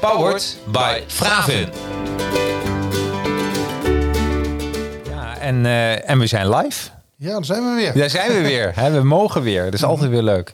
Powered 0.00 0.56
by 0.66 1.00
Fravin. 1.06 1.68
Ja, 5.10 5.38
en, 5.38 5.66
eh, 5.66 6.10
en 6.10 6.18
we 6.18 6.26
zijn 6.26 6.48
live. 6.56 6.88
Ja, 7.16 7.32
daar 7.32 7.44
zijn 7.44 7.62
we 7.64 7.74
weer. 7.74 7.92
Daar 7.94 8.10
zijn 8.10 8.32
we 8.32 8.40
weer. 8.40 8.72
Hè, 8.74 8.90
we 8.90 9.02
mogen 9.02 9.42
weer. 9.42 9.64
Dat 9.64 9.74
is 9.74 9.84
altijd 9.84 10.10
weer 10.10 10.22
leuk. 10.22 10.52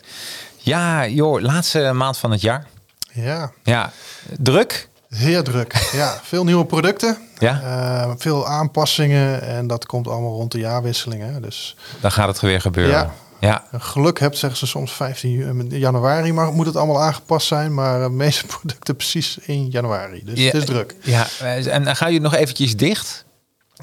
Ja, 0.56 1.06
joh, 1.06 1.40
laatste 1.40 1.92
maand 1.92 2.18
van 2.18 2.30
het 2.30 2.40
jaar. 2.40 2.66
Ja, 3.12 3.50
Ja, 3.62 3.90
druk. 4.38 4.88
heel 5.08 5.42
druk. 5.42 5.88
Ja, 5.92 6.18
veel 6.22 6.44
nieuwe 6.44 6.64
producten. 6.64 7.16
Ja. 7.38 7.60
Eh, 7.62 8.10
veel 8.18 8.46
aanpassingen 8.48 9.42
en 9.42 9.66
dat 9.66 9.86
komt 9.86 10.08
allemaal 10.08 10.32
rond 10.32 10.52
de 10.52 10.58
jaarwisselingen. 10.58 11.42
Dus 11.42 11.76
Dan 12.00 12.12
gaat 12.12 12.28
het 12.28 12.40
weer 12.40 12.60
gebeuren. 12.60 12.94
Ja. 12.94 13.10
Ja. 13.40 13.64
geluk 13.72 14.18
hebt, 14.20 14.38
zeggen 14.38 14.58
ze 14.58 14.66
soms 14.66 14.92
15 14.92 15.30
ju- 15.30 15.66
januari, 15.68 16.32
maar 16.32 16.52
moet 16.52 16.66
het 16.66 16.76
allemaal 16.76 17.02
aangepast 17.02 17.46
zijn. 17.46 17.74
Maar 17.74 18.00
de 18.02 18.08
meeste 18.10 18.46
producten 18.56 18.96
precies 18.96 19.38
in 19.38 19.66
januari. 19.68 20.22
Dus 20.24 20.38
Ja, 20.38 20.44
het 20.44 20.54
is 20.54 20.64
druk. 20.64 20.94
Ja, 21.02 21.26
en 21.68 21.84
dan 21.84 21.96
ga 21.96 22.06
je 22.08 22.20
nog 22.20 22.34
eventjes 22.34 22.76
dicht 22.76 23.24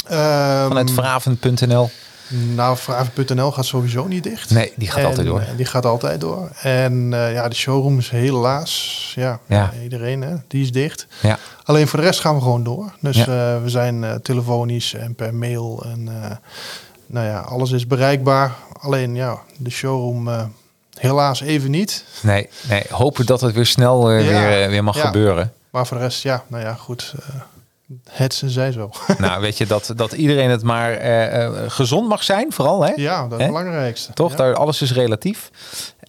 Ehm, 0.08 0.68
vanuit 0.68 0.92
vraven.nl. 0.92 1.90
nou, 2.56 2.78
Vraven.nl 2.78 3.52
gaat 3.52 3.66
sowieso 3.66 4.06
niet 4.08 4.24
dicht. 4.24 4.50
Nee, 4.50 4.74
die 4.76 4.88
gaat 4.90 5.00
En, 5.00 5.06
altijd 5.06 5.28
door. 5.28 5.40
eh, 5.40 5.48
Die 5.58 5.66
gaat 5.66 5.86
altijd 5.86 6.22
door. 6.22 6.50
En 6.62 7.14
eh, 7.14 7.34
ja, 7.34 7.48
de 7.48 7.56
showroom 7.56 7.98
is 7.98 8.10
helaas, 8.10 9.12
ja, 9.16 9.40
Ja. 9.48 9.74
iedereen, 9.84 10.22
hè, 10.22 10.36
die 10.48 10.64
is 10.64 10.72
dicht. 10.72 11.08
Ja, 11.22 11.38
Alleen 11.64 11.88
voor 11.88 12.00
de 12.00 12.06
rest 12.06 12.20
gaan 12.20 12.36
we 12.36 12.42
gewoon 12.42 12.64
door. 12.64 12.94
Dus 13.02 13.16
Ja. 13.18 13.22
eh, 13.56 13.62
we 13.64 13.70
zijn 13.70 14.04
eh, 14.04 14.16
telefonisch 14.16 14.94
en 14.94 15.16
per 15.16 15.34
mail. 15.36 15.84
En 15.86 16.24
eh, 16.24 16.32
nou 17.06 17.26
ja, 17.28 17.40
alles 17.40 17.72
is 17.72 17.88
bereikbaar. 17.88 18.52
Alleen 18.80 19.16
ja, 19.16 19.40
de 19.58 19.70
showroom 19.70 20.28
eh, 20.28 20.44
helaas 21.00 21.42
even 21.42 21.72
niet. 21.72 22.04
nee, 22.22 22.50
nee. 22.70 22.84
Hopen 22.90 23.26
dat 23.26 23.42
het 23.42 23.54
weer 23.54 23.66
snel 23.66 24.10
eh, 24.12 24.30
Ja. 24.30 24.40
weer, 24.50 24.64
eh, 24.64 24.70
weer 24.70 24.84
mag 24.84 24.96
Ja. 24.96 25.06
gebeuren. 25.06 25.54
Maar 25.70 25.88
voor 25.88 25.98
de 25.98 26.04
rest, 26.04 26.24
ja, 26.24 26.44
nou 26.48 26.64
ja, 26.64 26.74
goed. 26.74 27.14
het 28.10 28.34
zijn 28.34 28.52
zij 28.52 28.72
zo. 28.72 28.90
nou, 29.18 29.42
weet 29.42 29.58
je, 29.58 29.66
dat, 29.66 29.94
dat 29.96 30.12
iedereen 30.12 30.50
het 30.50 30.64
maar 30.64 30.92
gezond 31.72 32.08
mag 32.08 32.24
zijn, 32.24 32.54
vooral. 32.54 32.82
Hè? 32.84 32.92
ja, 32.96 33.22
dat 33.28 33.40
is 33.40 33.46
het 33.46 33.48
belangrijkste. 33.56 34.14
Toch? 34.14 34.36
Daar, 34.36 34.56
alles 34.56 34.82
is 34.82 34.94
relatief. 34.94 35.50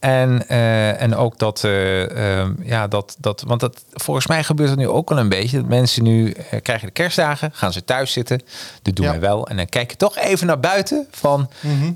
En, 0.00 0.48
eh, 0.48 1.02
en 1.02 1.16
ook 1.16 1.38
dat, 1.38 1.64
eh, 1.64 2.38
ehm, 2.40 2.52
ja, 2.62 2.86
dat, 2.86 3.16
dat, 3.18 3.42
want 3.46 3.60
dat, 3.60 3.84
volgens 3.92 4.26
mij 4.26 4.44
gebeurt 4.44 4.68
het 4.70 4.78
nu 4.78 4.88
ook 4.88 5.08
wel 5.08 5.18
een 5.18 5.28
beetje. 5.28 5.56
Dat 5.56 5.68
mensen 5.68 6.02
nu 6.02 6.30
eh, 6.30 6.60
krijgen 6.62 6.86
de 6.86 6.92
kerstdagen, 6.92 7.50
gaan 7.54 7.72
ze 7.72 7.84
thuis 7.84 8.12
zitten. 8.12 8.40
Dat 8.82 8.96
doen 8.96 9.04
Ja. 9.04 9.10
wij 9.10 9.20
wel. 9.20 9.46
En 9.48 9.56
dan 9.56 9.66
kijk 9.66 9.90
je 9.90 9.96
toch 9.96 10.16
even 10.16 10.46
naar 10.46 10.60
buiten 10.60 11.06
van, 11.10 11.48
Mhm. 11.60 11.92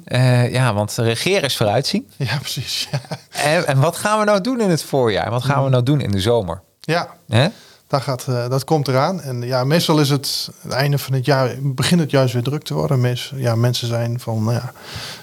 ja, 0.52 0.74
want 0.74 0.96
regeren 0.96 1.42
is 1.42 1.56
vooruitzien. 1.56 2.08
Ja, 2.16 2.36
precies. 2.38 2.88
Ja. 2.90 3.00
En, 3.42 3.66
en 3.66 3.80
wat 3.80 3.96
gaan 3.96 4.18
we 4.18 4.24
nou 4.24 4.40
doen 4.40 4.60
in 4.60 4.70
het 4.70 4.82
voorjaar? 4.82 5.30
Wat 5.30 5.44
gaan 5.44 5.64
we 5.64 5.70
nou 5.70 5.82
doen 5.82 6.00
in 6.00 6.10
de 6.10 6.20
zomer? 6.20 6.60
ja, 6.80 7.08
Hè? 7.28 7.48
dat, 7.86 8.02
gaat, 8.02 8.24
dat 8.26 8.64
komt 8.64 8.88
eraan. 8.88 9.20
En 9.20 9.42
ja, 9.42 9.64
meestal 9.64 9.98
is 10.00 10.08
het 10.08 10.48
het 10.62 10.72
einde 10.72 10.98
van 10.98 11.12
het 11.14 11.24
jaar, 11.24 11.54
begint 11.62 12.00
het 12.00 12.10
juist 12.10 12.32
weer 12.32 12.42
druk 12.42 12.62
te 12.64 12.74
worden. 12.74 13.00
Meest, 13.00 13.32
ja, 13.34 13.54
mensen 13.54 13.86
zijn 13.88 14.20
van, 14.20 14.42
nou 14.44 14.54
ja, 14.54 14.72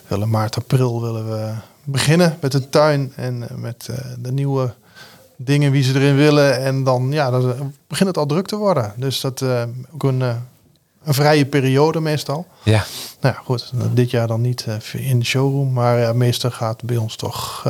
willen 0.08 0.30
maart, 0.30 0.56
april 0.58 1.02
willen 1.02 1.30
we 1.30 1.52
beginnen 1.92 2.38
met 2.42 2.52
de 2.52 2.70
tuin 2.70 3.14
en 3.16 3.50
eh, 3.50 3.56
met 3.56 3.88
eh, 3.90 3.98
de 4.20 4.32
nieuwe 4.32 4.74
dingen 5.36 5.72
wie 5.72 5.84
ze 5.84 5.94
erin 5.94 6.16
willen. 6.16 6.60
En 6.60 6.84
dan, 6.84 7.12
ja, 7.12 7.30
dan 7.30 7.74
begint 7.88 8.10
het 8.10 8.18
al 8.18 8.26
druk 8.26 8.48
te 8.48 8.56
worden. 8.56 8.94
Dus 8.96 9.22
dat 9.22 9.42
eh 9.42 9.64
ook 9.94 10.04
een, 10.04 10.22
een 10.22 11.14
vrije 11.14 11.46
periode 11.46 12.00
meestal. 12.00 12.48
Ja. 12.64 12.86
Nou 13.22 13.36
ja, 13.36 13.42
goed, 13.44 13.72
dit 13.94 14.12
jaar 14.12 14.28
dan 14.28 14.42
niet 14.42 14.66
in 14.94 15.20
de 15.20 15.26
showroom, 15.26 15.74
maar 15.74 16.00
ja, 16.00 16.14
meestal 16.14 16.52
gaat 16.52 16.84
bij 16.84 16.98
ons 16.98 17.16
toch 17.16 17.66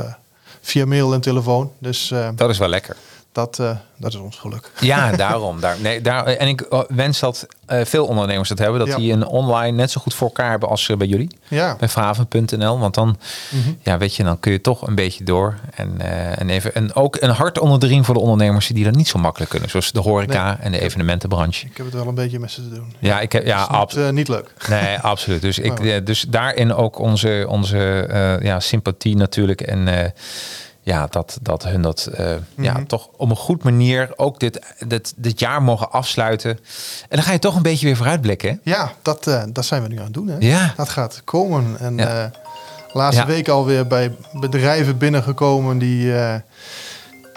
via 0.62 0.86
mail 0.86 1.14
en 1.14 1.22
telefoon. 1.22 1.72
Dus 1.78 2.14
Dat 2.36 2.50
is 2.50 2.58
wel 2.58 2.68
lekker. 2.68 2.96
Dat, 3.32 3.60
eh, 3.60 3.76
dat 3.98 4.14
is 4.14 4.20
ons 4.20 4.38
geluk. 4.38 4.72
Ja, 4.80 5.12
daarom. 5.26 5.60
Daar, 5.60 5.76
nee, 5.82 6.02
daar, 6.02 6.26
en 6.26 6.48
ik 6.48 6.62
eh, 6.62 6.80
wens 6.88 7.20
dat 7.20 7.48
eh, 7.66 7.86
veel 7.86 8.06
ondernemers 8.06 8.50
het 8.50 8.60
hebben. 8.60 8.80
Dat 8.80 8.88
Ja. 8.88 8.96
die 8.96 9.12
een 9.14 9.26
online 9.26 9.72
net 9.78 9.92
zo 9.92 10.02
goed 10.02 10.14
voor 10.14 10.28
elkaar 10.28 10.50
hebben 10.50 10.70
als 10.70 10.90
eh, 10.90 10.98
bij 10.98 11.08
jullie. 11.08 11.38
Ja, 11.48 11.76
Bij 11.80 11.88
vraven.nl. 11.90 12.80
Want 12.80 12.94
dan, 12.94 13.18
Mhm. 13.52 13.70
ja, 13.84 13.98
weet 13.98 14.16
je, 14.16 14.24
dan 14.24 14.40
kun 14.40 14.52
je 14.52 14.62
toch 14.62 14.88
een 14.88 14.96
beetje 14.96 15.24
door. 15.24 15.56
En, 15.76 16.02
en, 16.38 16.50
even, 16.50 16.76
en 16.76 16.94
ook 16.96 17.18
een 17.22 17.30
hart 17.30 17.60
onder 17.60 17.80
de 17.80 17.88
riem 17.88 18.06
voor 18.06 18.14
de 18.14 18.20
ondernemers 18.20 18.68
die 18.68 18.84
dat 18.84 18.96
niet 18.96 19.08
zo 19.08 19.20
makkelijk 19.20 19.52
kunnen. 19.52 19.70
Zoals 19.70 19.92
de 19.92 20.00
horeca 20.00 20.58
en 20.60 20.72
de 20.72 20.80
evenementenbranche. 20.80 21.66
ik 21.68 21.78
heb 21.78 21.86
het 21.86 21.96
wel 21.96 22.08
een 22.08 22.16
beetje 22.16 22.40
met 22.40 22.52
ze 22.52 22.62
te 22.70 22.76
doen. 22.76 22.94
Ja, 23.00 23.20
ik 23.20 23.32
heb, 23.32 23.46
ja, 23.46 23.60
Het 23.60 23.70
is 23.70 23.76
abs- 23.76 24.12
niet, 24.12 24.28
leuk. 24.28 24.54
Nee, 24.70 24.98
absoluut. 25.12 25.42
Dus, 25.42 25.60
ik, 25.60 25.80
Oh. 25.80 25.96
dus 26.04 26.22
daarin 26.30 26.74
ook 26.74 27.00
onze, 27.00 27.46
onze 27.50 28.40
ja, 28.44 28.60
sympathie 28.60 29.16
natuurlijk. 29.16 29.62
En 29.62 29.88
ja, 30.90 31.08
dat, 31.10 31.38
dat 31.42 31.64
hun 31.64 31.82
dat 31.82 32.06
eh, 32.06 32.32
ja, 32.56 32.74
Mhm. 32.74 32.86
toch 32.86 33.08
op 33.18 33.30
een 33.30 33.36
goed 33.36 33.64
manier 33.64 34.12
ook 34.16 34.40
dit, 34.40 34.60
dit, 34.88 35.14
dit 35.16 35.40
jaar 35.40 35.62
mogen 35.64 35.92
afsluiten. 35.92 36.50
En 37.10 37.16
dan 37.18 37.24
ga 37.24 37.32
je 37.32 37.40
toch 37.40 37.56
een 37.56 37.62
beetje 37.62 37.86
weer 37.86 37.96
vooruitblikken. 37.96 38.50
hè? 38.64 38.72
Ja, 38.72 38.92
dat, 39.02 39.28
eh, 39.28 39.44
dat 39.50 39.66
zijn 39.66 39.82
we 39.82 39.88
nu 39.88 39.98
aan 39.98 40.04
het 40.04 40.14
doen. 40.14 40.28
Hè? 40.28 40.36
Ja. 40.40 40.74
Dat 40.78 40.90
gaat 40.90 41.22
komen. 41.24 41.76
En 41.80 41.98
Ja. 41.98 42.24
eh 42.24 42.30
laatste 42.94 43.22
Ja. 43.22 43.28
week 43.28 43.48
alweer 43.48 43.88
bij 43.88 44.16
bedrijven 44.34 44.98
binnengekomen 44.98 45.78
die, 45.78 46.14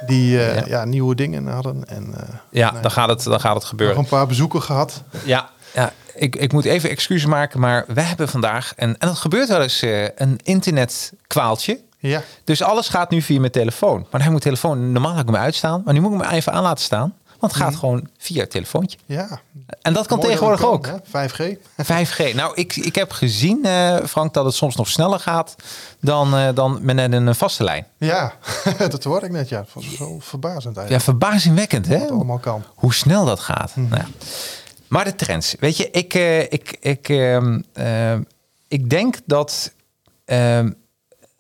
die 0.06 0.30
Ja. 0.30 0.62
ja. 0.66 0.84
nieuwe 0.84 1.14
dingen 1.14 1.46
hadden. 1.46 1.84
En 1.88 2.14
Ja, 2.50 2.72
nee, 2.72 2.82
dan, 2.82 2.90
gaat 2.90 3.08
het, 3.08 3.22
dan 3.22 3.40
gaat 3.40 3.52
het 3.52 3.60
nog 3.60 3.68
gebeuren. 3.68 3.98
een 3.98 4.06
paar 4.06 4.26
bezoeken 4.26 4.62
gehad. 4.62 5.02
Ja, 5.24 5.48
ja 5.74 5.92
ik, 6.14 6.36
ik 6.36 6.52
moet 6.52 6.64
even 6.64 6.90
excuses 6.90 7.26
maken, 7.28 7.60
maar 7.60 7.84
wij 7.94 8.04
hebben 8.04 8.28
vandaag, 8.28 8.72
en, 8.76 8.98
en 8.98 9.08
dat 9.08 9.16
gebeurt 9.18 9.48
wel 9.48 9.62
eens, 9.62 9.82
een 10.14 10.38
internetkwaaldje. 10.42 11.78
Ja, 12.08 12.22
Dus 12.44 12.62
alles 12.62 12.88
gaat 12.88 13.10
nu 13.10 13.22
via 13.22 13.40
mijn 13.40 13.52
telefoon. 13.52 14.06
Maar 14.10 14.20
ik 14.20 14.26
mijn 14.28 14.40
telefoon, 14.40 14.92
normaal 14.92 15.10
had 15.12 15.20
ik 15.20 15.26
hem 15.26 15.36
uitstaan, 15.36 15.82
maar 15.84 15.94
nu 15.94 16.00
moet 16.00 16.14
ik 16.14 16.20
hem 16.20 16.30
even 16.30 16.52
aan 16.52 16.62
laten 16.62 16.84
staan. 16.84 17.14
Want 17.38 17.54
het 17.54 17.62
gaat 17.62 17.76
gewoon 17.76 18.08
via 18.18 18.40
het 18.40 18.50
telefoontje. 18.50 18.98
ja. 19.06 19.40
En 19.82 19.92
dat 19.92 20.06
kan 20.06 20.16
Mooi 20.18 20.28
tegenwoordig 20.30 20.60
dat 20.60 20.70
ook. 20.70 20.86
het 20.86 20.94
kan, 21.12 21.20
hè? 21.20 21.28
5G. 21.28 21.56
5G. 22.30 22.34
Nou, 22.34 22.54
ik, 22.54 22.76
ik 22.76 22.94
heb 22.94 23.12
gezien, 23.12 23.64
eh, 23.64 23.96
Frank, 24.06 24.34
dat 24.34 24.44
het 24.44 24.54
soms 24.54 24.76
nog 24.76 24.88
sneller 24.88 25.20
gaat 25.20 25.54
dan, 26.00 26.36
eh, 26.36 26.48
dan 26.54 26.78
met 26.82 26.98
een 27.12 27.34
vaste 27.34 27.64
lijn. 27.64 27.86
Ja, 27.98 28.32
dat 28.88 29.04
hoorde 29.04 29.26
ik 29.26 29.32
net. 29.32 29.48
Ja, 29.48 29.58
dat 29.58 29.68
was 29.72 29.98
wel 29.98 30.18
verbazend 30.20 30.74
Ja, 30.74 30.80
eigenlijk. 30.80 31.02
verbazingwekkend, 31.02 31.86
hè? 31.86 32.06
Allemaal 32.08 32.38
kan. 32.38 32.64
Hoe 32.74 32.94
snel 32.94 33.24
dat 33.24 33.40
gaat. 33.40 33.72
Nou 33.76 33.88
ja. 33.96 34.06
Maar 34.88 35.04
de 35.04 35.14
trends. 35.14 35.54
Weet 35.60 35.76
je, 35.76 35.90
ik, 35.90 36.14
eh, 36.14 36.40
ik, 36.40 36.76
ik, 36.80 37.08
ehm, 37.08 37.60
eh, 37.72 38.14
ik 38.68 38.90
denk 38.90 39.16
dat. 39.26 39.72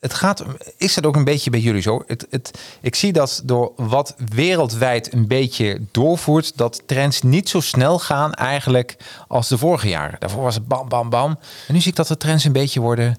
Het 0.02 0.14
gaat, 0.14 0.44
is 0.76 0.94
dat 0.94 1.06
ook 1.06 1.16
een 1.16 1.24
beetje 1.24 1.50
bij 1.50 1.60
jullie 1.60 1.82
zo? 1.82 2.02
Het, 2.06 2.26
het, 2.30 2.58
ik 2.80 2.94
zie 2.94 3.12
dat 3.12 3.42
door 3.44 3.72
wat 3.76 4.14
wereldwijd 4.34 5.12
een 5.12 5.26
beetje 5.26 5.80
doorvoert, 5.90 6.56
dat 6.56 6.82
trends 6.86 7.22
niet 7.22 7.48
zo 7.48 7.60
snel 7.60 7.98
gaan 7.98 8.32
eigenlijk 8.32 8.96
als 9.28 9.48
de 9.48 9.58
vorige 9.58 9.88
jaren. 9.88 10.16
Daarvoor 10.18 10.42
was 10.42 10.54
het 10.54 10.68
bam, 10.68 10.88
bam, 10.88 11.10
bam. 11.10 11.38
En 11.68 11.74
nu 11.74 11.80
zie 11.80 11.90
ik 11.90 11.96
dat 11.96 12.06
de 12.06 12.16
trends 12.16 12.44
een 12.44 12.52
beetje 12.52 12.80
worden, 12.80 13.18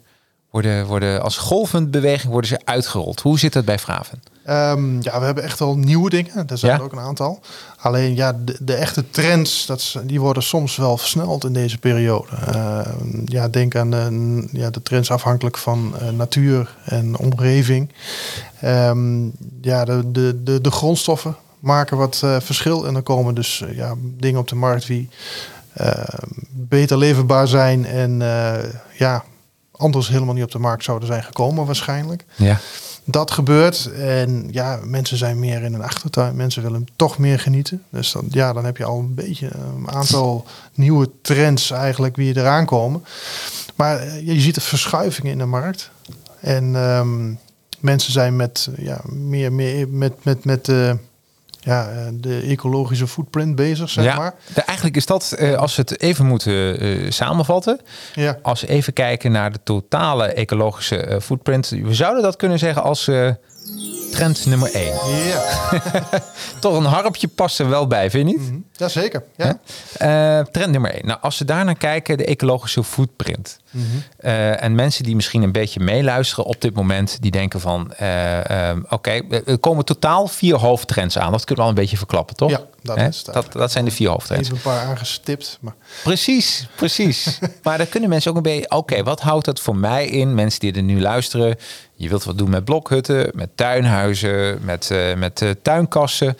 worden, 0.50 0.86
worden 0.86 1.22
als 1.22 1.38
golvend 1.38 1.92
beweging 1.92 2.32
worden 2.32 2.50
ze 2.50 2.60
uitgerold. 2.64 3.22
Hoe 3.22 3.40
zit 3.40 3.54
dat 3.54 3.66
bij 3.66 3.80
Fraven? 3.80 4.24
Ehm, 4.46 5.02
ja, 5.02 5.20
we 5.20 5.26
hebben 5.26 5.44
echt 5.44 5.62
al 5.62 5.78
nieuwe 5.78 6.10
dingen. 6.10 6.48
Daar 6.48 6.58
zijn 6.58 6.72
Ja? 6.72 6.78
er 6.78 6.84
ook 6.84 6.92
een 6.92 7.00
aantal. 7.00 7.40
Alleen 7.80 8.16
ja, 8.16 8.34
de, 8.46 8.58
de 8.60 8.74
echte 8.74 9.10
trends, 9.10 9.66
dat, 9.66 9.80
is- 9.80 9.98
die 10.04 10.20
worden 10.22 10.44
soms 10.44 10.76
wel 10.76 10.98
versneld 10.98 11.44
in 11.46 11.54
deze 11.54 11.78
periode. 11.78 12.28
Ehm, 12.48 13.22
ja, 13.26 13.48
denk 13.48 13.76
aan 13.76 13.92
de, 13.92 14.48
ja, 14.52 14.70
de 14.70 14.82
trends 14.82 15.12
afhankelijk 15.12 15.58
van 15.58 15.94
eh, 16.00 16.10
natuur 16.10 16.76
en 16.86 17.18
omgeving. 17.18 17.90
Ehm, 18.62 19.24
ja, 19.62 19.86
de, 19.86 20.12
de, 20.12 20.44
de, 20.44 20.62
de 20.62 20.72
grondstoffen 20.72 21.36
maken 21.60 21.98
wat 21.98 22.22
eh, 22.24 22.36
verschil. 22.40 22.88
En 22.88 22.94
dan 22.94 23.04
komen 23.04 23.36
dus 23.36 23.62
eh, 23.62 23.76
ja, 23.76 23.94
dingen 24.18 24.40
op 24.40 24.48
de 24.48 24.56
markt 24.56 24.88
die 24.88 25.10
beter 26.52 26.98
leverbaar 26.98 27.48
zijn. 27.48 27.86
En 27.86 28.20
ja, 28.98 29.24
anders 29.72 30.08
helemaal 30.08 30.34
niet 30.34 30.44
op 30.44 30.52
de 30.52 30.60
markt 30.60 30.84
zouden 30.84 31.08
zijn 31.08 31.24
gekomen 31.24 31.66
waarschijnlijk 31.66 32.26
Ja. 32.36 32.60
Dat 33.06 33.32
gebeurt. 33.32 33.92
En 33.96 34.48
ja, 34.52 34.80
mensen 34.84 35.18
zijn 35.18 35.40
meer 35.40 35.64
in 35.64 35.74
een 35.74 35.84
achtertuin. 35.84 36.36
Mensen 36.36 36.64
willen 36.64 36.88
toch 36.96 37.18
meer 37.18 37.40
genieten. 37.40 37.84
Dus 37.90 38.12
dan, 38.12 38.26
ja, 38.30 38.54
dan 38.54 38.66
heb 38.66 38.78
je 38.78 38.86
al 38.86 39.00
een 39.00 39.14
beetje 39.14 39.50
een 39.54 39.92
aantal 39.92 40.46
nieuwe 40.74 41.10
trends 41.22 41.72
eigenlijk 41.72 42.16
die 42.16 42.38
eraan 42.38 42.66
komen. 42.66 43.04
Maar 43.76 44.00
eh, 44.00 44.28
je 44.28 44.40
ziet 44.40 44.56
de 44.56 44.62
verschuivingen 44.62 45.32
in 45.32 45.38
de 45.38 45.46
markt. 45.46 45.90
En 46.40 46.76
ehm, 46.76 47.34
mensen 47.80 48.12
zijn 48.12 48.36
met, 48.36 48.70
ja, 48.78 49.02
meer, 49.10 49.54
meer 49.54 49.90
met, 49.90 50.24
met, 50.24 50.46
met, 50.46 50.70
eh, 50.70 50.94
ja, 51.64 51.90
eh, 51.90 52.08
de 52.14 52.40
ecologische 52.48 53.08
footprint 53.08 53.56
bezig, 53.56 53.90
zeg 53.90 54.04
ja, 54.06 54.16
maar. 54.16 54.36
de- 54.54 54.62
eigenlijk 54.62 54.98
is 54.98 55.06
dat, 55.06 55.32
eh, 55.38 55.54
als 55.56 55.76
we 55.76 55.82
het 55.82 56.02
even 56.02 56.26
moeten 56.26 56.80
eh, 56.80 57.12
samenvatten, 57.12 57.80
Ja, 58.16 58.38
als 58.42 58.62
we 58.62 58.68
even 58.68 58.94
kijken 58.94 59.32
naar 59.32 59.52
de 59.52 59.60
totale 59.64 60.26
ecologische 60.26 61.20
footprint, 61.22 61.70
we 61.70 61.94
zouden 61.94 62.24
dat 62.24 62.36
kunnen 62.36 62.60
zeggen 62.60 62.84
als 62.84 63.10
trend 64.14 64.46
nummer 64.46 64.72
1. 64.74 64.94
ja. 65.28 65.44
Toch 66.60 66.78
een 66.78 66.86
harpje 66.86 67.28
past 67.28 67.60
er 67.60 67.70
wel 67.70 67.88
bij, 67.88 68.10
vind 68.10 68.30
je 68.30 68.38
niet? 68.38 68.50
Mhm. 68.50 68.60
ja 68.72 68.88
zeker. 68.88 69.24
Ja. 69.36 69.60
Hè? 69.98 70.40
Eh, 70.40 70.46
trend 70.46 70.72
nummer 70.72 70.92
1. 70.92 71.06
Nou, 71.06 71.20
als 71.22 71.38
we 71.38 71.46
daar 71.46 71.66
naar 71.66 71.78
kijken, 71.78 72.18
de 72.18 72.26
ecologische 72.26 72.84
footprint. 72.84 73.60
Mhm. 73.74 73.86
Eh, 74.18 74.64
en 74.64 74.76
mensen 74.76 75.04
die 75.04 75.16
misschien 75.16 75.44
een 75.44 75.52
beetje 75.52 75.80
meeluisteren 75.80 76.46
op 76.46 76.62
dit 76.62 76.74
moment, 76.74 77.18
die 77.22 77.32
denken 77.32 77.60
van, 77.60 77.94
eh, 77.94 78.70
eh, 78.70 78.78
oké, 78.90 79.22
er 79.46 79.58
komen 79.58 79.86
totaal 79.86 80.28
vier 80.28 80.56
hoofdtrends 80.56 81.18
aan. 81.18 81.32
Dat 81.32 81.44
kunnen 81.44 81.56
we 81.56 81.62
al 81.62 81.70
een 81.70 81.82
beetje 81.82 81.98
verklappen, 81.98 82.36
toch? 82.36 82.50
Ja, 82.50 82.62
dat 82.82 82.98
is 82.98 83.18
het 83.18 83.34
dat, 83.34 83.52
dat 83.52 83.72
zijn 83.72 83.86
de 83.86 83.92
vier 83.92 84.10
hoofdtrends. 84.10 84.44
Even 84.44 84.56
een 84.56 84.62
paar 84.62 84.88
aangestipt. 84.88 85.58
Maar 85.62 85.74
Precies, 86.04 86.68
precies. 86.76 87.40
maar 87.64 87.78
dan 87.78 87.90
kunnen 87.90 88.10
mensen 88.10 88.32
ook 88.32 88.38
een 88.38 88.44
beetje, 88.44 88.70
oké, 88.70 89.04
wat 89.04 89.22
houdt 89.22 89.46
dat 89.46 89.60
voor 89.60 89.76
mij 89.76 90.08
in? 90.08 90.36
Mensen 90.36 90.60
die 90.60 90.74
er 90.74 90.84
nu 90.84 91.02
luisteren, 91.02 91.58
je 92.04 92.10
wilt 92.10 92.24
wat 92.24 92.38
doen 92.38 92.50
met 92.50 92.66
blokhutten, 92.66 93.32
met 93.34 93.50
tuinhuizen, 93.56 94.60
met, 94.62 94.92
eh, 94.92 95.16
met 95.16 95.42
eh, 95.42 95.50
tuinkassen. 95.62 96.38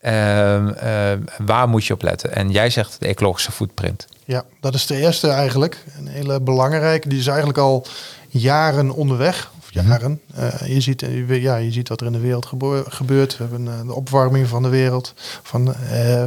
Ehm, 0.00 0.68
eh, 0.68 1.12
waar 1.38 1.68
moet 1.68 1.84
je 1.84 1.92
op 1.94 2.02
letten? 2.02 2.34
En 2.34 2.50
jij 2.50 2.70
zegt 2.70 2.96
de 3.00 3.06
ecologische 3.06 3.52
footprint. 3.52 4.06
ja, 4.24 4.44
dat 4.60 4.74
is 4.74 4.86
de 4.86 4.96
eerste 4.96 5.28
eigenlijk. 5.28 5.84
Een 5.98 6.06
hele 6.06 6.40
belangrijke. 6.40 7.08
Die 7.08 7.18
is 7.18 7.26
eigenlijk 7.26 7.58
al 7.58 7.86
jaren 8.28 8.90
onderweg. 8.90 9.50
Jaren. 9.70 10.20
Eh, 10.34 10.74
je, 10.74 10.80
ziet, 10.80 11.02
eh, 11.02 11.42
ja, 11.42 11.56
je 11.56 11.72
ziet 11.72 11.88
wat 11.88 12.00
er 12.00 12.06
in 12.06 12.12
de 12.12 12.18
wereld 12.18 12.46
gebeurt. 12.88 13.36
We 13.36 13.44
hebben 13.44 13.68
eh, 13.68 13.86
de 13.86 13.94
opwarming 13.94 14.48
van 14.48 14.62
de 14.62 14.68
wereld. 14.68 15.14
Van, 15.42 15.64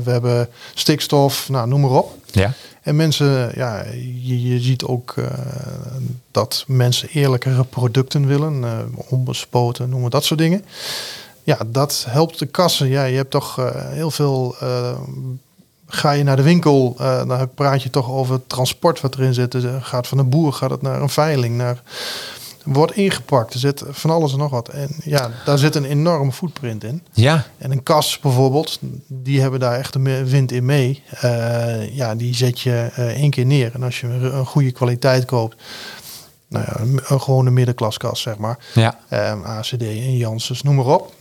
we 0.03 0.11
hebben 0.11 0.49
stikstof, 0.73 1.49
nou, 1.49 1.67
noem 1.67 1.81
maar 1.81 1.89
op. 1.89 2.17
Ja. 2.31 2.53
En 2.81 2.95
mensen, 2.95 3.51
ja, 3.55 3.83
je, 4.21 4.41
je 4.41 4.59
ziet 4.59 4.83
ook 4.83 5.15
dat 6.31 6.63
mensen 6.67 7.09
eerlijkere 7.09 7.63
producten 7.63 8.27
willen, 8.27 8.63
onbespoten, 9.09 9.89
noemen 9.89 10.09
dat 10.09 10.23
soort 10.23 10.39
dingen. 10.39 10.65
Ja, 11.43 11.57
dat 11.67 12.05
helpt 12.09 12.39
de 12.39 12.45
kassen. 12.45 12.87
Ja, 12.87 13.03
je 13.03 13.15
hebt 13.15 13.31
toch 13.31 13.55
heel 13.89 14.11
veel. 14.11 14.55
ga 15.87 16.11
je 16.11 16.23
naar 16.23 16.35
de 16.35 16.43
winkel, 16.43 16.95
eh, 16.99 17.27
dan 17.27 17.49
praat 17.55 17.83
je 17.83 17.89
toch 17.89 18.11
over 18.11 18.33
het 18.33 18.49
transport 18.49 19.01
wat 19.01 19.15
erin 19.15 19.33
zit. 19.33 19.51
Dus, 19.51 19.63
gaat 19.79 20.07
van 20.07 20.17
een 20.17 20.29
boer, 20.29 20.53
gaat 20.53 20.69
het 20.69 20.81
naar 20.81 21.01
een 21.01 21.09
veiling, 21.09 21.57
naar 21.57 21.81
wordt 22.63 22.95
ingepakt. 22.95 23.53
Er 23.53 23.59
zit 23.59 23.83
van 23.89 24.09
alles 24.09 24.31
en 24.31 24.37
nog 24.37 24.51
wat. 24.51 24.69
En 24.69 24.89
ja, 25.03 25.31
daar 25.45 25.57
zit 25.57 25.75
een 25.75 25.85
enorme 25.85 26.31
footprint 26.31 26.83
in. 26.83 27.03
Ja, 27.13 27.45
En 27.57 27.71
een 27.71 27.83
kas 27.83 28.19
bijvoorbeeld, 28.19 28.79
die 29.07 29.41
hebben 29.41 29.59
daar 29.59 29.77
echt 29.77 29.95
een 29.95 30.25
wind 30.25 30.51
in 30.51 30.65
mee. 30.65 31.03
Eh, 31.09 31.95
ja, 31.95 32.15
die 32.15 32.35
zet 32.35 32.59
je 32.59 32.89
eh, 32.95 33.07
één 33.07 33.29
keer 33.29 33.45
neer. 33.45 33.71
En 33.73 33.83
als 33.83 33.99
je 33.99 34.07
een 34.07 34.35
een 34.35 34.45
goede 34.45 34.71
kwaliteit 34.71 35.25
koopt, 35.25 35.61
nou 36.47 36.65
ja, 36.67 36.79
een, 36.79 36.99
een 37.07 37.21
gewone 37.21 37.49
middenklaskas 37.51 38.21
zeg 38.21 38.37
maar. 38.37 38.57
ja. 38.73 38.99
Ehm, 39.09 39.43
ACD 39.43 39.81
en 39.81 40.17
Janssens, 40.17 40.61
noem 40.63 40.75
maar 40.75 40.85
op. 40.85 41.13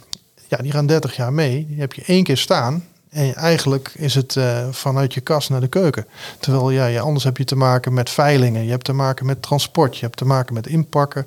Ja, 0.48 0.56
die 0.56 0.72
gaan 0.72 0.86
30 0.86 1.16
jaar 1.16 1.32
mee. 1.32 1.66
Die 1.68 1.80
heb 1.80 1.92
je 1.92 2.02
één 2.06 2.24
keer 2.24 2.36
staan. 2.36 2.84
En 3.12 3.34
eigenlijk 3.34 3.92
is 3.94 4.14
het 4.14 4.36
eh, 4.36 4.66
vanuit 4.70 5.14
je 5.14 5.20
kast 5.20 5.50
naar 5.50 5.60
de 5.60 5.68
keuken. 5.68 6.06
Terwijl 6.40 6.70
ja, 6.70 7.00
anders 7.00 7.24
heb 7.24 7.36
je 7.36 7.44
te 7.44 7.56
maken 7.56 7.94
met 7.94 8.10
veilingen. 8.10 8.64
Je 8.64 8.70
hebt 8.70 8.84
te 8.84 8.92
maken 8.92 9.26
met 9.26 9.42
transport. 9.42 9.96
Je 9.96 10.04
hebt 10.04 10.16
te 10.16 10.24
maken 10.24 10.54
met 10.54 10.66
inpakken. 10.66 11.26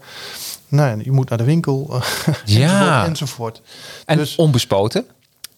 Nou, 0.67 0.97
ja, 0.97 1.03
je 1.03 1.11
moet 1.11 1.29
naar 1.29 1.37
de 1.37 1.43
winkel. 1.43 2.01
Ja. 2.45 3.05
enzovoort. 3.05 3.61
En 4.05 4.17
Dus- 4.17 4.35
onbespoten? 4.35 5.05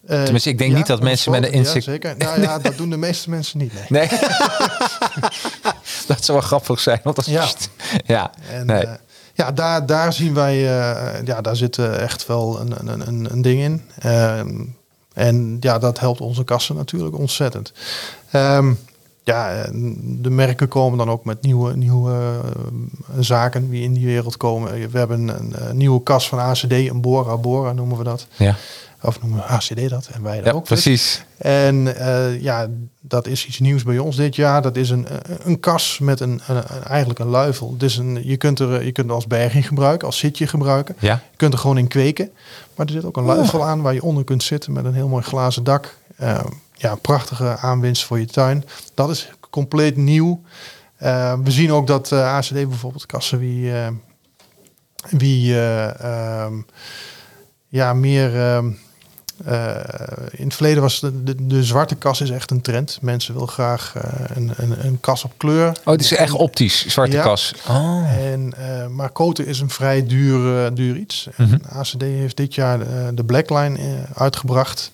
Eh, 0.06 0.22
Tenminste, 0.22 0.48
ik 0.50 0.58
denk 0.58 0.74
niet 0.74 0.86
dat 0.86 1.02
mensen 1.02 1.30
met 1.32 1.44
een 1.44 1.52
insect- 1.52 1.84
Ja, 1.84 1.90
zeker. 1.92 2.14
Nou 2.16 2.40
ja, 2.40 2.58
dat 2.68 2.76
doen 2.76 2.90
de 2.90 2.96
meeste 2.96 3.30
mensen 3.30 3.58
niet. 3.58 3.72
Nee. 3.88 4.08
Nee. 4.08 4.18
dat 6.06 6.24
zou 6.24 6.38
wel 6.38 6.46
grappig 6.46 6.80
zijn. 6.80 7.00
Want 7.02 7.16
dat 7.16 7.26
is 7.26 7.32
Ja. 7.32 7.46
ja. 8.06 8.30
En, 8.50 8.66
nee. 8.66 8.82
eh, 8.86 8.92
ja, 9.34 9.52
daar, 9.52 9.86
daar 9.86 10.12
zien 10.12 10.34
wij, 10.34 10.54
eh, 10.54 11.24
ja, 11.24 11.40
daar 11.40 11.56
zit 11.56 11.78
eh, 11.78 12.00
echt 12.02 12.26
wel 12.26 12.60
een, 12.60 12.74
een, 12.88 13.08
een, 13.08 13.28
een 13.32 13.42
ding 13.42 13.60
in. 13.60 13.82
En 15.18 15.56
ja, 15.60 15.78
dat 15.78 16.00
helpt 16.00 16.20
onze 16.20 16.44
kassen 16.44 16.76
natuurlijk 16.76 17.18
ontzettend. 17.18 17.72
Ehm, 18.30 18.72
ja, 19.28 19.66
de 20.02 20.30
merken 20.30 20.68
komen 20.68 20.98
dan 20.98 21.10
ook 21.10 21.24
met 21.24 21.42
nieuwe, 21.42 21.76
nieuwe 21.76 22.12
eh, 22.44 23.16
zaken 23.20 23.70
die 23.70 23.82
in 23.82 23.92
die 23.92 24.06
wereld 24.06 24.36
komen. 24.36 24.90
We 24.90 24.98
hebben 24.98 25.28
een, 25.28 25.68
een 25.68 25.76
nieuwe 25.76 26.02
kas 26.02 26.28
van 26.28 26.38
ACD, 26.38 26.72
een 26.72 27.00
Bora 27.00 27.36
Bora 27.36 27.72
noemen 27.72 27.98
we 27.98 28.04
dat. 28.04 28.26
ja. 28.36 28.54
Of 29.02 29.20
noemen 29.20 29.38
we 29.38 29.44
ACD 29.44 29.88
dat 29.88 30.08
en 30.12 30.22
wij 30.22 30.36
dat 30.36 30.44
ja, 30.44 30.52
ook. 30.52 30.68
dus. 30.68 30.82
precies. 30.82 31.24
En 31.36 31.96
eh, 31.96 32.40
ja, 32.42 32.66
dat 33.00 33.26
is 33.26 33.46
iets 33.46 33.58
nieuws 33.58 33.82
bij 33.82 33.98
ons 33.98 34.16
dit 34.16 34.36
jaar. 34.36 34.62
Dat 34.62 34.76
is 34.76 34.90
een, 34.90 35.06
een 35.42 35.60
kas 35.60 35.98
met 35.98 36.20
een, 36.20 36.40
een, 36.46 36.56
een- 36.56 36.82
eigenlijk 36.84 37.18
een 37.18 37.26
luifel. 37.28 37.74
Dus 37.76 37.96
een, 37.96 38.20
je, 38.26 38.36
kunt 38.36 38.58
er, 38.58 38.84
je 38.84 38.92
kunt 38.92 39.10
als 39.10 39.26
berging 39.26 39.66
gebruiken, 39.66 40.06
als 40.06 40.18
zitje 40.18 40.46
gebruiken. 40.46 40.96
Ja. 40.98 41.12
Je 41.30 41.36
kunt 41.36 41.52
er 41.52 41.58
gewoon 41.58 41.78
in 41.78 41.88
kweken. 41.88 42.30
Maar 42.76 42.86
er 42.86 42.92
zit 42.92 43.04
ook 43.04 43.16
een 43.16 43.24
luifel 43.24 43.64
aan 43.64 43.82
waar 43.82 43.94
je 43.94 44.02
onder 44.02 44.24
kunt 44.24 44.42
zitten 44.42 44.72
met 44.72 44.84
een 44.84 44.94
heel 44.94 45.08
mooi 45.08 45.22
glazen 45.22 45.64
dak. 45.64 45.96
Eh, 46.16 46.38
ja, 46.78 46.90
een 46.92 47.00
prachtige 47.00 47.56
aanwinst 47.56 48.04
voor 48.04 48.18
je 48.18 48.26
tuin. 48.26 48.64
Dat 48.94 49.10
is 49.10 49.30
compleet 49.50 49.96
nieuw. 49.96 50.42
Eh, 50.96 51.38
we 51.44 51.50
zien 51.50 51.72
ook 51.72 51.86
dat 51.86 52.12
eh, 52.12 52.34
ACD 52.36 52.52
bijvoorbeeld 52.52 53.06
kassen 53.06 53.38
wie, 53.38 53.72
eh, 53.72 53.88
wie 55.10 55.54
eh, 55.54 56.00
ehm, 56.44 56.54
ja, 57.68 57.92
meer... 57.92 58.36
ehm, 58.36 58.70
eh, 59.44 59.76
in 60.30 60.44
het 60.44 60.54
verleden 60.54 60.82
was 60.82 61.00
de, 61.00 61.22
de, 61.24 61.46
de 61.46 61.64
zwarte 61.64 61.94
kas 61.94 62.20
is 62.20 62.30
echt 62.30 62.50
een 62.50 62.60
trend. 62.60 62.98
Mensen 63.00 63.32
willen 63.34 63.48
graag 63.48 63.94
een, 64.34 64.52
een, 64.56 64.86
een 64.86 65.00
kas 65.00 65.24
op 65.24 65.32
kleur. 65.36 65.68
Oh, 65.68 65.92
het 65.92 66.00
is 66.00 66.12
echt 66.12 66.32
optisch, 66.32 66.86
zwarte 66.86 67.16
Ja. 67.16 67.22
kas. 67.22 67.54
Oh. 67.68 68.16
En, 68.18 68.54
maar 68.90 69.10
koten 69.10 69.46
is 69.46 69.60
een 69.60 69.70
vrij 69.70 70.06
duur, 70.06 70.74
duur 70.74 70.96
iets. 70.96 71.28
Mhm. 71.36 71.52
En 71.52 71.62
ACD 71.68 72.00
heeft 72.02 72.36
dit 72.36 72.54
jaar 72.54 72.78
de 73.14 73.24
Blackline 73.24 73.78
uitgebracht. 74.14 74.90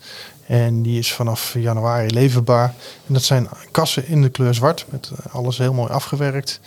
En 0.47 0.83
die 0.83 0.99
is 0.99 1.13
vanaf 1.13 1.55
januari 1.59 2.11
leverbaar. 2.11 2.75
En 3.07 3.15
dat 3.15 3.23
zijn 3.23 3.49
kassen 3.71 4.07
in 4.07 4.23
de 4.23 4.29
kleur 4.29 4.55
zwart. 4.55 4.85
Met 4.89 5.11
eh, 5.17 5.35
alles 5.35 5.59
heel 5.59 5.73
mooi 5.73 5.93
afgewerkt. 5.93 6.61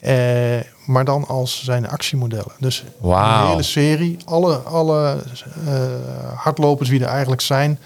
Eh, 0.00 0.14
maar 0.86 1.04
dan 1.04 1.26
als 1.26 1.64
zijn 1.64 1.88
actiemodellen. 1.88 2.52
Dus 2.58 2.84
een 3.02 3.48
hele 3.48 3.62
serie. 3.62 4.16
Alle, 4.24 4.56
alle 4.56 5.22
eh, 5.66 5.82
hardlopers 6.34 6.88
die 6.88 7.00
er 7.00 7.08
eigenlijk 7.08 7.40
zijn. 7.40 7.78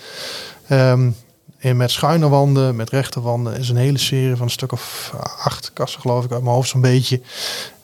Ehm, 0.68 1.10
en 1.58 1.76
met 1.76 1.90
schuine 1.90 2.28
wanden, 2.28 2.76
met 2.76 2.90
rechte 2.90 3.20
wanden. 3.20 3.58
is 3.58 3.68
een 3.68 3.76
hele 3.76 3.98
serie 3.98 4.36
van 4.36 4.44
een 4.44 4.52
stuk 4.52 4.72
of 4.72 5.12
acht 5.44 5.70
kassen 5.72 6.00
geloof 6.00 6.24
ik 6.24 6.32
uit 6.32 6.42
mijn 6.42 6.54
hoofd 6.54 6.68
zo'n 6.68 6.80
beetje. 6.80 7.20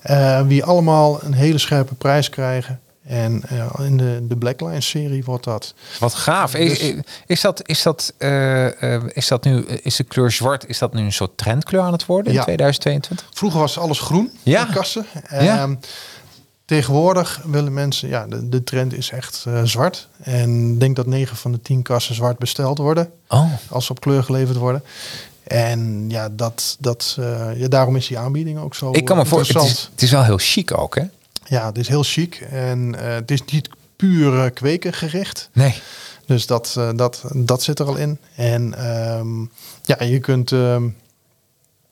Eh, 0.03 0.41
die 0.47 0.65
allemaal 0.65 1.23
een 1.23 1.33
hele 1.33 1.59
scherpe 1.59 1.95
prijs 1.95 2.31
krijgen. 2.31 2.81
En 3.13 3.43
eh, 3.49 3.87
in 3.87 3.97
de, 3.97 4.21
de 4.29 4.37
Blackline 4.37 4.81
serie 4.81 5.25
wordt 5.25 5.45
dat. 5.45 5.75
Wat 5.99 6.15
gaaf. 6.15 6.55
Is, 6.55 6.79
Dus- 6.79 6.95
is 7.27 7.41
dat, 7.41 7.69
is, 7.69 7.83
dat, 7.83 8.13
eh, 8.19 8.95
eh, 8.95 9.03
is 9.13 9.29
dat 9.29 9.45
nu, 9.45 9.65
is 9.65 9.97
de 9.97 10.05
kleur 10.05 10.31
zwart, 10.31 10.69
is 10.69 10.79
dat 10.79 10.95
nu 10.95 11.01
een 11.01 11.13
soort 11.13 11.37
trendkleur 11.37 11.81
aan 11.81 11.93
het 11.93 12.07
worden 12.07 12.27
in 12.33 12.39
Ja. 12.39 12.43
2022? 12.43 13.29
Vroeger 13.35 13.61
was 13.61 13.79
alles 13.79 14.01
groen, 14.01 14.31
Ja. 14.43 14.65
kassen. 14.65 15.07
Ja. 15.31 15.39
Ehm, 15.59 15.75
Tegenwoordig 16.65 17.41
willen 17.45 17.73
mensen, 17.73 18.09
ja, 18.09 18.27
de, 18.27 18.49
de 18.49 18.65
trend 18.65 18.95
is 18.95 19.11
echt 19.11 19.47
zwart. 19.65 20.09
En 20.23 20.73
ik 20.73 20.81
denk 20.81 20.97
dat 20.97 21.07
9 21.07 21.37
van 21.37 21.53
de 21.53 21.61
10 21.61 21.83
kassen 21.83 22.15
zwart 22.15 22.39
besteld 22.39 22.79
worden. 22.79 23.11
Oh, 23.29 23.53
Als 23.69 23.87
ze 23.87 23.93
op 23.93 24.01
kleur 24.01 24.23
geleverd 24.25 24.57
worden. 24.57 24.83
En 25.43 26.05
ja, 26.11 26.29
dat, 26.29 26.77
dat, 26.79 27.17
ja, 27.57 27.69
daarom 27.69 27.97
is 27.97 28.07
die 28.07 28.19
aanbieding 28.19 28.59
ook 28.59 28.75
zo 28.75 28.91
ik 28.93 29.05
kan 29.05 29.17
me 29.17 29.27
voorstellen, 29.27 29.69
het 29.69 29.77
is, 29.77 29.89
het 29.93 30.03
is 30.03 30.11
wel 30.11 30.25
heel 30.25 30.39
chic 30.39 30.79
ook, 30.79 30.95
hè? 30.95 31.03
Ja, 31.45 31.67
het 31.67 31.79
is 31.79 31.89
heel 31.89 32.03
chic. 32.03 32.35
En 32.51 32.95
eh, 32.99 33.15
het 33.15 33.31
is 33.31 33.45
niet 33.45 33.69
puur 33.97 34.51
kweken 34.51 34.93
gericht. 34.93 35.49
Nee. 35.53 35.83
Dus 36.27 36.47
dat, 36.47 36.75
eh, 36.79 36.91
dat, 36.97 37.23
dat 37.35 37.63
zit 37.63 37.79
er 37.79 37.87
al 37.87 37.97
in. 37.97 38.19
En 38.37 38.75
ehm, 38.75 39.41
ja, 39.83 40.05
je 40.05 40.19
kunt... 40.21 40.53
ehm 40.53 40.89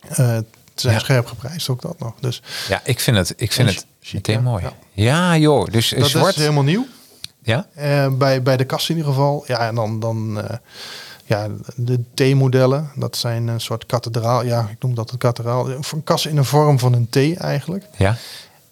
eh, 0.08 0.34
het 0.34 0.46
zijn 0.74 0.94
Ja. 0.94 1.00
scherp 1.00 1.26
geprijsd, 1.26 1.68
ook 1.68 1.82
dat 1.82 1.98
nog. 1.98 2.12
Dus 2.20 2.42
Ja, 2.68 2.80
ik 2.84 3.00
vind 3.00 3.16
het, 3.16 3.32
ik 3.36 3.52
vind 3.52 3.68
het 3.68 3.86
chic, 4.00 4.12
meteen 4.14 4.42
mooi. 4.42 4.62
Ja. 4.62 4.72
Ja, 4.92 5.36
joh. 5.36 5.66
Dus 5.70 5.88
dat 5.88 6.08
zwart. 6.08 6.34
is 6.36 6.40
helemaal 6.40 6.62
nieuw. 6.62 6.86
Ja? 7.42 7.66
Bij, 8.10 8.42
bij 8.42 8.56
de 8.56 8.64
kast 8.64 8.88
in 8.88 8.96
ieder 8.96 9.12
geval. 9.12 9.44
Ja, 9.46 9.66
en 9.66 9.74
dan, 9.74 10.00
dan 10.00 10.42
ja, 11.24 11.48
de 11.76 12.00
T-modellen. 12.14 12.90
Dat 12.94 13.16
zijn 13.16 13.48
een 13.48 13.60
soort 13.60 13.86
kathedraal. 13.86 14.44
Ja, 14.44 14.68
ik 14.70 14.82
noem 14.82 14.94
dat 14.94 15.10
een 15.10 15.18
kathedraal. 15.18 15.70
Een 15.70 16.04
kast 16.04 16.26
in 16.26 16.34
de 16.34 16.44
vorm 16.44 16.78
van 16.78 16.92
een 16.92 17.08
T 17.08 17.36
eigenlijk. 17.40 17.84
Ja. 17.96 18.16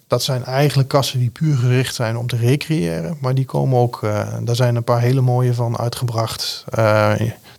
Dat 0.09 0.23
zijn 0.23 0.43
eigenlijk 0.45 0.89
kassen 0.89 1.19
die 1.19 1.29
puur 1.29 1.57
gericht 1.57 1.95
zijn 1.95 2.17
om 2.17 2.27
te 2.27 2.35
recreëren. 2.35 3.17
Maar 3.21 3.35
die 3.35 3.45
komen 3.45 3.79
ook, 3.79 4.03
eh, 4.03 4.33
daar 4.41 4.55
zijn 4.55 4.75
een 4.75 4.83
paar 4.83 5.01
hele 5.01 5.21
mooie 5.21 5.53
van 5.53 5.77
uitgebracht. 5.77 6.65
Eh 6.69 7.13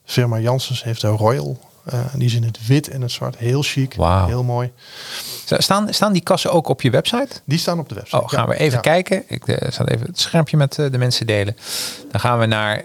firma 0.05 0.39
Janssens 0.39 0.85
heeft 0.85 1.03
een 1.03 1.17
Royal. 1.17 1.59
eh, 1.85 1.99
die 2.15 2.27
is 2.27 2.35
in 2.35 2.45
het 2.45 2.67
wit 2.67 2.89
en 2.89 3.01
het 3.03 3.11
zwart. 3.11 3.37
Heel 3.37 3.63
chic. 3.63 3.93
Heel 4.27 4.43
mooi. 4.45 4.71
Staan, 5.45 5.95
staan 5.95 6.13
die 6.13 6.23
kassen 6.23 6.53
ook 6.53 6.69
op 6.69 6.83
je 6.83 6.91
website? 6.91 7.41
Die 7.45 7.59
staan 7.59 7.79
op 7.79 7.89
de 7.89 7.95
website. 7.95 8.23
Oh, 8.23 8.29
gaan 8.29 8.41
Ja, 8.43 8.49
we 8.49 8.57
even 8.57 8.75
ja. 8.75 8.81
kijken. 8.81 9.23
Ik 9.27 9.43
zal 9.69 9.87
even 9.87 10.07
het 10.07 10.21
schermpje 10.21 10.57
met 10.57 10.75
de 10.75 10.99
mensen 10.99 11.27
delen. 11.27 11.57
Dan 12.11 12.21
gaan 12.21 12.39
we 12.39 12.47
naar 12.47 12.83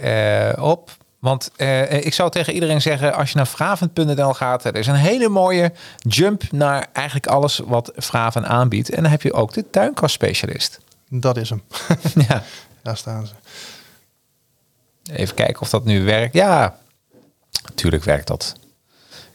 op. 0.62 0.90
Want 1.25 1.51
eh, 1.55 2.05
ik 2.05 2.13
zou 2.13 2.32
tegen 2.32 2.53
iedereen 2.53 2.82
zeggen, 2.82 3.13
als 3.13 3.29
je 3.29 3.38
naar 3.38 3.48
Vravend.nl 3.48 4.34
gaat, 4.34 4.65
er 4.65 4.75
is 4.75 4.88
een 4.88 4.96
hele 4.96 5.29
mooie 5.29 5.72
jump 5.98 6.51
naar 6.51 6.88
eigenlijk 6.94 7.27
alles 7.27 7.62
wat 7.65 7.91
Vraven 7.96 8.48
aanbiedt. 8.48 8.89
En 8.89 9.01
dan 9.01 9.12
heb 9.12 9.22
je 9.22 9.34
ook 9.34 9.53
de 9.53 9.70
tuinkastspecialist. 9.70 10.79
Dat 11.10 11.38
is 11.38 11.50
hem. 11.50 11.62
ja. 12.27 12.44
Daar 12.82 12.98
staan 12.98 13.27
ze. 13.27 13.34
Even 15.13 15.36
kijken 15.36 15.62
of 15.62 15.70
dat 15.70 15.86
nu 15.86 16.03
werkt. 16.03 16.34
Ja, 16.34 16.77
natuurlijk 17.63 18.03
werkt 18.03 18.27
dat. 18.27 18.55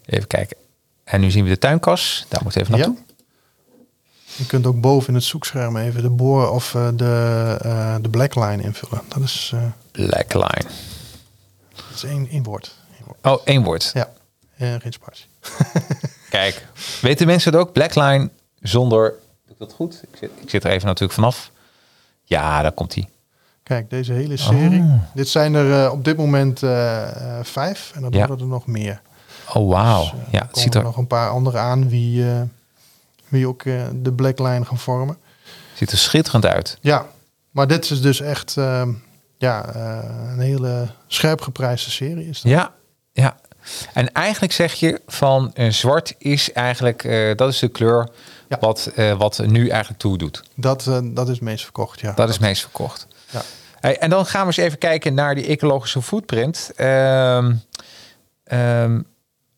Even 0.06 0.26
kijken. 0.26 0.56
En 1.04 1.20
nu 1.20 1.30
zien 1.30 1.44
we 1.44 1.50
de 1.50 1.58
tuinkas. 1.58 2.26
Daar 2.28 2.40
moet 2.42 2.56
even 2.56 2.72
naartoe. 2.72 2.96
Ja. 2.96 3.14
Je 4.36 4.46
kunt 4.46 4.66
ook 4.66 4.80
boven 4.80 5.08
in 5.08 5.14
het 5.14 5.24
zoekscherm 5.24 5.76
even 5.76 6.02
de 6.02 6.10
boor 6.10 6.50
of 6.50 6.74
uh, 6.74 6.88
de, 6.94 7.58
uh, 7.64 7.96
de 8.00 8.08
blackline 8.08 8.62
invullen. 8.62 9.02
Dat 9.08 9.22
is. 9.22 9.52
Uh, 9.54 9.62
blackline. 9.92 10.70
Is 12.02 12.10
één, 12.10 12.28
één 12.30 12.42
woord. 12.42 12.74
Eén 12.98 13.04
woord. 13.06 13.18
Oh, 13.26 13.46
één 13.46 13.62
woord. 13.62 13.90
Ja, 13.94 14.10
en 14.56 14.80
geen 14.80 14.92
spatie. 14.92 15.26
Kijk, 16.30 16.66
weten 17.00 17.26
mensen 17.26 17.52
het 17.52 17.60
ook? 17.60 17.72
Blackline 17.72 18.30
zonder. 18.60 19.14
Doe 19.44 19.52
ik 19.52 19.58
dat 19.58 19.72
goed? 19.72 20.02
Ik 20.12 20.18
zit, 20.18 20.30
ik 20.40 20.50
zit 20.50 20.64
er 20.64 20.70
even 20.70 20.86
natuurlijk 20.86 21.12
vanaf. 21.12 21.50
Ja, 22.24 22.62
daar 22.62 22.72
komt 22.72 22.94
hij. 22.94 23.08
Kijk, 23.62 23.90
deze 23.90 24.12
hele 24.12 24.36
serie. 24.36 24.80
Oh. 24.80 25.02
Dit 25.14 25.28
zijn 25.28 25.54
er 25.54 25.84
uh, 25.84 25.92
op 25.92 26.04
dit 26.04 26.16
moment 26.16 26.62
uh, 26.62 27.08
vijf 27.42 27.92
en 27.94 28.02
dan 28.02 28.10
ja. 28.12 28.26
worden 28.26 28.38
er 28.38 28.52
nog 28.52 28.66
meer. 28.66 29.00
Oh, 29.54 29.70
wauw. 29.70 30.02
Dus, 30.02 30.12
uh, 30.12 30.18
ja, 30.30 30.46
het 30.46 30.58
ziet 30.58 30.74
er 30.74 30.82
nog 30.82 30.96
een 30.96 31.06
paar 31.06 31.30
andere 31.30 31.58
aan 31.58 31.88
wie, 31.88 32.24
wie 33.28 33.48
ook 33.48 33.62
de 33.92 34.12
black 34.16 34.38
line 34.38 34.64
gaan 34.64 34.78
vormen. 34.78 35.16
Ziet 35.74 35.90
er 35.90 35.98
schitterend 35.98 36.46
uit. 36.46 36.78
Ja, 36.80 37.06
maar 37.50 37.66
dit 37.66 37.90
is 37.90 38.00
dus 38.00 38.20
echt 38.20 38.56
ja, 39.40 39.74
een 40.32 40.40
hele 40.40 40.88
scherp 41.06 41.40
geprijsde 41.40 41.90
serie. 41.90 42.28
Is 42.28 42.40
dat? 42.40 42.52
Ja, 42.52 42.72
ja. 43.12 43.36
En 43.92 44.12
eigenlijk 44.12 44.52
zeg 44.52 44.74
je 44.74 45.00
van 45.06 45.52
zwart 45.68 46.14
is 46.18 46.52
eigenlijk, 46.52 47.02
dat 47.36 47.48
is 47.48 47.58
de 47.58 47.68
kleur 47.68 48.08
ja. 48.48 48.56
wat, 48.60 48.90
wat 49.18 49.38
nu 49.46 49.68
eigenlijk 49.68 50.00
toe 50.00 50.18
doet. 50.18 50.42
Dat, 50.54 50.90
dat 51.04 51.28
is 51.28 51.40
meest 51.40 51.64
verkocht, 51.64 52.00
ja. 52.00 52.06
Dat, 52.06 52.16
dat 52.16 52.28
is 52.28 52.38
meest 52.38 52.60
verkocht. 52.62 53.06
Ja. 53.30 53.42
Hey, 53.80 53.98
en 53.98 54.10
dan 54.10 54.26
gaan 54.26 54.40
we 54.40 54.46
eens 54.46 54.56
even 54.56 54.78
kijken 54.78 55.14
naar 55.14 55.34
die 55.34 55.46
ecologische 55.46 56.02
footprint. 56.02 56.70
Um, 56.76 57.62
um, 58.52 59.06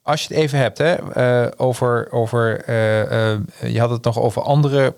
als 0.02 0.22
je 0.22 0.34
het 0.34 0.42
even 0.42 0.58
hebt 0.58 0.78
hè, 0.78 0.96
uh, 1.44 1.50
over, 1.56 2.08
over 2.10 2.68
uh, 2.68 3.32
uh, 3.32 3.38
je 3.60 3.80
had 3.80 3.90
het 3.90 4.04
nog 4.04 4.18
over 4.18 4.42
andere 4.42 4.94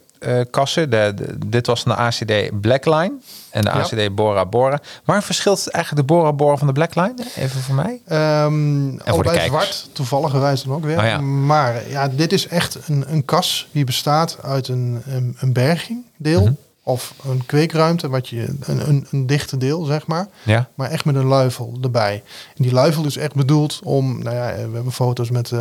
kassen. 0.50 0.90
De, 0.90 1.12
de, 1.16 1.38
dit 1.47 1.66
was 1.66 1.85
de 1.85 1.95
ACD 1.95 2.61
Blackline 2.61 3.12
en 3.50 3.62
de 3.62 3.71
ACD 3.71 3.90
ja. 3.90 4.11
Bora 4.11 4.47
Bora. 4.47 4.81
Waar 5.04 5.23
verschilt 5.23 5.69
eigenlijk 5.69 6.09
de 6.09 6.14
Bora 6.14 6.33
Bora 6.33 6.57
van 6.57 6.66
de 6.66 6.73
Blackline? 6.73 7.14
Even 7.37 7.61
voor 7.61 7.75
mij. 7.75 8.00
Um, 8.45 9.00
en 9.00 9.14
voor 9.14 9.23
de 9.23 9.43
zwart, 9.47 9.88
toevallig 9.93 10.33
wijs 10.33 10.62
dan 10.62 10.75
ook 10.75 10.85
weer. 10.85 10.99
Oh, 10.99 11.04
ja. 11.04 11.21
Maar 11.21 11.88
ja, 11.88 12.09
dit 12.09 12.33
is 12.33 12.49
echt 12.49 12.78
een, 12.87 13.04
een 13.09 13.25
kas 13.25 13.69
die 13.73 13.85
bestaat 13.85 14.38
uit 14.43 14.69
een, 14.69 15.02
een, 15.07 15.37
een 15.38 15.52
berging 15.52 16.02
deel. 16.16 16.40
Mm 16.40 16.47
-hmm. 16.47 16.57
Of 16.87 17.14
een 17.28 17.47
kweekruimte, 17.47 18.09
wat 18.09 18.28
je 18.28 18.54
een, 18.61 18.88
een, 18.88 19.07
een 19.11 19.26
dichte 19.26 19.57
deel, 19.57 19.85
zeg 19.85 20.07
maar. 20.07 20.26
Ja. 20.43 20.69
Maar 20.75 20.90
echt 20.90 21.04
met 21.04 21.14
een 21.14 21.26
luifel 21.26 21.78
erbij. 21.83 22.23
En 22.57 22.62
die 22.62 22.73
luifel 22.73 23.04
is 23.04 23.16
echt 23.16 23.35
bedoeld 23.35 23.81
om, 23.85 24.23
nou 24.23 24.37
ja, 24.37 24.47
we 24.54 24.75
hebben 24.75 24.93
foto's 24.93 25.31
met 25.31 25.50
uh, 25.50 25.61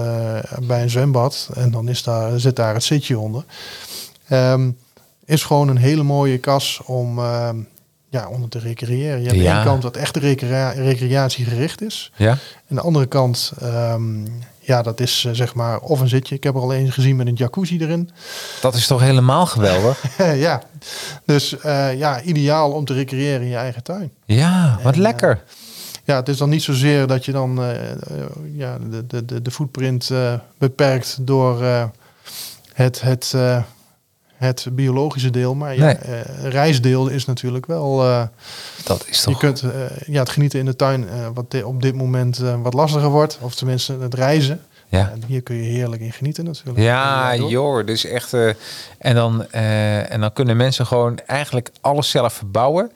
bij 0.62 0.82
een 0.82 0.89
zwembad. 0.89 1.50
En 1.53 1.72
dan 1.72 1.88
is 1.88 2.03
daar, 2.03 2.39
zit 2.39 2.55
daar 2.55 2.74
het 2.74 2.84
zitje 2.84 3.20
onder. 3.20 3.43
Um, 4.31 4.77
is 5.25 5.43
gewoon 5.43 5.67
een 5.67 5.77
hele 5.77 6.03
mooie 6.03 6.37
kas 6.37 6.81
om, 6.85 7.19
uh, 7.19 7.49
ja, 8.09 8.27
om 8.27 8.49
te 8.49 8.59
recreëren. 8.59 9.21
Je 9.21 9.27
hebt 9.27 9.39
ja. 9.39 9.49
aan 9.49 9.53
de 9.53 9.61
ene 9.61 9.69
kant 9.69 9.83
wat 9.83 9.97
echt 9.97 10.17
recrea 10.17 10.69
recreatie 10.69 11.45
gericht 11.45 11.81
is. 11.81 12.11
Ja. 12.15 12.37
En 12.67 12.75
de 12.75 12.81
andere 12.81 13.05
kant, 13.05 13.53
um, 13.63 14.27
ja, 14.59 14.81
dat 14.81 14.99
is 14.99 15.23
uh, 15.27 15.33
zeg 15.33 15.55
maar 15.55 15.79
of 15.79 15.99
een 15.99 16.07
zitje. 16.07 16.35
Ik 16.35 16.43
heb 16.43 16.55
er 16.55 16.61
al 16.61 16.73
eens 16.73 16.93
gezien 16.93 17.15
met 17.15 17.27
een 17.27 17.33
jacuzzi 17.33 17.77
erin. 17.79 18.09
Dat 18.61 18.75
is 18.75 18.87
toch 18.87 19.01
helemaal 19.01 19.45
geweldig? 19.45 20.17
ja, 20.47 20.61
dus 21.25 21.55
uh, 21.65 21.97
ja, 21.97 22.21
ideaal 22.21 22.71
om 22.71 22.85
te 22.85 22.93
recreëren 22.93 23.41
in 23.41 23.47
je 23.47 23.55
eigen 23.55 23.83
tuin. 23.83 24.11
Ja, 24.25 24.79
wat 24.83 24.93
en, 24.93 25.01
lekker. 25.01 25.31
Uh, 25.31 25.53
ja, 26.05 26.15
het 26.15 26.29
is 26.29 26.37
dan 26.37 26.49
niet 26.49 26.63
zozeer 26.63 27.07
dat 27.07 27.25
je 27.25 27.31
dan 27.31 27.61
ja, 28.53 28.77
de, 28.89 29.07
de, 29.07 29.25
de, 29.25 29.41
de 29.41 29.51
footprint 29.51 30.11
beperkt 30.57 31.17
door 31.21 31.63
het, 32.73 33.01
het, 33.01 33.33
het 34.43 34.67
biologische 34.71 35.29
deel. 35.29 35.55
Maar 35.55 35.75
ja, 35.75 35.85
nee. 35.85 36.50
reisdeel 36.50 37.07
is 37.07 37.25
natuurlijk 37.25 37.65
wel... 37.65 37.97
dat 38.83 39.05
is 39.09 39.21
toch... 39.21 39.33
Je 39.33 39.39
kunt 39.39 39.63
ja, 40.05 40.19
het 40.19 40.29
genieten 40.29 40.59
in 40.59 40.65
de 40.65 40.75
tuin, 40.75 41.07
wat 41.33 41.63
op 41.63 41.81
dit 41.81 41.95
moment 41.95 42.38
wat 42.38 42.73
lastiger 42.73 43.09
wordt. 43.09 43.38
Of 43.41 43.55
tenminste 43.55 43.97
het 44.00 44.13
reizen. 44.13 44.62
Ja. 44.88 45.12
En 45.13 45.23
hier 45.27 45.41
kun 45.41 45.55
je 45.55 45.69
heerlijk 45.69 46.01
in 46.01 46.12
genieten 46.12 46.45
natuurlijk. 46.45 46.79
Ja, 46.79 47.35
joh. 47.35 47.85
Dus 47.85 48.05
echt. 48.05 48.33
En, 48.97 49.15
dan, 49.15 49.51
en 49.51 50.19
dan 50.19 50.33
kunnen 50.33 50.57
mensen 50.57 50.85
gewoon 50.85 51.17
eigenlijk 51.17 51.69
alles 51.81 52.09
zelf 52.09 52.33
verbouwen. 52.33 52.91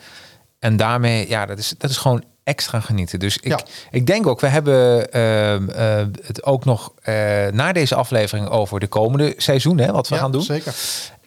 En 0.60 0.77
daarmee, 0.77 1.30
ja, 1.30 1.46
dat 1.46 1.58
is, 1.58 1.74
dat 1.77 1.89
is 1.89 1.98
gewoon 1.98 2.24
extra 2.44 2.80
genieten. 2.80 3.20
Dus 3.20 3.38
ik, 3.38 3.48
ja. 3.48 3.60
ik 3.92 4.06
denk 4.06 4.27
ook, 4.27 4.39
we 4.39 4.48
hebben 4.48 5.08
uh, 5.16 6.06
het 6.25 6.44
ook 6.44 6.66
nog 6.66 6.92
na 7.51 7.72
deze 7.72 7.96
aflevering 7.96 8.50
over 8.50 8.80
de 8.80 8.88
komende 8.88 9.34
seizoen, 9.38 9.77
hè, 9.77 9.92
wat 9.92 10.08
we 10.08 10.16
ja, 10.16 10.22
gaan 10.22 10.32
doen. 10.32 10.42
Zeker. 10.42 10.74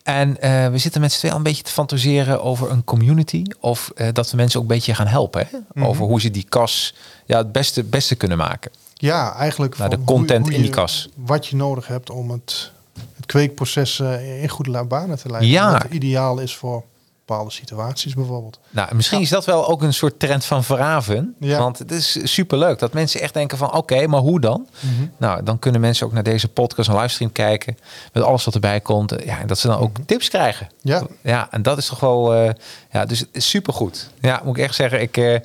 En 0.02 0.28
uh, 0.28 0.68
we 0.68 0.78
zitten 0.78 1.00
met 1.00 1.12
z'n 1.12 1.18
tweeën 1.18 1.34
een 1.34 1.42
beetje 1.42 1.62
te 1.62 1.70
fantaseren 1.70 2.42
over 2.42 2.70
een 2.70 2.84
community. 2.84 3.42
Of 3.60 3.92
uh, 3.94 4.08
dat 4.12 4.30
we 4.30 4.36
mensen 4.36 4.60
ook 4.60 4.68
een 4.68 4.74
beetje 4.74 4.94
gaan 4.94 5.06
helpen. 5.06 5.46
Hè? 5.50 5.56
Mm 5.56 5.64
-hmm. 5.72 5.84
Over 5.84 6.04
hoe 6.04 6.20
ze 6.20 6.30
die 6.30 6.46
kas 6.48 6.94
ja, 7.26 7.38
het 7.38 7.52
beste, 7.52 7.84
beste 7.84 8.14
kunnen 8.14 8.38
maken. 8.38 8.70
Ja, 8.94 9.34
eigenlijk 9.34 9.78
naar 9.78 9.90
de 9.90 10.04
content 10.04 10.40
hoe, 10.40 10.48
hoe 10.48 10.56
in 10.56 10.62
die 10.62 10.70
kas. 10.70 11.08
Wat 11.14 11.46
je 11.46 11.56
nodig 11.56 11.86
hebt 11.86 12.10
om 12.10 12.30
het, 12.30 12.72
het 13.16 13.26
kweekproces 13.26 13.98
uh, 13.98 14.42
in 14.42 14.48
goede 14.48 14.84
banen 14.84 15.18
te 15.18 15.28
leiden. 15.28 15.50
Ja. 15.50 15.72
Wat 15.72 15.86
ideaal 15.90 16.38
is 16.38 16.56
voor 16.56 16.84
bepaalde 17.26 17.50
situaties 17.50 18.14
bijvoorbeeld. 18.14 18.58
Nou, 18.70 18.94
misschien 18.94 19.18
ja. 19.18 19.24
is 19.24 19.30
dat 19.30 19.44
wel 19.44 19.68
ook 19.68 19.82
een 19.82 19.94
soort 19.94 20.18
trend 20.18 20.44
van 20.44 20.64
verraven. 20.64 21.34
Ja. 21.38 21.58
Want 21.58 21.78
het 21.78 21.90
is 21.90 22.18
superleuk 22.22 22.78
dat 22.78 22.92
mensen 22.92 23.20
echt 23.20 23.34
denken 23.34 23.58
van 23.58 23.68
oké, 23.68 23.76
okay, 23.76 24.04
maar 24.04 24.20
hoe 24.20 24.40
dan? 24.40 24.66
Mm 24.80 24.96
-hmm. 24.96 25.12
Nou, 25.16 25.42
dan 25.42 25.58
kunnen 25.58 25.80
mensen 25.80 26.06
ook 26.06 26.12
naar 26.12 26.22
deze 26.22 26.48
podcast 26.48 26.88
en 26.88 26.96
livestream 26.96 27.32
kijken. 27.32 27.76
Met 28.12 28.22
alles 28.22 28.44
wat 28.44 28.54
erbij 28.54 28.80
komt. 28.80 29.14
Ja, 29.24 29.40
en 29.40 29.46
dat 29.46 29.58
ze 29.58 29.66
dan 29.66 29.78
ook 29.78 29.96
tips 30.06 30.28
krijgen. 30.28 30.68
Ja. 30.80 31.02
Ja, 31.22 31.48
en 31.50 31.62
dat 31.62 31.78
is 31.78 31.86
toch 31.86 32.00
wel... 32.00 32.34
Uh, 32.34 32.50
ja, 32.90 33.06
dus 33.06 33.24
supergoed. 33.32 34.10
Ja, 34.20 34.40
moet 34.44 34.56
ik 34.56 34.62
echt 34.62 34.74
zeggen. 34.74 35.00
Ik... 35.00 35.16
Uh, 35.16 35.36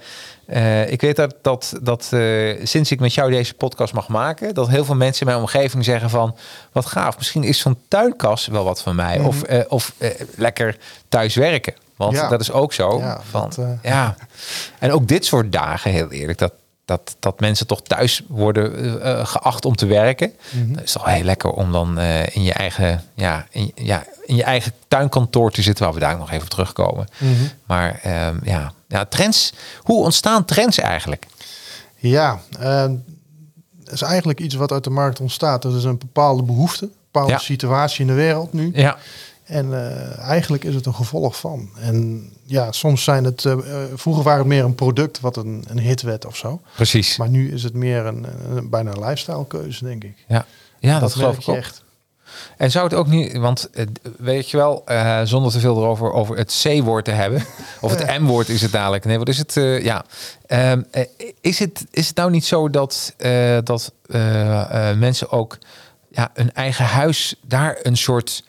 uh, 0.47 0.91
ik 0.91 1.01
weet 1.01 1.15
dat, 1.15 1.35
dat, 1.41 1.73
dat 1.81 2.09
uh, 2.13 2.59
sinds 2.63 2.91
ik 2.91 2.99
met 2.99 3.13
jou 3.13 3.31
deze 3.31 3.53
podcast 3.53 3.93
mag 3.93 4.07
maken, 4.07 4.53
dat 4.53 4.67
heel 4.67 4.85
veel 4.85 4.95
mensen 4.95 5.21
in 5.21 5.27
mijn 5.27 5.39
omgeving 5.39 5.85
zeggen 5.85 6.09
van 6.09 6.35
wat 6.71 6.85
gaaf, 6.85 7.17
misschien 7.17 7.43
is 7.43 7.59
zo'n 7.59 7.77
tuinkas 7.87 8.47
wel 8.47 8.63
wat 8.63 8.81
van 8.81 8.95
mij. 8.95 9.19
Mm. 9.19 9.25
Of, 9.25 9.49
uh, 9.49 9.59
of 9.67 9.93
lekker 10.35 10.77
thuis 11.09 11.35
werken. 11.35 11.73
Want 11.95 12.13
ja. 12.13 12.29
dat 12.29 12.41
is 12.41 12.51
ook 12.51 12.73
zo. 12.73 12.99
Ja, 12.99 13.21
van, 13.29 13.51
dat, 13.55 13.67
ja. 13.81 14.15
En 14.79 14.91
ook 14.91 15.07
dit 15.07 15.25
soort 15.25 15.51
dagen, 15.51 15.91
heel 15.91 16.11
eerlijk, 16.11 16.37
dat, 16.37 16.53
dat, 16.85 17.15
dat 17.19 17.39
mensen 17.39 17.67
toch 17.67 17.81
thuis 17.81 18.21
worden 18.27 19.27
geacht 19.27 19.65
om 19.65 19.75
te 19.75 19.85
werken. 19.85 20.33
Mhm. 20.49 20.57
Mm 20.57 20.65
-hmm. 20.65 20.75
Dat 20.75 20.83
is 20.83 20.91
toch 20.91 21.05
heel 21.05 21.23
lekker 21.23 21.49
om 21.49 21.71
dan 21.71 21.99
in 22.31 22.43
je 22.43 22.53
eigen, 22.53 23.03
ja, 23.13 23.45
in, 23.49 23.71
ja, 23.75 24.03
in 24.25 24.35
je 24.35 24.43
eigen 24.43 24.71
tuinkantoor 24.87 25.51
te 25.51 25.61
zitten, 25.61 25.85
waar 25.85 25.93
we 25.93 25.99
daar 25.99 26.17
nog 26.17 26.31
even 26.31 26.43
op 26.43 26.49
terugkomen. 26.49 27.07
Mhm. 27.17 27.31
Mm 27.31 27.37
-hmm. 27.37 27.49
Maar 27.65 28.01
um, 28.27 28.39
ja, 28.43 28.71
ja, 28.87 29.05
trends. 29.05 29.53
Hoe 29.81 30.03
ontstaan 30.03 30.45
trends 30.45 30.77
eigenlijk? 30.77 31.25
Ja, 31.95 32.39
uh, 32.59 32.85
is 33.83 34.01
eigenlijk 34.01 34.39
iets 34.39 34.55
wat 34.55 34.71
uit 34.71 34.83
de 34.83 34.89
markt 34.89 35.19
ontstaat. 35.19 35.61
Dat 35.61 35.73
is 35.73 35.83
een 35.83 35.97
bepaalde 35.97 36.43
behoefte, 36.43 36.85
een 36.85 36.91
bepaalde 37.11 37.31
Ja. 37.31 37.37
situatie 37.37 38.01
in 38.01 38.07
de 38.07 38.13
wereld 38.13 38.53
nu. 38.53 38.71
Ja, 38.73 38.97
En 39.45 39.65
uh, 39.65 40.17
eigenlijk 40.19 40.63
is 40.63 40.75
het 40.75 40.85
een 40.85 40.93
gevolg 40.95 41.37
van. 41.39 41.69
En 41.79 42.29
ja, 42.43 42.71
soms 42.71 43.03
zijn 43.03 43.23
het. 43.23 43.43
Uh, 43.43 43.55
vroeger 43.93 44.23
waren 44.23 44.39
het 44.39 44.47
meer 44.47 44.63
een 44.63 44.75
product 44.75 45.19
wat 45.19 45.37
een, 45.37 45.63
een 45.67 45.79
hit 45.79 46.01
werd 46.01 46.25
of 46.25 46.35
zo. 46.35 46.61
precies. 46.75 47.17
Maar 47.17 47.29
nu 47.29 47.51
is 47.53 47.63
het 47.63 47.73
meer 47.73 48.05
een, 48.05 48.25
een 48.55 48.69
bijna 48.69 48.91
een 48.91 48.99
lifestyle 48.99 49.47
keuze, 49.47 49.83
denk 49.83 50.03
ik. 50.03 50.23
Ja, 50.27 50.45
ja 50.79 50.99
dat, 50.99 51.13
geloof 51.13 51.37
ik 51.37 51.49
ook. 51.49 51.55
echt. 51.55 51.83
En 52.57 52.71
zou 52.71 52.83
het 52.85 52.93
ook 52.93 53.07
niet, 53.07 53.37
want 53.37 53.69
eh, 53.69 53.85
weet 54.17 54.49
je 54.49 54.57
wel, 54.57 54.81
eh, 54.85 55.21
zonder 55.23 55.51
te 55.51 55.59
veel 55.59 55.77
erover 55.77 56.11
over 56.11 56.37
het 56.37 56.61
C-woord 56.63 57.05
te 57.05 57.11
hebben, 57.11 57.45
of 57.81 57.95
het 57.95 58.19
M-woord 58.19 58.49
is 58.49 58.61
het 58.61 58.71
dadelijk. 58.71 59.05
Nee, 59.05 59.17
wat 59.17 59.27
is 59.29 59.37
het? 59.37 59.57
eh, 59.57 59.83
ja, 59.83 60.05
Ehm, 60.47 60.81
eh, 60.91 61.03
is, 61.41 61.59
het, 61.59 61.85
is 61.91 62.07
het 62.07 62.15
nou 62.15 62.31
niet 62.31 62.45
zo 62.45 62.69
dat, 62.69 63.13
eh, 63.17 63.57
dat 63.63 63.91
eh, 64.07 64.89
eh, 64.89 64.97
mensen 64.97 65.31
ook 65.31 65.57
ja, 66.11 66.29
een 66.33 66.53
eigen 66.53 66.85
huis 66.85 67.35
daar 67.47 67.77
een 67.81 67.97
soort 67.97 68.43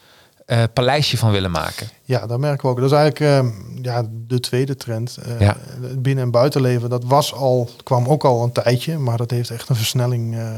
eh, 0.47 0.63
paleisje 0.73 1.17
van 1.17 1.31
willen 1.31 1.51
maken? 1.51 1.89
Ja, 2.03 2.27
dat 2.27 2.39
merken 2.39 2.63
we 2.63 2.69
ook. 2.69 2.81
Dat 2.81 2.93
is 2.93 2.97
eigenlijk 2.97 3.21
eh, 3.21 3.53
ja, 3.83 4.07
de 4.27 4.41
tweede 4.41 4.77
trend. 4.77 5.17
Eh, 5.17 5.41
Ja. 5.41 5.57
Het 5.81 6.03
binnen- 6.03 6.25
en 6.25 6.31
buitenleven, 6.31 6.91
dat 6.91 7.05
was 7.05 7.35
al, 7.35 7.71
kwam 7.83 8.07
ook 8.09 8.25
al 8.25 8.43
een 8.43 8.53
tijdje, 8.53 8.99
maar 8.99 9.17
dat 9.17 9.31
heeft 9.31 9.51
echt 9.51 9.69
een 9.69 9.77
versnelling 9.77 10.37
eh, 10.37 10.51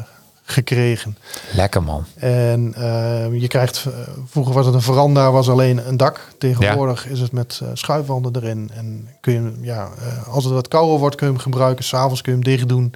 gekregen. 0.43 1.17
Lekker 1.55 1.83
man. 1.83 2.05
En 2.15 2.75
uh, 2.79 3.41
je 3.41 3.49
krijgt, 3.49 3.85
uh, 3.89 3.95
vroeger 4.27 4.55
was 4.55 4.67
het 4.67 4.75
een 4.75 4.83
veranda, 4.83 5.31
was 5.33 5.49
alleen 5.51 5.89
een 5.89 5.97
dak. 5.97 6.29
Tegenwoordig 6.39 7.05
ja. 7.05 7.11
is 7.11 7.21
het 7.21 7.33
met 7.33 7.61
uh, 7.63 7.69
schuifwanden 7.73 8.37
erin. 8.37 8.71
En 8.75 9.09
kun 9.21 9.33
je, 9.33 9.53
ja, 9.61 9.89
als 10.31 10.45
het 10.45 10.53
wat 10.53 10.69
kouder 10.69 10.99
wordt, 10.99 11.17
kun 11.17 11.27
je 11.27 11.33
hem 11.33 11.43
gebruiken. 11.43 11.85
S'avonds 11.85 12.23
kun 12.23 12.33
je 12.33 12.39
hem 12.39 12.55
dicht 12.57 12.69
doen. 12.69 12.93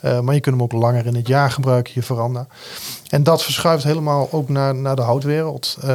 Maar 0.00 0.34
je 0.34 0.40
kunt 0.40 0.56
hem 0.56 0.62
ook 0.62 0.72
langer 0.72 1.06
in 1.06 1.14
het 1.14 1.26
jaar 1.26 1.50
gebruiken, 1.50 1.92
je 1.94 2.02
veranda. 2.02 2.46
En 3.08 3.22
dat 3.22 3.42
verschuift 3.42 3.84
helemaal 3.84 4.28
ook 4.30 4.48
naar, 4.48 4.74
naar 4.74 4.96
de 4.96 5.02
houtwereld. 5.02 5.76
we 5.80 5.88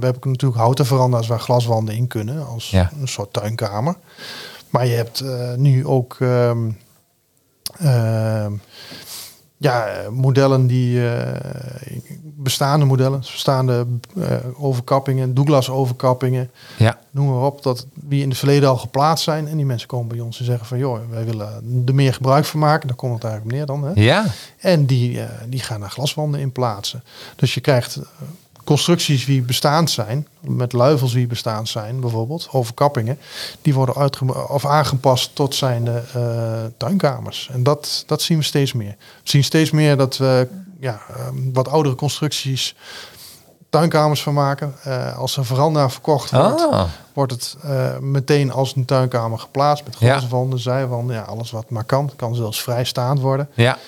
hebben 0.00 0.18
natuurlijk 0.22 0.60
houten 0.60 0.86
veranda's 0.86 1.26
waar 1.26 1.40
glaswanden 1.40 1.94
in 1.94 2.06
kunnen, 2.06 2.46
als 2.46 2.70
ja. 2.70 2.90
een 3.00 3.08
soort 3.08 3.32
tuinkamer. 3.32 3.94
Maar 4.70 4.86
je 4.86 4.94
hebt 4.94 5.24
nu 5.56 5.86
ook 5.86 6.16
um, 6.20 6.78
ja, 9.56 9.88
modellen 10.10 10.66
die 10.66 11.00
bestaande 12.42 12.84
modellen, 12.84 13.18
bestaande 13.18 13.86
uh, 14.14 14.26
overkappingen, 14.56 15.34
Douglas 15.34 15.70
overkappingen, 15.70 16.50
ja. 16.76 16.98
noem 17.10 17.26
maar 17.26 17.44
op, 17.44 17.62
dat 17.62 17.86
die 17.94 18.22
in 18.22 18.28
het 18.28 18.38
verleden 18.38 18.68
al 18.68 18.76
geplaatst 18.76 19.24
zijn. 19.24 19.48
En 19.48 19.56
die 19.56 19.66
mensen 19.66 19.88
komen 19.88 20.08
bij 20.08 20.20
ons 20.20 20.38
en 20.38 20.44
zeggen 20.44 20.66
van, 20.66 20.78
joh, 20.78 20.98
wij 21.10 21.24
willen 21.24 21.82
er 21.86 21.94
meer 21.94 22.14
gebruik 22.14 22.44
van 22.44 22.60
maken. 22.60 22.88
Daar 22.88 22.96
komt 22.96 23.14
het 23.14 23.24
eigenlijk 23.24 23.56
neer 23.56 23.66
dan. 23.66 23.84
Hè? 23.84 23.90
Ja. 23.94 24.26
En 24.58 24.86
die, 24.86 25.12
uh, 25.12 25.24
die 25.48 25.60
gaan 25.60 25.80
naar 25.80 25.90
glaswanden 25.90 26.40
in 26.40 26.52
plaatsen. 26.52 27.02
Dus 27.36 27.54
je 27.54 27.60
krijgt 27.60 27.98
constructies 28.64 29.24
die 29.24 29.42
bestaand 29.42 29.90
zijn, 29.90 30.26
met 30.40 30.72
luifels 30.72 31.12
die 31.12 31.26
bestaand 31.26 31.68
zijn, 31.68 32.00
bijvoorbeeld, 32.00 32.48
overkappingen, 32.50 33.18
die 33.62 33.74
worden 33.74 33.94
uitge 33.94 34.48
of 34.48 34.66
aangepast 34.66 35.34
tot 35.34 35.54
zijn 35.54 35.84
de 35.84 36.02
uh, 36.16 36.70
tuinkamers. 36.76 37.48
En 37.52 37.62
dat, 37.62 38.04
dat 38.06 38.22
zien 38.22 38.38
we 38.38 38.44
steeds 38.44 38.72
meer. 38.72 38.96
We 38.98 39.28
zien 39.30 39.44
steeds 39.44 39.70
meer 39.70 39.96
dat 39.96 40.16
we 40.16 40.48
ja, 40.80 41.00
um, 41.28 41.50
wat 41.52 41.68
oudere 41.68 41.94
constructies 41.94 42.76
tuinkamers 43.70 44.22
van 44.22 44.34
maken. 44.34 44.74
Uh, 44.86 45.18
als 45.18 45.36
een 45.36 45.44
veranda 45.44 45.90
verkocht 45.90 46.30
wordt, 46.30 46.60
Ah. 46.70 46.84
wordt 47.12 47.32
het 47.32 47.56
uh, 47.64 47.98
meteen 47.98 48.52
als 48.52 48.76
een 48.76 48.84
tuinkamer 48.84 49.38
geplaatst 49.38 49.84
met 49.84 49.96
Ja. 49.98 50.18
glaswanden, 50.18 50.58
zijwanden, 50.58 51.16
ja, 51.16 51.22
alles 51.22 51.50
wat 51.50 51.70
maar 51.70 51.84
kan. 51.84 52.04
Het 52.06 52.16
kan 52.16 52.34
zelfs 52.34 52.62
vrijstaand 52.62 53.20
worden. 53.20 53.48
Ja. 53.54 53.78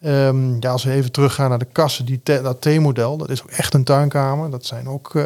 Ehm, 0.00 0.56
ja, 0.60 0.70
als 0.70 0.84
we 0.84 0.90
even 0.92 1.12
teruggaan 1.12 1.48
naar 1.48 1.58
de 1.58 1.64
kassen, 1.72 2.04
die 2.04 2.20
T- 2.22 2.26
dat 2.42 2.60
T-model, 2.60 3.16
dat 3.16 3.30
is 3.30 3.42
ook 3.42 3.50
echt 3.50 3.74
een 3.74 3.84
tuinkamer. 3.84 4.50
Dat 4.50 4.66
zijn 4.66 4.88
ook 4.88 5.14
eh, 5.14 5.24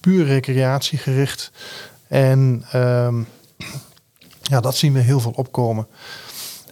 puur 0.00 0.24
recreatiegericht. 0.24 1.50
En 2.08 2.64
ehm, 2.72 3.14
ja, 4.42 4.60
dat 4.60 4.76
zien 4.76 4.92
we 4.92 4.98
heel 5.00 5.20
veel 5.20 5.32
opkomen. 5.36 5.86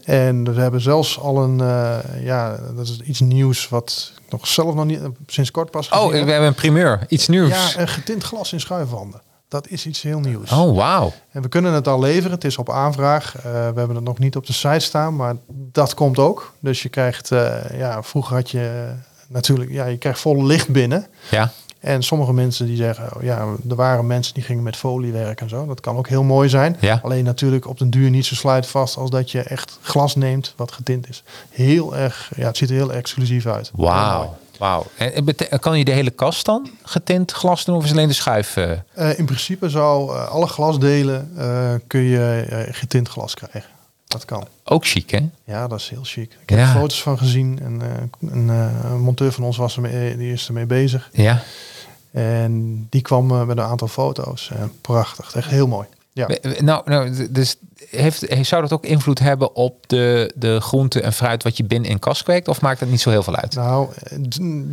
En 0.07 0.55
we 0.55 0.61
hebben 0.61 0.81
zelfs 0.81 1.21
al 1.21 1.43
een, 1.43 1.61
eh, 1.61 1.99
ja, 2.25 2.57
dat 2.77 2.85
is 2.87 3.01
iets 3.05 3.21
nieuws 3.21 3.69
wat 3.69 4.13
ik 4.25 4.33
nog 4.33 4.47
zelf 4.47 4.75
nog 4.75 4.85
niet, 4.85 5.01
sinds 5.27 5.51
kort 5.51 5.71
pas 5.71 5.89
Oh, 5.89 6.11
we 6.11 6.17
heb. 6.17 6.27
hebben 6.27 6.47
een 6.49 6.55
primeur. 6.55 7.05
Iets 7.09 7.29
nieuws. 7.29 7.75
Ja, 7.75 7.81
een 7.81 7.89
getint 7.89 8.25
glas 8.25 8.53
in 8.53 8.61
schuifwanden. 8.61 9.21
Dat 9.49 9.69
is 9.69 9.87
iets 9.87 10.03
heel 10.03 10.21
nieuws. 10.21 10.53
Oh, 10.53 10.77
wauw. 10.77 11.13
En 11.31 11.43
we 11.43 11.49
kunnen 11.49 11.73
het 11.73 11.89
al 11.89 11.99
leveren. 12.01 12.31
Het 12.31 12.45
is 12.45 12.59
op 12.59 12.71
aanvraag. 12.71 13.37
Eh, 13.37 13.43
we 13.43 13.49
hebben 13.51 13.95
het 13.95 14.05
nog 14.05 14.19
niet 14.19 14.37
op 14.37 14.47
de 14.47 14.53
site 14.53 14.79
staan, 14.79 15.17
maar 15.17 15.35
dat 15.49 15.95
komt 15.95 16.19
ook. 16.19 16.53
Dus 16.61 16.83
je 16.83 16.89
krijgt, 16.89 17.31
eh, 17.31 17.79
ja, 17.79 18.03
vroeger 18.03 18.37
had 18.37 18.51
je 18.51 18.93
natuurlijk, 19.29 19.71
ja, 19.71 19.85
je 19.85 19.97
krijgt 19.99 20.21
vol 20.21 20.45
licht 20.45 20.69
binnen. 20.69 21.07
Ja. 21.31 21.53
En 21.87 22.03
sommige 22.03 22.33
mensen 22.33 22.67
die 22.67 22.77
zeggen, 22.77 23.17
oh, 23.17 23.23
ja, 23.23 23.47
er 23.69 23.75
waren 23.77 24.07
mensen 24.07 24.35
die 24.35 24.43
gingen 24.43 24.63
met 24.63 24.77
folie 24.77 25.13
werken 25.13 25.43
en 25.45 25.49
zo. 25.49 25.67
Dat 25.67 25.81
kan 25.81 25.97
ook 25.97 26.09
heel 26.09 26.23
mooi 26.23 26.49
zijn. 26.49 26.77
Ja. 26.81 27.01
Alleen 27.03 27.25
natuurlijk 27.25 27.69
op 27.69 27.79
den 27.79 27.91
duur 27.91 28.11
niet 28.11 28.27
zo 28.27 28.35
sluitvast 28.35 28.97
als 28.97 29.11
dat 29.11 29.31
je 29.31 29.41
echt 29.43 29.79
glas 29.81 30.15
neemt 30.17 30.53
wat 30.57 30.73
getint 30.73 31.09
is. 31.09 31.23
Heel 31.51 31.97
erg, 31.97 32.31
ja, 32.37 32.47
het 32.47 32.57
ziet 32.57 32.69
er 32.71 32.75
heel 32.75 32.93
exclusief 32.93 33.47
uit. 33.47 33.71
Wauw. 33.75 34.37
Wauw. 34.59 34.87
En 34.97 35.59
kan 35.61 35.79
je 35.79 35.85
de 35.85 35.93
hele 35.93 36.11
kast 36.11 36.45
dan 36.45 36.71
getint 36.83 37.33
glas 37.33 37.65
doen 37.65 37.77
of 37.77 37.85
is 37.85 37.91
alleen 37.91 38.09
de 38.09 38.15
schuif? 38.15 38.57
eh? 38.57 38.71
Eh, 38.95 39.19
in 39.19 39.25
principe 39.25 39.69
zou 39.69 40.17
eh, 40.17 40.29
alle 40.29 40.47
glasdelen 40.47 41.31
kun 41.87 42.01
je 42.01 42.45
getint 42.71 43.09
glas 43.09 43.35
krijgen. 43.35 43.71
Dat 44.07 44.25
kan. 44.25 44.47
Ook 44.65 44.87
chic, 44.87 45.11
hè? 45.11 45.29
Ja, 45.45 45.69
dat 45.69 45.79
is 45.81 45.89
heel 45.89 46.03
chic. 46.05 46.37
Ik 46.43 46.49
heb 46.51 46.59
Ja. 46.59 46.65
er 46.65 46.81
foto's 46.81 47.03
van 47.03 47.19
gezien. 47.19 47.59
En, 47.63 47.81
een, 48.31 49.01
monteur 49.01 49.33
van 49.33 49.45
ons 49.45 49.57
was 49.57 49.75
ermee, 49.77 50.17
die 50.17 50.33
is 50.33 50.47
ermee 50.47 50.67
bezig. 50.67 51.09
Ja. 51.13 51.43
En 52.17 52.87
die 52.91 53.03
kwam 53.03 53.31
eh, 53.31 53.45
met 53.45 53.57
een 53.59 53.65
aantal 53.65 53.89
foto's. 53.89 54.51
Prachtig. 54.81 55.35
Echt 55.35 55.51
heel 55.51 55.67
mooi. 55.67 55.87
Ja. 56.13 56.29
Nou, 56.61 56.83
nou 56.85 57.31
dus 57.31 57.57
heeft, 57.91 58.27
heeft- 58.29 58.49
zou 58.49 58.63
dat 58.63 58.73
ook 58.73 58.85
invloed 58.85 59.19
hebben 59.19 59.55
op 59.55 59.89
de, 59.89 60.33
de 60.35 60.61
groente 60.61 61.01
en 61.01 61.13
fruit 61.13 61.43
wat 61.43 61.57
je 61.57 61.65
binnen 61.65 61.91
in 61.91 61.99
kast 61.99 62.23
kweekt? 62.23 62.49
Of 62.49 62.61
maakt 62.61 62.81
dat 62.81 62.89
niet 62.89 63.01
zo 63.01 63.11
heel 63.11 63.23
veel 63.23 63.37
uit? 63.37 63.55
Nou, 63.55 63.89
eh, 64.03 64.19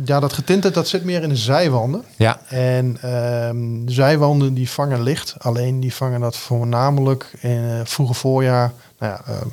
ja, 0.04 0.20
dat 0.20 0.32
getinte 0.32 0.70
dat 0.70 0.88
zit 0.88 1.04
meer 1.04 1.22
in 1.22 1.28
de 1.28 1.36
zijwanden. 1.36 2.04
Ja. 2.16 2.40
En 2.48 2.96
ehm, 3.00 3.84
de 3.84 3.92
zijwanden 3.92 4.54
die 4.54 4.70
vangen 4.70 5.02
licht. 5.02 5.34
Alleen 5.38 5.80
die 5.80 5.94
vangen 5.94 6.20
dat 6.20 6.36
voornamelijk 6.36 7.30
in 7.40 7.50
het 7.50 7.88
vroege 7.88 8.14
voorjaar. 8.14 8.72
Nou 8.98 9.12
ja, 9.12 9.32
ehm, 9.32 9.48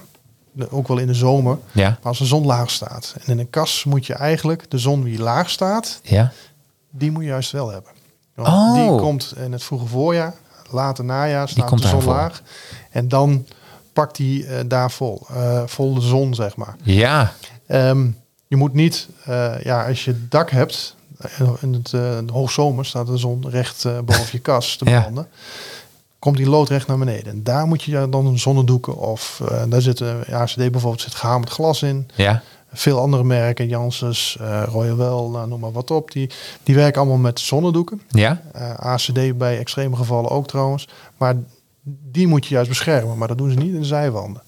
ook 0.70 0.88
wel 0.88 0.98
in 0.98 1.08
de 1.08 1.14
zomer. 1.14 1.58
Ja. 1.72 1.88
Maar 1.90 1.98
als 2.02 2.18
de 2.18 2.26
zon 2.26 2.46
laag 2.46 2.70
staat. 2.72 3.16
En 3.26 3.32
in 3.32 3.40
een 3.40 3.50
kas 3.50 3.84
moet 3.84 4.06
je 4.06 4.14
eigenlijk 4.14 4.70
de 4.72 4.78
zon 4.78 5.04
die 5.04 5.20
laag 5.20 5.50
staat, 5.50 6.00
Ja. 6.04 6.32
Die 6.92 7.12
moet 7.12 7.24
je 7.24 7.30
juist 7.30 7.52
wel 7.52 7.70
hebben. 7.72 7.92
Want 8.36 8.48
Oh. 8.48 8.74
Die 8.76 9.00
komt 9.00 9.34
in 9.38 9.52
het 9.52 9.64
vroege 9.64 9.86
voorjaar, 9.86 10.34
late 10.70 11.04
najaar 11.04 11.50
staat 11.50 11.66
komt 11.66 11.82
de 11.82 11.88
zon 11.88 12.04
laag. 12.06 12.42
En 12.92 13.08
dan 13.08 13.46
pakt 13.94 14.16
die 14.16 14.46
eh, 14.46 14.60
daar 14.68 14.92
vol, 14.92 15.22
eh, 15.30 15.62
vol 15.66 15.94
de 15.94 16.02
zon, 16.02 16.36
zeg 16.36 16.56
maar. 16.56 16.76
Ja. 16.84 17.34
Ehm, 17.68 18.08
je 18.48 18.56
moet 18.56 18.74
niet, 18.74 19.08
eh, 19.26 19.62
ja, 19.64 19.88
als 19.88 20.06
je 20.06 20.28
dak 20.28 20.50
hebt, 20.50 20.96
in 21.62 21.74
het 21.74 21.92
uh, 21.92 22.18
hoogzomer 22.32 22.86
staat 22.86 23.08
de 23.08 23.18
zon 23.18 23.50
recht 23.50 23.84
boven 24.06 24.28
je 24.32 24.40
kas 24.50 24.76
te 24.76 24.90
Ja. 24.90 25.02
branden. 25.02 25.28
Komt 26.20 26.38
die 26.38 26.50
loodrecht 26.50 26.88
naar 26.88 26.98
beneden. 26.98 27.34
En 27.34 27.44
daar 27.44 27.68
moet 27.68 27.84
je 27.84 28.08
dan 28.10 28.26
een 28.26 28.40
zonnedoeken 28.40 28.98
of 28.98 29.42
daar 29.70 29.82
zit 29.82 30.00
een 30.00 30.24
ACD 30.32 30.56
bijvoorbeeld 30.56 31.02
zit 31.02 31.16
gehamerd 31.16 31.50
glas 31.50 31.82
in. 31.84 32.10
Ja. 32.16 32.42
Veel 32.74 33.00
andere 33.00 33.24
merken, 33.24 33.68
Janssens, 33.68 34.38
eh 34.40 34.64
Royal 34.66 34.96
Well, 34.98 35.08
nou, 35.32 35.48
noem 35.48 35.60
maar 35.60 35.72
wat 35.72 35.92
op. 35.92 36.12
Die, 36.12 36.30
die 36.64 36.76
werken 36.76 37.02
allemaal 37.02 37.18
met 37.20 37.40
zonnedoeken. 37.40 38.02
Ja. 38.10 38.42
Eh, 38.54 38.74
ACD 38.74 39.38
bij 39.38 39.58
extreme 39.60 39.96
gevallen 39.96 40.30
ook 40.30 40.48
trouwens. 40.48 40.88
Maar 41.18 41.36
die 42.12 42.28
moet 42.28 42.46
je 42.46 42.54
juist 42.54 42.70
beschermen. 42.70 43.18
Maar 43.18 43.28
dat 43.28 43.38
doen 43.38 43.52
ze 43.52 43.58
niet 43.58 43.74
in 43.74 43.80
de 43.80 43.86
zijwanden. 43.86 44.42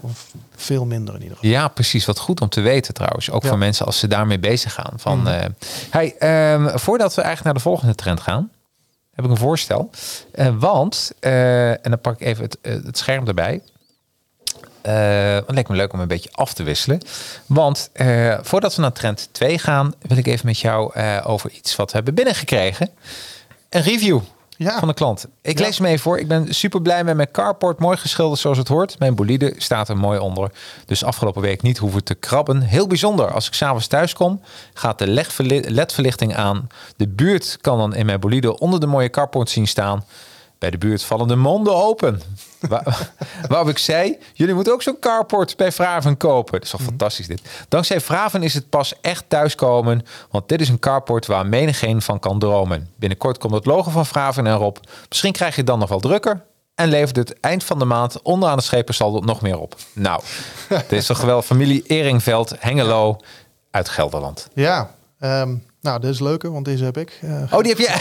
Of 0.00 0.32
veel 0.56 0.84
minder 0.86 1.14
in 1.14 1.22
ieder 1.22 1.36
geval. 1.36 1.50
Ja, 1.52 1.68
precies. 1.68 2.04
Wat 2.04 2.18
goed 2.18 2.40
om 2.40 2.48
te 2.48 2.60
weten 2.60 2.94
trouwens. 2.94 3.30
Ook 3.30 3.42
Ja. 3.42 3.48
voor 3.48 3.58
mensen 3.58 3.86
als 3.86 3.98
ze 3.98 4.06
daarmee 4.06 4.38
bezig 4.38 4.72
gaan. 4.72 4.92
Van, 4.96 5.18
Mhm. 5.18 5.26
eh, 5.26 5.48
hey, 5.90 6.14
ehm, 6.18 6.78
voordat 6.78 7.14
we 7.14 7.20
eigenlijk 7.22 7.44
naar 7.44 7.54
de 7.54 7.68
volgende 7.68 7.94
trend 7.94 8.20
gaan, 8.20 8.50
heb 9.14 9.24
ik 9.24 9.30
een 9.30 9.36
voorstel. 9.36 9.90
Want, 10.58 11.12
en 11.20 11.78
dan 11.82 12.00
pak 12.00 12.20
ik 12.20 12.26
even 12.26 12.44
het, 12.44 12.58
het 12.62 12.98
scherm 12.98 13.26
erbij. 13.26 13.60
Eh, 14.86 15.34
het 15.34 15.50
lijkt 15.54 15.68
me 15.68 15.76
leuk 15.76 15.92
om 15.92 16.00
een 16.00 16.08
beetje 16.08 16.28
af 16.32 16.52
te 16.54 16.62
wisselen. 16.62 17.00
Want 17.46 17.90
eh, 17.92 18.38
voordat 18.42 18.74
we 18.74 18.82
naar 18.82 18.92
trend 18.92 19.28
2 19.32 19.58
gaan, 19.58 19.94
wil 20.00 20.16
ik 20.16 20.26
even 20.26 20.46
met 20.46 20.58
jou 20.58 20.92
eh, 20.94 21.16
over 21.24 21.50
iets 21.50 21.76
wat 21.76 21.90
we 21.90 21.96
hebben 21.96 22.14
binnengekregen. 22.14 22.90
Een 23.70 23.82
review 23.82 24.20
Ja. 24.56 24.78
van 24.78 24.88
de 24.88 24.94
klant. 24.94 25.26
Ik 25.42 25.58
Ja. 25.58 25.64
lees 25.64 25.78
hem 25.78 25.86
even 25.86 25.98
voor. 26.00 26.18
Ik 26.18 26.28
ben 26.28 26.54
super 26.54 26.82
blij 26.82 27.04
met 27.04 27.16
mijn 27.16 27.30
carport. 27.30 27.78
Mooi 27.78 27.96
geschilderd 27.96 28.40
zoals 28.40 28.58
het 28.58 28.68
hoort. 28.68 28.98
Mijn 28.98 29.14
bolide 29.14 29.54
staat 29.58 29.88
er 29.88 29.96
mooi 29.96 30.18
onder. 30.18 30.50
Dus 30.86 31.04
afgelopen 31.04 31.42
week 31.42 31.62
niet 31.62 31.78
hoeven 31.78 32.04
te 32.04 32.14
krabben. 32.14 32.60
Heel 32.62 32.86
bijzonder. 32.86 33.32
Als 33.32 33.46
ik 33.46 33.54
s'avonds 33.54 33.86
thuis 33.86 34.12
kom, 34.12 34.40
gaat 34.74 34.98
de 34.98 35.06
ledverlichting 35.68 36.36
aan. 36.36 36.68
De 36.96 37.08
buurt 37.08 37.58
kan 37.60 37.78
dan 37.78 37.94
in 37.94 38.06
mijn 38.06 38.20
bolide 38.20 38.58
onder 38.58 38.80
de 38.80 38.86
mooie 38.86 39.10
carport 39.10 39.50
zien 39.50 39.66
staan. 39.66 40.04
Bij 40.58 40.70
de 40.70 40.78
buurt 40.78 41.02
vallen 41.02 41.28
de 41.28 41.36
monden 41.36 41.74
open. 41.74 42.20
Waar, 42.60 43.12
waarop 43.48 43.68
ik 43.68 43.78
zei, 43.78 44.18
jullie 44.32 44.54
moeten 44.54 44.72
ook 44.72 44.82
zo'n 44.82 44.98
carport 44.98 45.56
bij 45.56 45.72
Vraven 45.72 46.16
kopen. 46.16 46.52
Dat 46.52 46.62
is 46.62 46.70
toch 46.70 46.82
fantastisch 46.82 47.26
dit. 47.26 47.40
Dankzij 47.68 48.00
Vraven 48.00 48.42
is 48.42 48.54
het 48.54 48.68
pas 48.68 49.00
echt 49.00 49.24
thuiskomen. 49.28 50.06
Want 50.30 50.48
dit 50.48 50.60
is 50.60 50.68
een 50.68 50.78
carport 50.78 51.26
waar 51.26 51.46
menigeen 51.46 52.02
van 52.02 52.18
kan 52.18 52.38
dromen. 52.38 52.90
Binnenkort 52.96 53.38
komt 53.38 53.54
het 53.54 53.66
logo 53.66 53.90
van 53.90 54.06
Vraven 54.06 54.46
erop. 54.46 54.80
Misschien 55.08 55.32
krijg 55.32 55.50
je 55.50 55.60
het 55.60 55.66
dan 55.66 55.78
nog 55.78 55.88
wel 55.88 56.00
drukker. 56.00 56.44
En 56.74 56.88
levert 56.88 57.16
het 57.16 57.40
eind 57.40 57.64
van 57.64 57.78
de 57.78 57.84
maand 57.84 58.22
onderaan 58.22 58.56
de 58.56 58.62
schepensaldo 58.62 59.20
nog 59.20 59.40
meer 59.40 59.58
op. 59.58 59.76
Nou, 59.92 60.22
dit 60.68 60.92
is 60.92 61.06
toch 61.06 61.20
wel 61.20 61.42
familie 61.42 61.82
Eringveld, 61.86 62.54
Hengelo 62.58 63.20
uit 63.70 63.88
Gelderland. 63.88 64.48
Ja, 64.54 64.90
ehm, 65.18 65.54
nou, 65.86 66.00
dit 66.00 66.10
is 66.10 66.20
leuker, 66.20 66.52
want 66.52 66.64
deze 66.64 66.84
heb 66.84 66.96
ik. 66.98 67.18
eh, 67.22 67.42
Oh, 67.52 67.62
die 67.62 67.74
heb 67.74 67.78
jij. 67.78 68.00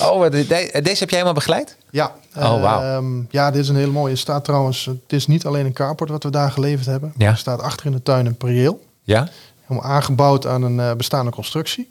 oh, 0.08 0.22
de- 0.30 0.30
de- 0.46 0.70
deze 0.82 0.98
heb 0.98 1.10
jij 1.10 1.18
helemaal 1.18 1.32
begeleid? 1.32 1.76
Ja. 1.90 2.14
Oh, 2.36 2.60
wauw. 2.62 2.80
Ehm, 2.82 3.22
ja, 3.30 3.50
dit 3.50 3.62
is 3.62 3.68
een 3.68 3.76
hele 3.76 3.90
mooie. 3.90 4.12
Er 4.12 4.18
staat 4.18 4.44
trouwens, 4.44 4.84
het 4.84 5.12
is 5.12 5.26
niet 5.26 5.46
alleen 5.46 5.66
een 5.66 5.72
carport 5.72 6.10
wat 6.10 6.22
we 6.22 6.30
daar 6.30 6.50
geleverd 6.50 6.86
hebben. 6.86 7.12
Ja. 7.16 7.30
Er 7.30 7.36
staat 7.36 7.60
achter 7.62 7.86
in 7.86 7.92
de 7.92 8.02
tuin 8.02 8.26
een 8.26 8.36
prieel. 8.36 8.84
Ja? 9.02 9.28
Helemaal 9.66 9.90
aangebouwd 9.90 10.46
aan 10.46 10.62
een 10.62 10.80
eh, 10.80 10.92
bestaande 10.94 11.30
constructie. 11.30 11.90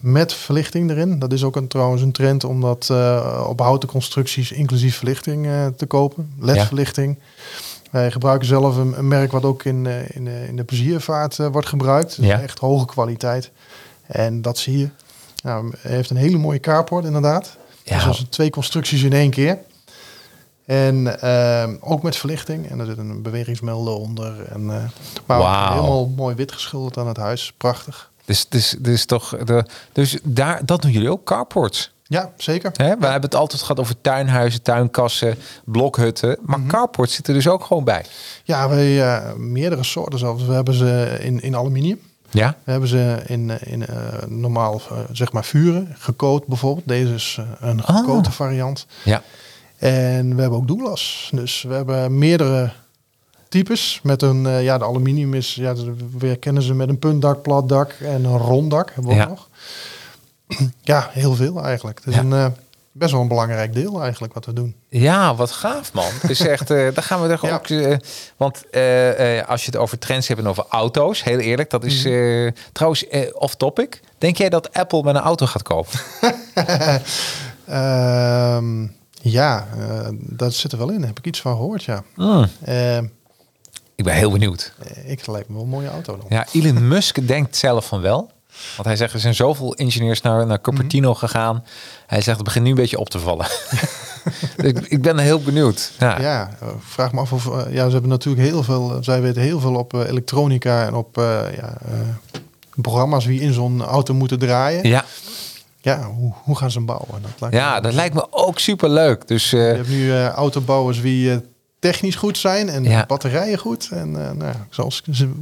Met 0.00 0.32
verlichting 0.32 0.90
erin. 0.90 1.18
Dat 1.18 1.32
is 1.32 1.44
ook 1.44 1.56
een, 1.56 1.68
trouwens 1.68 2.02
een 2.02 2.12
trend 2.12 2.44
om 2.44 2.60
dat 2.60 2.88
eh, 2.90 3.44
op 3.48 3.60
houten 3.60 3.88
constructies 3.88 4.52
inclusief 4.52 4.96
verlichting 4.96 5.48
te 5.76 5.86
kopen. 5.86 6.32
LED-verlichting. 6.40 7.18
Wij 7.90 8.10
gebruiken 8.10 8.46
zelf 8.48 8.76
een, 8.76 8.98
een 8.98 9.08
merk 9.08 9.32
wat 9.32 9.44
ook 9.44 9.64
in, 9.64 9.86
eh, 9.86 10.10
in, 10.16 10.26
eh, 10.28 10.48
in 10.48 10.56
de 10.56 10.64
pleziervaart 10.64 11.38
eh, 11.38 11.46
wordt 11.46 11.68
gebruikt. 11.68 12.16
Dus 12.16 12.26
Ja. 12.26 12.40
echt 12.40 12.58
hoge 12.58 12.86
kwaliteit. 12.86 13.50
En 14.06 14.42
dat 14.42 14.58
zie 14.58 14.78
je. 14.78 14.88
Nou, 15.42 15.72
hij 15.78 15.90
heeft 15.92 16.10
een 16.10 16.16
hele 16.16 16.38
mooie 16.38 16.60
carport 16.60 17.04
inderdaad. 17.04 17.56
Ja. 17.82 18.04
Dus 18.08 18.18
dat 18.18 18.30
twee 18.32 18.50
constructies 18.50 19.02
in 19.02 19.12
één 19.12 19.30
keer. 19.30 19.58
En 20.64 21.20
ook 21.80 22.02
met 22.02 22.16
verlichting. 22.16 22.70
En 22.70 22.78
er 22.80 22.86
zit 22.86 22.98
een 22.98 23.22
bewegingsmelder 23.22 23.94
onder. 23.94 24.42
En, 24.48 24.60
eh, 24.70 24.82
maar 25.26 25.38
Wauw. 25.38 25.72
helemaal 25.72 26.06
mooi 26.16 26.34
wit 26.34 26.52
geschilderd 26.52 26.96
aan 26.98 27.06
het 27.08 27.16
huis. 27.16 27.52
Prachtig. 27.56 28.10
Dus, 28.24 28.48
dus, 28.48 28.76
dus 28.78 29.04
toch, 29.04 29.36
de, 29.44 29.64
dus 29.92 30.18
daar, 30.22 30.60
dat 30.64 30.82
doen 30.82 30.90
jullie 30.90 31.10
ook, 31.10 31.24
carports. 31.24 31.94
Ja, 32.08 32.32
zeker. 32.36 32.70
Hè? 32.76 32.84
We 32.98 33.04
hebben 33.06 33.20
het 33.30 33.34
altijd 33.34 33.60
gehad 33.60 33.80
over 33.80 34.00
tuinhuizen, 34.00 34.62
tuinkassen, 34.62 35.36
blokhutten. 35.64 36.36
Maar 36.42 36.58
Mhm. 36.58 36.68
carports 36.68 37.14
zitten 37.14 37.34
er 37.34 37.40
dus 37.42 37.52
ook 37.52 37.64
gewoon 37.64 37.84
bij. 37.84 38.04
Ja, 38.44 38.68
wij 38.68 39.02
eh, 39.14 39.32
meerdere 39.34 39.82
soorten 39.84 40.18
zelfs. 40.18 40.44
We 40.44 40.52
hebben 40.52 40.74
ze 40.74 41.16
in, 41.20 41.40
in 41.42 41.56
aluminium. 41.56 41.98
Ja? 42.30 42.56
We 42.64 42.70
hebben 42.70 42.88
ze 42.88 43.22
in, 43.26 43.50
in 43.64 43.86
eh, 43.86 43.96
normaal, 44.28 44.80
eh, 44.90 44.98
zeg 45.12 45.32
maar, 45.32 45.44
vuren. 45.44 45.94
Gekoot 45.98 46.46
bijvoorbeeld. 46.46 46.88
Deze 46.88 47.14
is 47.14 47.36
eh, 47.40 47.68
een 47.68 47.84
Ah. 47.84 47.96
gekote 47.96 48.30
variant. 48.32 48.86
Ja. 49.04 49.22
En 49.78 50.34
we 50.34 50.40
hebben 50.40 50.58
ook 50.58 50.68
douglas. 50.68 51.30
Dus 51.34 51.62
we 51.62 51.74
hebben 51.74 52.18
meerdere 52.18 52.70
types. 53.48 54.00
Met 54.02 54.22
een, 54.22 54.48
ja, 54.62 54.78
de 54.78 54.84
aluminium 54.84 55.34
is, 55.34 55.54
ja, 55.54 55.74
we 56.18 56.26
herkennen 56.26 56.62
ze 56.62 56.74
met 56.74 56.88
een 56.88 56.98
puntdak, 56.98 57.42
plat 57.42 57.68
dak 57.68 57.90
en 57.92 58.24
een 58.24 58.38
rond 58.38 58.70
dak. 58.70 58.90
Hebben 58.94 59.10
we 59.12 59.16
Ja. 59.18 59.22
ook 59.24 59.28
nog. 59.28 59.48
Ja, 60.82 61.08
heel 61.12 61.34
veel 61.34 61.62
eigenlijk. 61.64 61.98
Het 61.98 62.06
is 62.08 62.14
Ja. 62.14 62.20
een, 62.20 62.32
eh, 62.32 62.46
best 62.92 63.12
wel 63.12 63.20
een 63.20 63.28
belangrijk 63.28 63.72
deel 63.74 64.02
eigenlijk 64.02 64.34
wat 64.34 64.44
we 64.46 64.52
doen. 64.52 64.74
Ja, 64.88 65.34
wat 65.34 65.50
gaaf 65.50 65.92
man. 65.92 66.10
Dus 66.26 66.40
echt, 66.40 66.70
eh 66.70 66.76
daar 66.94 67.02
gaan 67.02 67.22
we 67.22 67.28
er 67.28 67.38
Ja. 67.42 67.54
ook. 67.54 67.68
eh, 67.68 67.96
want 68.36 68.70
eh, 68.70 69.48
als 69.48 69.60
je 69.64 69.70
het 69.70 69.76
over 69.80 69.98
trends 69.98 70.28
hebt 70.28 70.40
en 70.40 70.46
over 70.48 70.64
auto's, 70.68 71.22
heel 71.24 71.38
eerlijk, 71.38 71.70
dat 71.70 71.84
is 71.84 72.04
Mhm. 72.04 72.50
trouwens 72.72 73.04
off 73.32 73.54
topic. 73.54 74.00
Denk 74.18 74.36
jij 74.36 74.48
dat 74.48 74.72
Apple 74.72 75.02
met 75.02 75.14
een 75.14 75.20
auto 75.20 75.46
gaat 75.46 75.62
kopen? 75.62 75.98
Ehm, 77.66 78.86
ja, 79.22 79.66
dat 80.18 80.54
zit 80.54 80.72
er 80.72 80.78
wel 80.78 80.90
in. 80.90 80.98
Daar 80.98 81.06
heb 81.08 81.18
ik 81.18 81.26
iets 81.26 81.40
van 81.40 81.56
gehoord, 81.56 81.84
ja. 81.84 82.02
Hmm, 82.14 82.46
Ehm, 82.64 83.06
ik 83.94 84.04
ben 84.04 84.14
heel 84.14 84.30
benieuwd. 84.30 84.72
ik 85.06 85.26
lijkt 85.26 85.48
me 85.48 85.54
wel 85.54 85.62
een 85.64 85.68
mooie 85.68 85.88
auto 85.88 86.16
dan. 86.16 86.26
Ja, 86.28 86.46
Elon 86.52 86.88
Musk 86.88 87.26
denkt 87.26 87.56
zelf 87.56 87.86
van 87.86 88.00
wel. 88.00 88.30
Want 88.76 88.88
hij 88.88 88.96
zegt, 88.96 89.12
er 89.12 89.20
zijn 89.20 89.34
zoveel 89.34 89.74
ingenieurs 89.74 90.20
naar, 90.20 90.46
naar 90.46 90.60
Cupertino 90.60 91.10
Mhm. 91.10 91.18
gegaan. 91.18 91.64
Hij 92.06 92.20
zegt, 92.20 92.36
het 92.36 92.44
begint 92.46 92.64
nu 92.64 92.70
een 92.70 92.76
beetje 92.76 92.98
op 92.98 93.08
te 93.10 93.18
vallen. 93.18 93.46
Dus 94.56 94.66
ik, 94.70 94.78
ik 94.78 95.02
ben 95.02 95.18
heel 95.18 95.40
benieuwd. 95.42 95.92
Ja. 95.98 96.20
Ja, 96.20 96.50
eh, 96.60 96.68
vraag 96.88 97.12
me 97.12 97.20
af 97.20 97.32
of... 97.32 97.46
eh, 97.46 97.72
ja, 97.74 97.84
ze 97.86 97.92
hebben 97.92 98.10
natuurlijk 98.10 98.48
heel 98.48 98.62
veel... 98.62 98.90
eh, 98.90 98.96
zij 99.00 99.20
weten 99.22 99.42
heel 99.42 99.60
veel 99.60 99.74
op 99.74 99.92
elektronica 99.92 100.86
en 100.86 100.94
op 100.94 101.16
ja, 101.56 101.76
programma's 102.74 103.24
wie 103.24 103.40
in 103.40 103.52
zo'n 103.52 103.82
auto 103.84 104.14
moeten 104.14 104.38
draaien. 104.38 104.88
Ja, 104.88 105.04
Ja, 105.80 106.02
hoe, 106.02 106.32
hoe 106.44 106.56
gaan 106.56 106.70
ze 106.70 106.76
hem 106.76 106.86
bouwen? 106.86 107.22
Dat 107.22 107.30
lijkt 107.40 107.56
ja, 107.56 107.74
me- 107.74 107.80
dat 107.80 107.92
lijkt 107.92 108.14
me 108.14 108.26
ook 108.30 108.58
super 108.58 108.88
leuk. 108.90 109.28
Dus 109.28 109.50
Je 109.50 109.56
hebt 109.56 109.88
nu 109.88 110.24
autobouwers 110.26 111.00
wie 111.00 111.40
technisch 111.90 112.14
goed 112.14 112.38
zijn 112.38 112.68
en 112.68 112.84
Ja. 112.84 113.04
batterijen 113.06 113.58
goed. 113.58 113.88
En 113.90 114.26
eh 114.26 114.30
nou, 114.32 114.50
ik 114.50 114.56
zal 114.70 114.92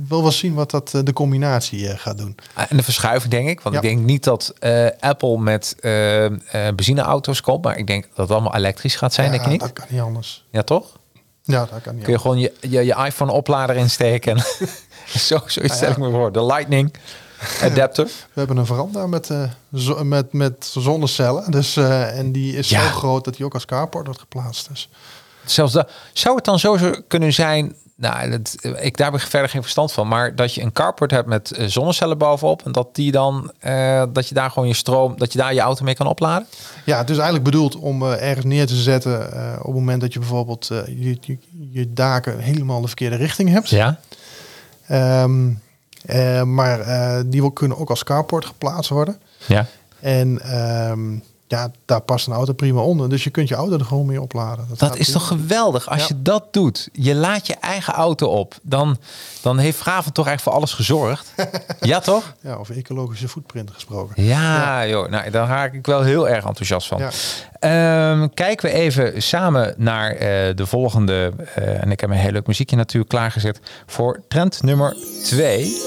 wil 0.08 0.22
wel 0.22 0.32
zien 0.32 0.54
wat 0.54 0.70
dat 0.70 0.94
eh, 0.94 1.00
de 1.04 1.12
combinatie 1.12 1.88
eh, 1.88 1.98
gaat 1.98 2.18
doen. 2.18 2.36
en 2.68 2.76
de 2.76 2.82
verschuiving 2.82 3.30
denk 3.32 3.48
ik. 3.48 3.60
Want 3.60 3.74
Ja. 3.74 3.80
ik 3.80 3.88
denk 3.88 4.04
niet 4.06 4.24
dat 4.24 4.52
Apple 5.00 5.38
met 5.38 5.76
benzineauto's 6.74 7.40
komt. 7.40 7.64
Maar 7.64 7.78
ik 7.78 7.86
denk 7.86 8.02
dat 8.14 8.16
het 8.16 8.30
allemaal 8.30 8.54
elektrisch 8.54 8.96
gaat 8.96 9.12
zijn, 9.14 9.26
ja, 9.26 9.32
denk 9.32 9.44
je 9.44 9.50
niet? 9.50 9.60
dat 9.60 9.72
kan 9.72 9.84
niet 9.88 10.00
anders. 10.00 10.44
Ja, 10.50 10.62
toch? 10.62 10.86
Ja, 11.42 11.58
dat 11.70 11.80
kan 11.82 11.94
niet 11.94 12.04
Kun 12.04 12.12
je 12.12 12.18
anders. 12.18 12.22
gewoon 12.22 12.38
je, 12.38 12.52
je, 12.78 12.84
je 12.84 13.04
iPhone 13.06 13.32
oplader 13.32 13.76
insteken. 13.76 14.36
En 14.36 14.44
zo, 15.20 15.40
zoiets 15.46 15.76
stel 15.76 15.90
ik 15.90 15.96
me 15.98 16.10
voor. 16.10 16.32
De 16.32 16.44
Lightning 16.44 16.94
adapter. 17.62 18.04
We 18.04 18.12
hebben 18.34 18.56
een 18.56 18.66
veranda 18.66 19.06
met, 19.06 19.30
zo- 19.74 20.04
met, 20.04 20.32
met 20.32 20.70
zonnecellen. 20.78 21.50
Dus, 21.50 21.76
en 21.76 22.32
die 22.32 22.56
is 22.56 22.68
Ja. 22.68 22.80
zo 22.82 22.88
groot 22.96 23.24
dat 23.24 23.36
die 23.36 23.44
ook 23.44 23.54
als 23.54 23.64
carport 23.64 24.04
wordt 24.06 24.20
geplaatst. 24.20 24.68
Dus. 24.68 24.88
Zelfs 25.44 25.72
dat, 25.72 25.90
zou 26.12 26.36
het 26.36 26.44
dan 26.44 26.58
zo 26.58 26.78
kunnen 27.08 27.32
zijn... 27.32 27.74
Nou, 27.96 28.30
dat, 28.30 28.56
ik, 28.80 28.96
daar 28.96 29.12
heb 29.12 29.20
ik 29.20 29.26
verder 29.26 29.48
geen 29.50 29.62
verstand 29.62 29.92
van. 29.92 30.08
Maar 30.08 30.34
dat 30.36 30.54
je 30.54 30.62
een 30.62 30.72
carport 30.72 31.10
hebt 31.10 31.28
met 31.28 31.50
eh, 31.50 31.66
zonnecellen 31.66 32.18
bovenop... 32.18 32.62
en 32.64 32.72
dat, 32.72 32.94
die 32.94 33.12
dan, 33.12 33.52
eh, 33.58 34.02
dat 34.12 34.28
je 34.28 34.34
daar 34.34 34.50
gewoon 34.50 34.68
je 34.68 34.74
stroom... 34.74 35.18
dat 35.18 35.32
je 35.32 35.38
daar 35.38 35.54
je 35.54 35.60
auto 35.60 35.84
mee 35.84 35.94
kan 35.94 36.06
opladen? 36.06 36.46
Ja, 36.84 36.98
het 36.98 37.10
is 37.10 37.16
eigenlijk 37.16 37.44
bedoeld 37.44 37.76
om 37.76 38.02
eh, 38.02 38.28
ergens 38.28 38.44
neer 38.44 38.66
te 38.66 38.76
zetten 38.76 39.20
op 39.58 39.64
het 39.64 39.74
moment 39.74 40.00
dat 40.00 40.12
je 40.12 40.18
bijvoorbeeld 40.18 40.66
je, 40.86 41.18
je, 41.20 41.38
je 41.70 41.92
daken 41.92 42.38
helemaal 42.38 42.80
de 42.80 42.86
verkeerde 42.86 43.16
richting 43.16 43.48
hebt. 43.50 43.68
Ja. 43.68 43.98
Ehm, 44.86 45.50
eh, 46.06 46.42
maar 46.42 46.78
die 47.26 47.40
wil- 47.40 47.50
kunnen 47.50 47.78
ook 47.78 47.90
als 47.90 48.04
carport 48.04 48.44
geplaatst 48.44 48.90
worden. 48.90 49.18
Ja. 49.46 49.66
En 50.00 50.40
ehm, 50.42 51.18
ja, 51.54 51.70
daar 51.84 52.00
past 52.00 52.26
een 52.26 52.32
auto 52.32 52.52
prima 52.52 52.80
onder. 52.80 53.08
Dus 53.08 53.24
je 53.24 53.30
kunt 53.30 53.48
je 53.48 53.54
auto 53.54 53.78
er 53.78 53.84
gewoon 53.84 54.06
mee 54.06 54.20
opladen. 54.20 54.66
Dat 54.76 54.96
is 54.96 55.12
toch 55.12 55.26
geweldig 55.26 55.88
als 55.88 56.00
Ja. 56.00 56.06
je 56.08 56.22
dat 56.22 56.44
doet. 56.52 56.88
Je 56.92 57.14
laat 57.14 57.46
je 57.46 57.54
eigen 57.54 57.92
auto 57.94 58.26
op. 58.28 58.54
Dan, 58.62 58.96
dan 59.42 59.58
heeft 59.58 59.78
Graven 59.80 60.12
toch 60.12 60.28
echt 60.28 60.42
voor 60.42 60.52
alles 60.52 60.72
gezorgd. 60.72 61.32
ja, 61.80 62.00
toch? 62.00 62.34
Ja, 62.40 62.54
over 62.54 62.76
ecologische 62.76 63.28
footprint 63.28 63.70
gesproken. 63.70 64.22
Ja, 64.24 64.86
joh. 64.86 65.08
Nou, 65.10 65.30
daar 65.30 65.46
raak 65.48 65.72
ik 65.74 65.86
wel 65.86 66.02
heel 66.02 66.28
erg 66.28 66.44
enthousiast 66.44 66.86
van. 66.88 66.98
Ja. 66.98 67.10
Ehm, 67.60 68.28
kijken 68.34 68.68
we 68.70 68.74
even 68.76 69.22
samen 69.22 69.74
naar 69.76 70.10
eh, 70.10 70.18
de 70.56 70.66
volgende. 70.66 71.32
eh, 71.54 71.82
en 71.82 71.90
ik 71.90 72.00
heb 72.00 72.10
een 72.10 72.16
heel 72.16 72.30
leuk 72.32 72.46
muziekje 72.46 72.76
natuurlijk 72.76 73.10
klaargezet 73.10 73.60
voor 73.86 74.20
trend 74.28 74.62
nummer 74.62 74.96
2. 75.24 75.82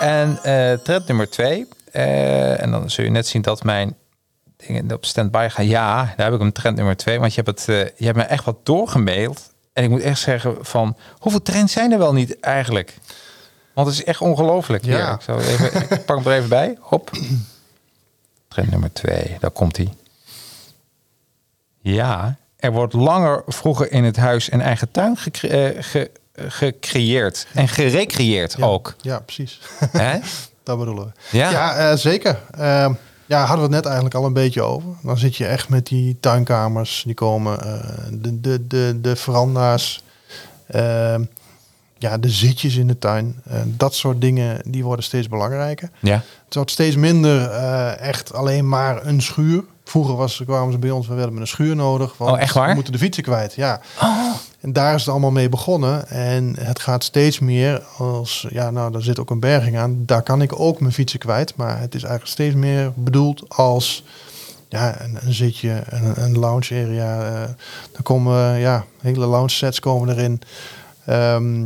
En 0.00 0.38
eh, 0.42 0.72
trend 0.78 1.06
nummer 1.06 1.30
2. 1.30 1.66
en 1.92 2.70
dan 2.70 2.90
zul 2.90 3.04
je 3.04 3.10
net 3.10 3.26
zien 3.26 3.42
dat 3.42 3.62
mijn 3.64 3.96
dingen 4.66 4.92
op 4.92 5.04
standby 5.04 5.46
gaan. 5.50 5.66
Ja, 5.66 6.04
daar 6.16 6.24
heb 6.26 6.34
ik 6.34 6.40
hem 6.40 6.52
trend 6.52 6.76
nummer 6.76 6.96
2. 6.96 7.20
Want 7.20 7.34
je 7.34 7.42
hebt, 7.44 7.58
het, 7.60 7.68
eh, 7.68 7.92
je 7.96 8.04
hebt 8.04 8.16
me 8.16 8.22
echt 8.22 8.44
wat 8.44 8.56
doorgemaild. 8.66 9.50
En 9.72 9.84
ik 9.84 9.90
moet 9.90 10.00
echt 10.02 10.20
zeggen 10.20 10.56
van 10.60 10.96
hoeveel 11.18 11.42
trends 11.42 11.72
zijn 11.72 11.92
er 11.92 11.98
wel 11.98 12.12
niet 12.12 12.40
eigenlijk? 12.40 12.96
Want 13.74 13.86
het 13.86 13.96
is 13.96 14.04
echt 14.04 14.20
ongelooflijk. 14.20 14.84
Ja. 14.84 14.96
Hier, 15.04 15.14
ik, 15.14 15.20
zal 15.20 15.40
even, 15.40 15.82
ik 15.98 16.04
pak 16.04 16.16
hem 16.16 16.26
er 16.26 16.32
even 16.38 16.48
bij. 16.48 16.76
Hop. 16.80 17.10
Trend 18.48 18.70
nummer 18.70 18.92
2, 18.92 19.36
daar 19.40 19.50
komt 19.50 19.76
hij. 19.76 19.88
Ja, 21.80 22.36
er 22.56 22.72
wordt 22.72 22.92
langer 22.92 23.42
vroeger 23.46 23.92
in 23.92 24.04
het 24.04 24.16
huis 24.16 24.52
een 24.52 24.60
eigen 24.60 24.90
tuin 24.90 25.16
gecre- 25.16 25.48
eh, 25.48 25.82
ge- 25.82 26.10
gecreëerd 26.34 27.46
en 27.54 27.68
gerecreëerd 27.68 28.54
Ja, 28.58 28.64
ook. 28.66 28.94
Ja, 29.00 29.18
precies. 29.20 29.60
Hè? 29.90 30.18
Dat 30.62 30.78
bedoelen 30.78 31.04
we. 31.30 31.36
Ja. 31.38 31.50
Ja, 31.50 31.74
eh, 31.90 31.96
zeker. 31.96 32.38
Ehm, 32.50 32.92
ja, 33.30 33.38
hadden 33.44 33.56
we 33.56 33.62
het 33.62 33.70
net 33.70 33.84
eigenlijk 33.84 34.14
al 34.14 34.24
een 34.24 34.32
beetje 34.32 34.62
over. 34.62 34.88
Dan 35.02 35.18
zit 35.18 35.36
je 35.36 35.46
echt 35.46 35.68
met 35.68 35.86
die 35.86 36.16
tuinkamers. 36.20 37.02
Die 37.06 37.14
komen, 37.14 37.60
eh, 37.60 37.80
de, 38.12 38.40
de, 38.40 38.66
de, 38.66 38.98
de 39.00 39.16
veranda's. 39.16 40.02
ehm, 40.66 41.24
ja, 41.98 42.18
de 42.18 42.28
zitjes 42.30 42.76
in 42.76 42.86
de 42.86 42.98
tuin. 42.98 43.40
Eh, 43.46 43.60
dat 43.66 43.94
soort 43.94 44.20
dingen, 44.20 44.60
die 44.64 44.84
worden 44.84 45.04
steeds 45.04 45.28
belangrijker. 45.28 45.90
Ja. 46.00 46.22
Het 46.44 46.54
wordt 46.54 46.70
steeds 46.70 46.96
minder 46.96 47.50
eh, 47.50 48.00
echt 48.00 48.32
alleen 48.34 48.68
maar 48.68 49.06
een 49.06 49.22
schuur. 49.22 49.64
Vroeger 49.84 50.16
was, 50.16 50.42
kwamen 50.46 50.72
ze 50.72 50.78
bij 50.78 50.90
ons, 50.90 51.06
we 51.06 51.14
werden 51.14 51.32
met 51.32 51.42
een 51.42 51.48
schuur 51.48 51.76
nodig. 51.76 52.16
Want 52.16 52.30
Oh, 52.30 52.40
echt 52.40 52.54
waar? 52.54 52.68
We 52.68 52.74
moeten 52.74 52.92
de 52.92 52.98
fietsen 52.98 53.22
kwijt, 53.22 53.54
ja. 53.54 53.80
En 54.60 54.72
daar 54.72 54.94
is 54.94 55.00
het 55.00 55.10
allemaal 55.10 55.30
mee 55.30 55.48
begonnen. 55.48 56.08
En 56.08 56.54
het 56.60 56.80
gaat 56.80 57.04
steeds 57.04 57.38
meer 57.38 57.82
als, 57.96 58.46
ja, 58.50 58.70
nou, 58.70 58.92
daar 58.92 59.02
zit 59.02 59.18
ook 59.18 59.30
een 59.30 59.40
berging 59.40 59.78
aan. 59.78 60.02
Daar 60.06 60.22
kan 60.22 60.42
ik 60.42 60.60
ook 60.60 60.80
mijn 60.80 60.92
fietsen 60.92 61.18
kwijt. 61.18 61.56
Maar 61.56 61.80
het 61.80 61.94
is 61.94 62.02
eigenlijk 62.02 62.32
steeds 62.32 62.54
meer 62.54 62.92
bedoeld 62.96 63.44
als 63.48 64.04
ja, 64.68 65.00
een, 65.00 65.18
een 65.20 65.32
zitje, 65.32 65.82
een, 65.88 66.22
een 66.22 66.38
lounge 66.38 66.84
area. 66.86 67.20
er 67.96 68.02
komen, 68.02 68.58
ja, 68.58 68.84
hele 69.00 69.26
lounge 69.26 69.48
sets 69.48 69.80
komen 69.80 70.08
erin. 70.08 70.40
Ehm, 71.06 71.60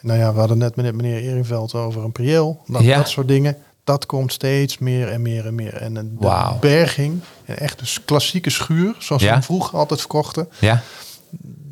nou 0.00 0.18
ja, 0.18 0.32
we 0.32 0.38
hadden 0.38 0.58
net 0.58 0.76
met 0.76 0.94
meneer 0.94 1.20
Eringveld 1.22 1.74
over 1.74 2.04
een 2.04 2.12
prieel. 2.12 2.60
Dat, 2.66 2.82
Ja. 2.82 2.96
dat 2.96 3.08
soort 3.08 3.28
dingen. 3.28 3.56
Dat 3.84 4.06
komt 4.06 4.32
steeds 4.32 4.78
meer 4.78 5.08
en 5.08 5.22
meer 5.22 5.46
en 5.46 5.54
meer. 5.54 5.74
En 5.74 5.94
de 5.94 6.56
berging, 6.60 7.20
een 7.46 7.56
echte 7.56 7.84
klassieke 8.04 8.50
schuur, 8.50 8.94
zoals 8.98 9.22
Ja. 9.22 9.36
we 9.36 9.42
vroeger 9.42 9.78
altijd 9.78 10.00
verkochten 10.00 10.48
Ja. 10.58 10.82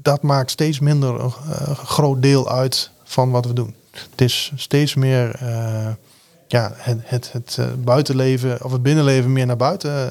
Dat 0.03 0.23
maakt 0.23 0.51
steeds 0.51 0.79
minder 0.79 1.21
een 1.21 1.33
eh, 1.51 1.71
groot 1.71 2.23
deel 2.23 2.51
uit 2.51 2.91
van 3.05 3.31
wat 3.31 3.47
we 3.47 3.53
doen. 3.53 3.75
Het 3.91 4.21
is 4.21 4.53
steeds 4.57 4.95
meer 4.95 5.35
eh, 5.35 5.89
ja, 6.47 6.73
het, 6.77 6.99
het, 7.05 7.33
het 7.33 7.57
eh, 7.59 7.67
buitenleven 7.79 8.65
of 8.65 8.73
het 8.73 8.83
binnenleven 8.83 9.33
meer 9.33 9.47
naar 9.47 9.57
buiten 9.57 10.11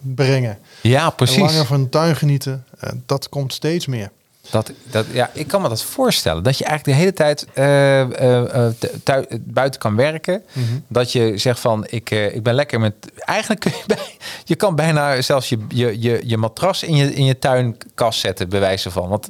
brengen. 0.00 0.58
Ja, 0.82 1.04
En 1.04 1.14
precies. 1.14 1.38
langer 1.38 1.66
van 1.66 1.82
de 1.82 1.88
tuin 1.88 2.16
genieten, 2.16 2.64
dat 3.06 3.28
komt 3.28 3.52
steeds 3.52 3.86
meer. 3.86 4.10
Dat, 4.50 4.72
dat, 4.90 5.06
ja, 5.12 5.30
ik 5.32 5.46
kan 5.46 5.62
me 5.62 5.68
dat 5.68 5.82
voorstellen. 5.82 6.42
Dat 6.42 6.58
je 6.58 6.64
eigenlijk 6.64 6.96
de 6.96 7.04
hele 7.04 7.16
tijd 7.16 7.46
eh, 7.52 8.00
eh, 8.00 8.66
eh, 9.04 9.22
buiten 9.40 9.80
kan 9.80 9.96
werken. 9.96 10.42
Dat 10.88 11.12
je 11.12 11.38
zegt 11.38 11.60
van, 11.60 11.86
ik, 11.88 12.10
ik 12.10 12.42
ben 12.42 12.54
lekker 12.54 12.80
met 12.80 12.94
eigenlijk 13.18 13.60
kun 13.60 13.70
je, 13.70 13.82
bij, 13.86 14.16
je 14.44 14.54
kan 14.54 14.74
bijna 14.74 15.22
zelfs 15.22 15.48
je, 15.48 15.58
je, 15.68 16.00
je, 16.00 16.20
je 16.24 16.36
matras 16.36 16.82
in 16.82 16.96
je, 16.96 17.14
in 17.14 17.24
je 17.24 17.38
tuinkast 17.38 18.20
zetten, 18.20 18.48
bij 18.48 18.60
wijze 18.60 18.90
van. 18.90 19.08
Want 19.08 19.28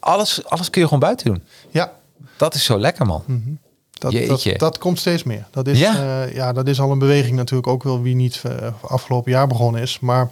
alles, 0.00 0.44
alles 0.44 0.70
kun 0.70 0.80
je 0.80 0.86
gewoon 0.86 1.02
buiten 1.02 1.26
doen. 1.26 1.42
Ja, 1.70 1.92
Dat 2.36 2.54
is 2.54 2.64
zo 2.64 2.78
lekker, 2.78 3.06
man. 3.06 3.24
dat, 3.26 4.12
dat, 4.12 4.12
Jeetje. 4.12 4.58
dat 4.58 4.78
komt 4.78 4.98
steeds 4.98 5.22
meer. 5.22 5.46
Dat 5.50 5.66
is, 5.66 5.78
Ja. 5.78 5.94
ja. 5.94 6.22
ja, 6.22 6.52
dat 6.52 6.68
is 6.68 6.80
al 6.80 6.90
een 6.90 6.98
beweging 6.98 7.36
natuurlijk 7.36 7.68
ook 7.68 7.82
wel 7.82 8.02
wie 8.02 8.14
niet 8.14 8.42
afgelopen 8.80 9.32
jaar 9.32 9.46
begonnen 9.46 9.82
is. 9.82 10.00
Maar 10.00 10.28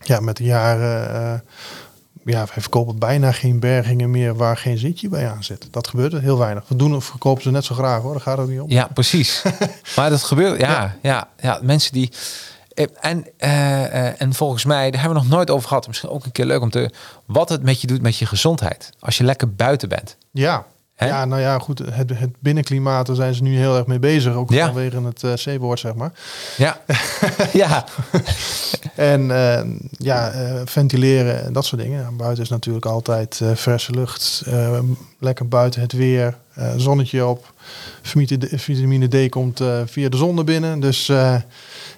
ja, 0.00 0.20
met 0.20 0.36
de 0.36 0.44
jaren... 0.44 1.44
ja, 2.26 2.38
wij 2.38 2.62
verkopen 2.62 2.98
bijna 2.98 3.32
geen 3.32 3.60
bergingen 3.60 4.10
meer 4.10 4.34
waar 4.36 4.56
geen 4.56 4.78
zitje 4.78 5.08
bij 5.08 5.30
aan 5.30 5.44
zit. 5.44 5.68
Dat 5.70 5.88
gebeurt 5.88 6.12
er 6.12 6.20
heel 6.20 6.38
weinig. 6.38 6.64
We 6.68 6.76
doen 6.76 6.94
of 6.94 7.04
verkopen 7.04 7.42
ze 7.42 7.50
net 7.50 7.64
zo 7.64 7.74
graag 7.74 8.02
hoor. 8.02 8.12
Daar 8.12 8.20
gaat 8.20 8.38
het 8.38 8.48
niet 8.48 8.60
om. 8.60 8.70
Ja, 8.70 8.88
precies. 8.94 9.42
maar 9.96 10.10
dat 10.10 10.22
gebeurt, 10.22 10.60
ja, 10.60 10.96
ja, 11.02 11.28
ja, 11.40 11.58
mensen 11.62 11.92
die. 11.92 12.12
eh, 12.74 12.86
En, 13.00 13.26
eh, 13.36 13.84
eh, 14.08 14.14
en 14.18 14.34
volgens 14.34 14.64
mij, 14.64 14.90
daar 14.90 15.00
hebben 15.00 15.18
we 15.18 15.24
nog 15.26 15.34
nooit 15.36 15.50
over 15.50 15.68
gehad. 15.68 15.86
Misschien 15.86 16.08
ook 16.10 16.24
een 16.24 16.32
keer 16.32 16.44
leuk 16.46 16.60
om 16.60 16.70
te. 16.70 16.90
Wat 17.26 17.48
het 17.48 17.62
met 17.62 17.80
je 17.80 17.86
doet 17.86 18.02
met 18.02 18.16
je 18.16 18.26
gezondheid. 18.26 18.90
Als 19.00 19.18
je 19.18 19.24
lekker 19.24 19.54
buiten 19.54 19.88
bent. 19.88 20.16
Ja. 20.30 20.64
Hè? 20.96 21.06
Ja, 21.06 21.24
nou 21.24 21.40
ja, 21.40 21.58
goed. 21.58 21.78
Het, 21.78 22.18
het 22.18 22.30
binnenklimaat, 22.38 23.06
daar 23.06 23.16
zijn 23.16 23.34
ze 23.34 23.42
nu 23.42 23.56
heel 23.56 23.76
erg 23.76 23.86
mee 23.86 23.98
bezig. 23.98 24.34
Ook 24.34 24.50
Ja. 24.50 24.66
vanwege 24.66 25.02
het 25.02 25.22
eh 25.22 25.56
C-woord, 25.56 25.78
zeg 25.78 25.94
maar. 25.94 26.12
Ja, 26.56 26.80
ja, 27.52 27.84
En 28.94 29.30
eh, 29.30 29.64
ja, 29.90 30.30
eh, 30.30 30.60
ventileren 30.64 31.44
en 31.44 31.52
dat 31.52 31.64
soort 31.64 31.82
dingen. 31.82 32.00
Ja, 32.00 32.10
buiten 32.10 32.42
is 32.42 32.48
natuurlijk 32.48 32.86
altijd 32.86 33.40
verse 33.54 33.92
lucht. 33.92 34.42
lekker 35.18 35.48
buiten 35.48 35.80
het 35.80 35.92
weer. 35.92 36.36
zonnetje 36.76 37.26
op. 37.26 37.52
Vitamine 38.02 38.46
D, 38.56 38.60
vitamine 38.60 39.26
D 39.26 39.30
komt 39.30 39.60
via 39.86 40.08
de 40.08 40.16
zon 40.16 40.34
naar 40.34 40.44
binnen. 40.44 40.80
Dus 40.80 41.06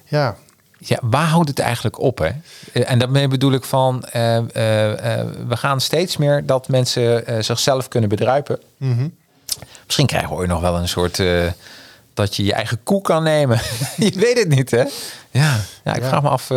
ja, 0.05 0.37
ja. 0.79 0.97
Waar 1.01 1.25
houdt 1.27 1.49
het 1.49 1.59
eigenlijk 1.59 1.99
op? 1.99 2.17
Hè? 2.17 2.29
Eh, 2.73 2.91
En 2.91 2.99
daarmee 2.99 3.27
bedoel 3.27 3.51
ik 3.51 3.63
van. 3.63 4.03
eh, 4.03 4.37
eh, 4.37 5.27
we 5.47 5.57
gaan 5.57 5.81
steeds 5.81 6.17
meer 6.17 6.45
dat 6.45 6.67
mensen 6.67 7.43
zichzelf 7.43 7.87
kunnen 7.87 8.09
bedruipen. 8.09 8.59
mhm. 8.77 9.07
Misschien 9.85 10.05
krijgen 10.07 10.29
we 10.29 10.35
ooit 10.35 10.49
nog 10.49 10.61
wel 10.61 10.75
een 10.77 10.87
soort. 10.87 11.21
dat 12.13 12.35
je 12.35 12.43
je 12.43 12.53
eigen 12.53 12.83
koe 12.83 13.01
kan 13.01 13.23
nemen. 13.23 13.59
je 13.97 14.11
weet 14.15 14.37
het 14.37 14.47
niet, 14.47 14.71
hè? 14.71 14.83
Ja, 15.31 15.59
ja 15.83 15.95
ik 15.95 16.01
Ja. 16.01 16.07
vraag 16.07 16.21
me 16.21 16.29
af 16.29 16.47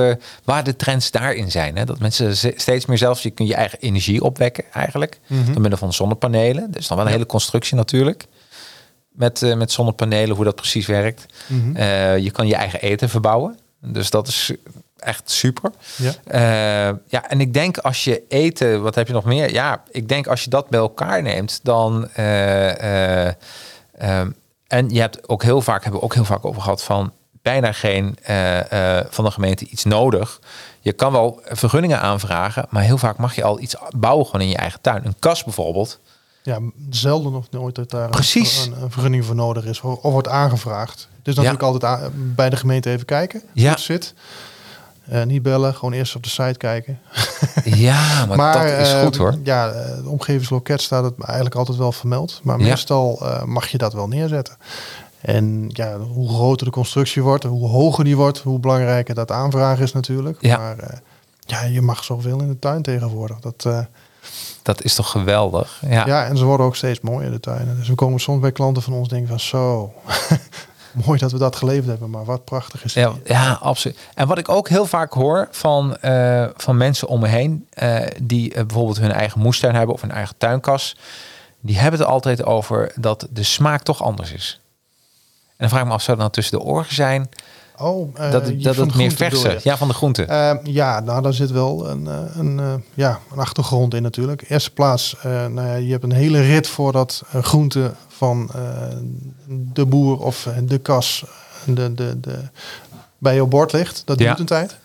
waar 0.45 0.65
de 0.65 0.77
trends 0.77 1.11
daarin 1.11 1.51
zijn. 1.51 1.77
Hè? 1.77 1.85
Dat 1.85 1.99
mensen 1.99 2.37
steeds 2.57 2.87
meer 2.87 2.99
zelfs 2.99 3.23
je 3.23 3.31
kun 3.31 3.47
je 3.47 3.55
eigen 3.55 3.79
energie 3.79 4.23
opwekken, 4.23 4.65
eigenlijk. 4.73 5.21
Mhm. 5.27 5.53
Door 5.53 5.61
middel 5.61 5.79
van 5.79 5.93
zonnepanelen. 5.93 6.71
Dat 6.71 6.81
is 6.81 6.87
dan 6.89 6.97
wel 6.97 7.07
een 7.07 7.13
hele 7.13 7.27
constructie 7.27 7.77
natuurlijk. 7.77 8.25
Met, 9.13 9.55
met 9.57 9.73
zonnepanelen, 9.73 10.37
hoe 10.37 10.45
dat 10.45 10.55
precies 10.57 10.87
werkt. 10.87 11.27
Mhm. 11.47 11.83
Je 12.17 12.31
kan 12.31 12.47
je 12.47 12.55
eigen 12.55 12.81
eten 12.81 13.09
verbouwen. 13.09 13.59
Dus 13.85 14.11
dat 14.11 14.29
is 14.29 14.53
echt 14.99 15.31
super. 15.31 15.71
ja. 15.97 16.13
Eh, 16.25 16.97
ja, 17.09 17.29
en 17.29 17.41
ik 17.41 17.53
denk 17.55 17.79
als 17.79 18.05
je 18.05 18.23
eten, 18.29 18.83
wat 18.83 18.95
heb 18.95 19.07
je 19.07 19.13
nog 19.13 19.25
meer? 19.25 19.53
Ja, 19.53 19.83
ik 19.91 20.09
denk 20.09 20.27
als 20.27 20.45
je 20.45 20.51
dat 20.51 20.69
bij 20.69 20.81
elkaar 20.81 21.23
neemt, 21.23 21.61
dan. 21.63 22.09
eh, 22.09 23.27
eh, 23.27 23.35
ehm, 23.99 24.31
en 24.67 24.89
je 24.91 25.01
hebt 25.01 25.29
ook 25.29 25.43
heel 25.43 25.61
vaak, 25.61 25.83
hebben 25.83 26.01
we 26.01 26.07
ook 26.07 26.15
heel 26.15 26.25
vaak 26.25 26.45
over 26.45 26.63
gehad 26.63 26.83
van 26.83 27.13
bijna 27.43 27.73
geen 27.73 28.17
van 29.11 29.25
de 29.25 29.31
gemeente 29.31 29.65
iets 29.67 29.85
nodig. 29.85 30.41
Je 30.81 30.93
kan 30.93 31.13
wel 31.13 31.41
vergunningen 31.45 32.01
aanvragen, 32.01 32.67
maar 32.71 32.83
heel 32.83 32.99
vaak 32.99 33.17
mag 33.19 33.35
je 33.35 33.45
al 33.45 33.61
iets 33.61 33.77
bouwen 33.97 34.27
gewoon 34.27 34.41
in 34.41 34.49
je 34.49 34.57
eigen 34.57 34.81
tuin. 34.81 35.07
Een 35.07 35.17
kast 35.19 35.45
bijvoorbeeld. 35.45 36.01
ja, 36.43 36.59
zelden 36.91 37.35
of 37.35 37.51
nooit 37.51 37.75
dat 37.75 37.91
daar 37.91 38.05
een- 38.05 38.11
Precies. 38.11 38.67
Een, 38.67 38.83
een 38.83 38.91
vergunning 38.91 39.25
voor 39.25 39.35
nodig 39.35 39.65
is. 39.65 39.81
Of 39.81 40.13
wordt 40.13 40.29
aangevraagd. 40.29 41.09
Dus 41.23 41.35
natuurlijk 41.35 41.63
altijd 41.63 41.85
a- 41.85 42.11
bij 42.15 42.51
de 42.51 42.57
gemeente 42.57 42.91
even 42.91 43.05
kijken 43.07 43.41
hoe 43.53 43.63
Ja. 43.63 43.71
het 43.71 43.81
zit. 43.81 44.15
Eh, 45.09 45.23
niet 45.23 45.43
bellen, 45.43 45.75
gewoon 45.75 45.93
eerst 45.93 46.17
op 46.17 46.23
de 46.23 46.29
site 46.29 46.57
kijken. 46.59 46.99
Ja, 47.65 48.27
maar, 48.37 48.53
dat 48.69 48.79
is 48.87 48.93
eh, 48.93 49.03
goed 49.03 49.17
hoor. 49.17 49.35
Ja, 49.43 49.69
eh, 49.71 49.97
de 50.03 50.09
omgevingsloket 50.09 50.83
staat 50.83 51.05
het 51.05 51.15
eigenlijk 51.25 51.55
altijd 51.55 51.79
wel 51.79 51.93
vermeld. 51.93 52.41
Maar 52.43 52.59
meestal 52.59 53.19
eh, 53.23 53.43
mag 53.43 53.69
je 53.69 53.79
dat 53.79 53.93
wel 53.93 54.09
neerzetten. 54.09 54.57
En 55.21 55.65
ja, 55.69 55.99
hoe 55.99 56.29
groter 56.29 56.67
de 56.67 56.73
constructie 56.73 57.23
wordt, 57.23 57.45
hoe 57.45 57.69
hoger 57.69 58.05
die 58.05 58.17
wordt, 58.17 58.39
hoe 58.39 58.59
belangrijker 58.59 59.15
dat 59.15 59.31
aanvragen 59.31 59.83
is 59.85 59.93
natuurlijk. 59.93 60.39
Ja. 60.41 60.57
Maar 60.59 60.79
eh, 60.79 60.97
ja, 61.47 61.63
je 61.63 61.81
mag 61.83 62.05
zoveel 62.05 62.41
in 62.41 62.49
de 62.49 62.59
tuin 62.59 62.83
tegenwoordig. 62.83 63.39
Dat, 63.39 63.65
eh, 63.67 63.79
Dat 64.63 64.83
is 64.83 64.95
toch 64.95 65.11
geweldig. 65.11 65.83
Ja, 65.89 66.07
ja. 66.07 66.25
en 66.25 66.37
ze 66.37 66.45
worden 66.45 66.67
ook 66.67 66.77
steeds 66.77 67.01
mooier, 67.01 67.31
de 67.31 67.41
tuinen. 67.41 67.77
Dus 67.77 67.89
we 67.89 67.95
komen 67.95 68.21
soms 68.21 68.41
bij 68.41 68.53
klanten 68.53 68.83
van 68.83 68.93
ons 68.93 69.09
denken 69.09 69.29
van 69.29 69.41
zo, 69.41 69.93
mooi 71.07 71.19
dat 71.19 71.33
we 71.33 71.39
dat 71.39 71.57
geleverd 71.57 71.87
hebben. 71.87 72.11
Maar 72.11 72.25
wat 72.25 72.45
prachtig 72.45 72.85
is 72.85 72.93
Ja, 72.93 73.13
ja, 73.25 73.53
absoluut. 73.53 73.99
En 74.15 74.27
wat 74.27 74.39
ik 74.39 74.49
ook 74.49 74.69
heel 74.69 74.87
vaak 74.87 75.13
hoor 75.13 75.49
van, 75.51 75.97
eh, 75.97 76.47
van 76.57 76.77
mensen 76.77 77.09
om 77.09 77.21
me 77.21 77.29
heen, 77.29 77.67
eh, 77.71 78.07
die 78.23 78.55
eh, 78.55 78.65
bijvoorbeeld 78.65 78.99
hun 78.99 79.13
eigen 79.13 79.41
moestuin 79.41 79.75
hebben 79.75 79.95
of 79.95 80.01
hun 80.01 80.11
eigen 80.11 80.35
tuinkas, 80.39 80.97
die 81.61 81.79
hebben 81.79 82.01
het 82.01 82.09
altijd 82.09 82.45
over 82.45 82.93
dat 82.95 83.27
de 83.31 83.43
smaak 83.43 83.83
toch 83.83 84.03
anders 84.03 84.33
is. 84.33 84.61
En 85.47 85.55
dan 85.57 85.69
vraag 85.69 85.81
ik 85.81 85.87
me 85.87 85.95
af, 85.95 86.03
zou 86.03 86.17
dat 86.17 86.27
nou 86.27 86.31
tussen 86.31 86.59
de 86.59 86.65
oren 86.65 86.95
zijn? 86.95 87.29
Oh, 87.79 88.11
eh, 88.15 88.31
dat 88.31 88.47
het, 88.47 88.63
dat 88.63 88.77
het 88.77 88.95
meer 88.95 89.13
je? 89.19 89.61
ja, 89.63 89.77
van 89.77 89.89
de 89.89 89.95
groenten. 89.95 90.29
Eh, 90.29 90.55
ja, 90.63 91.01
nou, 91.01 91.23
daar 91.23 91.35
zit 91.35 91.51
wel 91.51 91.89
een, 91.89 92.07
eh, 92.07 92.19
een, 92.37 92.61
eh, 92.61 92.75
ja, 92.95 93.19
een 93.33 93.39
achtergrond 93.39 93.95
in 93.95 94.03
natuurlijk. 94.03 94.45
Eerste 94.49 94.71
plaats, 94.71 95.17
eh, 95.23 95.47
nou 95.47 95.67
ja, 95.69 95.75
je 95.75 95.91
hebt 95.91 96.05
een 96.05 96.13
hele 96.13 96.41
rit 96.41 96.67
voordat 96.69 97.23
groente 97.43 97.93
van 98.09 98.51
eh, 98.55 98.63
de 99.49 99.87
boer 99.87 100.19
of 100.19 100.47
eh, 100.47 100.55
de 100.63 100.79
kas 100.79 101.25
de, 101.65 101.95
de, 101.95 102.21
de, 102.21 102.39
bij 103.19 103.35
je 103.35 103.45
bord 103.45 103.73
ligt. 103.73 104.03
Dat 104.05 104.19
Ja. 104.19 104.27
duurt 104.27 104.39
een 104.39 104.47
tijd. 104.47 104.77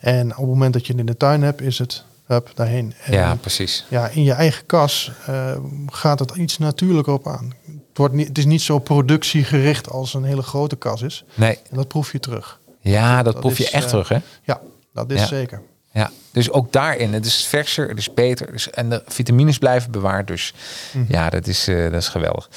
En 0.00 0.30
op 0.30 0.36
het 0.36 0.46
moment 0.46 0.72
dat 0.72 0.86
je 0.86 0.92
het 0.92 1.00
in 1.00 1.06
de 1.06 1.16
tuin 1.16 1.42
hebt, 1.42 1.60
is 1.60 1.78
het 1.78 2.04
hup, 2.26 2.50
daarheen. 2.54 2.94
En, 3.04 3.12
ja, 3.12 3.34
precies. 3.34 3.84
ja, 3.88 4.08
in 4.08 4.22
je 4.22 4.32
eigen 4.32 4.66
kas 4.66 5.12
eh, 5.26 5.50
gaat 5.86 6.18
het 6.18 6.30
iets 6.36 6.58
natuurlijker 6.58 7.12
op 7.12 7.28
aan. 7.28 7.52
Het, 7.94 8.02
wordt 8.02 8.14
niet, 8.14 8.28
het 8.28 8.38
is 8.38 8.44
niet 8.44 8.62
zo 8.62 8.78
productiegericht 8.78 9.90
als 9.90 10.14
een 10.14 10.24
hele 10.24 10.42
grote 10.42 10.76
kas 10.76 11.02
is. 11.02 11.24
Nee, 11.34 11.58
En 11.70 11.76
dat 11.76 11.88
proef 11.88 12.12
je 12.12 12.18
terug. 12.20 12.60
ja, 12.80 13.22
dat, 13.22 13.32
Dat 13.32 13.42
proef 13.42 13.58
je 13.58 13.64
is, 13.64 13.70
echt 13.70 13.84
eh, 13.84 13.90
terug, 13.90 14.08
hè? 14.08 14.18
Ja, 14.42 14.60
dat 14.92 15.10
is 15.10 15.20
Ja. 15.20 15.26
zeker. 15.26 15.60
Ja, 15.92 16.10
dus 16.32 16.50
ook 16.50 16.72
daarin, 16.72 17.12
het 17.12 17.26
is 17.26 17.46
verser, 17.46 17.88
het 17.88 17.98
is 17.98 18.14
beter. 18.14 18.52
Dus, 18.52 18.70
en 18.70 18.88
de 18.90 19.02
vitamines 19.06 19.58
blijven 19.58 19.90
bewaard. 19.90 20.26
Dus 20.26 20.54
Mhm. 20.92 21.12
ja, 21.12 21.30
dat 21.30 21.46
is, 21.46 21.68
eh, 21.68 21.82
dat 21.82 21.92
is 22.00 22.08
geweldig. 22.08 22.48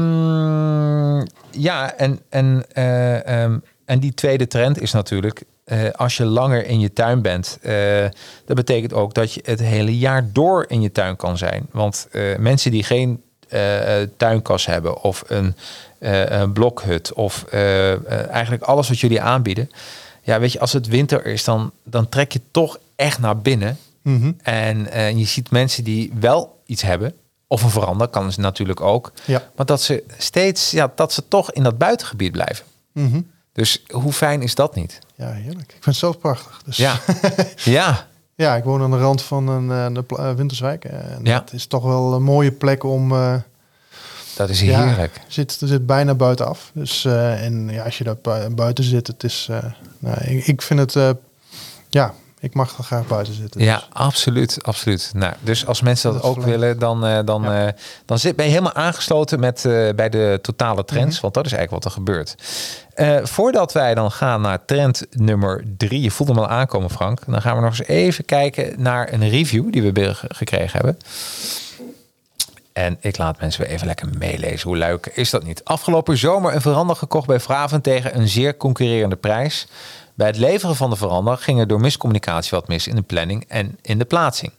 Ehm, 0.00 1.26
ja, 1.50 1.94
en, 1.96 2.20
en, 2.28 2.64
eh, 2.72 3.42
ehm, 3.42 3.58
en 3.84 3.98
die 4.00 4.14
tweede 4.14 4.46
trend 4.46 4.80
is 4.80 4.92
natuurlijk... 4.92 5.42
als 5.92 6.16
je 6.16 6.24
langer 6.24 6.66
in 6.66 6.80
je 6.80 6.92
tuin 6.92 7.22
bent, 7.22 7.58
dat 8.44 8.56
betekent 8.56 8.92
ook 8.92 9.14
dat 9.14 9.32
je 9.32 9.40
het 9.44 9.60
hele 9.60 9.98
jaar 9.98 10.32
door 10.32 10.64
in 10.68 10.80
je 10.80 10.92
tuin 10.92 11.16
kan 11.16 11.38
zijn. 11.38 11.66
Want 11.70 12.08
mensen 12.38 12.70
die 12.70 12.82
geen 12.84 13.22
tuinkas 14.16 14.66
hebben 14.66 15.02
of 15.02 15.24
een, 15.26 15.54
eh, 15.98 16.30
een 16.30 16.52
blokhut 16.52 17.12
of 17.12 17.44
eh, 17.50 17.92
eh, 17.92 18.28
eigenlijk 18.28 18.62
alles 18.62 18.88
wat 18.88 18.98
jullie 18.98 19.20
aanbieden. 19.20 19.70
Ja, 20.22 20.40
weet 20.40 20.52
je, 20.52 20.60
als 20.60 20.72
het 20.72 20.86
winter 20.86 21.26
is, 21.26 21.44
dan, 21.44 21.72
dan 21.84 22.08
trek 22.08 22.32
je 22.32 22.40
toch 22.50 22.78
echt 22.96 23.18
naar 23.18 23.38
binnen. 23.38 23.78
Mhm. 24.02 24.32
En 24.42 24.90
eh, 24.92 25.10
je 25.10 25.24
ziet 25.24 25.50
mensen 25.50 25.84
die 25.84 26.12
wel 26.20 26.62
iets 26.66 26.82
hebben, 26.82 27.14
of 27.46 27.62
een 27.62 27.70
verander 27.70 28.08
kan 28.08 28.32
ze 28.32 28.40
natuurlijk 28.40 28.80
ook. 28.80 29.12
Ja. 29.24 29.42
Maar 29.56 29.66
dat 29.66 29.82
ze 29.82 30.04
steeds, 30.18 30.70
ja, 30.70 30.92
dat 30.94 31.12
ze 31.12 31.28
toch 31.28 31.52
in 31.52 31.62
dat 31.62 31.78
buitengebied 31.78 32.32
blijven. 32.32 32.64
Mhm. 32.92 33.20
Dus 33.52 33.82
hoe 33.88 34.12
fijn 34.12 34.42
is 34.42 34.54
dat 34.54 34.74
niet? 34.74 34.98
Ja, 35.14 35.30
heerlijk. 35.32 35.68
Ik 35.68 35.70
vind 35.70 35.84
het 35.84 35.96
zelf 35.96 36.18
prachtig. 36.18 36.62
Dus, 36.64 36.76
Ja, 36.76 37.00
ja, 37.64 38.08
ja, 38.40 38.56
ik 38.56 38.64
woon 38.64 38.82
aan 38.82 38.90
de 38.90 38.98
rand 38.98 39.22
van 39.22 39.48
een 39.48 39.70
eh, 39.70 39.94
de 39.94 40.16
eh, 40.16 40.32
Winterswijk. 40.32 40.84
En 40.84 41.20
Ja. 41.22 41.40
Het 41.40 41.52
is 41.52 41.66
toch 41.66 41.82
wel 41.84 42.12
een 42.14 42.22
mooie 42.22 42.52
plek 42.52 42.84
om... 42.84 43.12
eh, 43.12 43.34
dat 44.36 44.48
is 44.48 44.60
ja, 44.60 44.86
heerlijk. 44.86 45.20
zit, 45.28 45.60
er 45.60 45.68
zit 45.68 45.86
bijna 45.86 46.14
buitenaf. 46.14 46.70
Dus, 46.74 47.04
eh, 47.04 47.44
en 47.44 47.68
ja, 47.68 47.84
als 47.84 47.98
je 47.98 48.04
daar 48.04 48.16
bui- 48.22 48.48
buiten 48.48 48.84
zit, 48.84 49.06
het 49.06 49.24
is... 49.24 49.46
eh, 49.50 49.58
nou, 49.98 50.16
ik, 50.20 50.46
ik 50.46 50.62
vind 50.62 50.80
het... 50.80 50.96
eh, 50.96 51.10
ja, 51.88 52.14
ik 52.40 52.54
mag 52.54 52.78
er 52.78 52.84
graag 52.84 53.06
buiten 53.06 53.34
zitten. 53.34 53.60
Ja, 53.60 53.76
Dus, 53.76 53.86
absoluut, 53.92 54.58
absoluut. 54.62 55.10
Nou, 55.14 55.34
dus 55.40 55.66
als 55.66 55.80
mensen 55.80 56.12
dat, 56.12 56.22
Dat 56.22 56.30
ook 56.30 56.44
willen, 56.44 56.78
dan, 56.78 57.06
eh, 57.06 57.18
dan, 57.24 57.42
Ja. 57.42 57.66
eh, 57.66 57.72
dan 58.04 58.18
zit, 58.18 58.36
ben 58.36 58.44
je 58.44 58.50
helemaal 58.50 58.74
aangesloten 58.74 59.40
met, 59.40 59.64
eh, 59.64 59.88
bij 59.96 60.08
de 60.08 60.38
totale 60.42 60.84
trends. 60.84 61.12
Mhm. 61.14 61.22
Want 61.22 61.34
dat 61.34 61.46
is 61.46 61.52
eigenlijk 61.52 61.84
wat 61.84 61.92
er 61.92 61.98
gebeurt. 61.98 62.34
Voordat 63.22 63.72
wij 63.72 63.94
dan 63.94 64.10
gaan 64.12 64.40
naar 64.40 64.64
trend 64.64 65.06
nummer 65.10 65.64
drie. 65.76 66.00
Je 66.00 66.10
voelt 66.10 66.28
hem 66.28 66.38
al 66.38 66.48
aankomen, 66.48 66.90
Frank. 66.90 67.20
Dan 67.26 67.42
gaan 67.42 67.56
we 67.56 67.62
nog 67.62 67.78
eens 67.78 67.88
even 67.88 68.24
kijken 68.24 68.82
naar 68.82 69.12
een 69.12 69.28
review 69.28 69.72
die 69.72 69.82
we 69.82 70.14
gekregen 70.28 70.70
hebben. 70.72 70.98
En 72.72 72.96
ik 73.00 73.18
laat 73.18 73.40
mensen 73.40 73.62
weer 73.62 73.70
even 73.70 73.86
lekker 73.86 74.08
meelezen. 74.18 74.68
Hoe 74.68 74.76
leuk 74.76 75.06
is 75.14 75.30
dat 75.30 75.44
niet? 75.44 75.64
Afgelopen 75.64 76.16
zomer 76.18 76.54
een 76.54 76.60
verander 76.60 76.96
gekocht 76.96 77.26
bij 77.26 77.40
Vraven 77.40 77.80
tegen 77.80 78.16
een 78.18 78.28
zeer 78.28 78.56
concurrerende 78.56 79.16
prijs. 79.16 79.66
Bij 80.20 80.28
het 80.28 80.38
leveren 80.38 80.76
van 80.76 80.90
de 80.90 80.96
verander 80.96 81.38
ging 81.38 81.60
er 81.60 81.66
door 81.66 81.80
miscommunicatie 81.80 82.50
wat 82.50 82.68
mis 82.68 82.86
in 82.86 82.94
de 82.94 83.02
planning 83.02 83.44
en 83.48 83.78
in 83.82 83.98
de 83.98 84.04
plaatsing. 84.04 84.52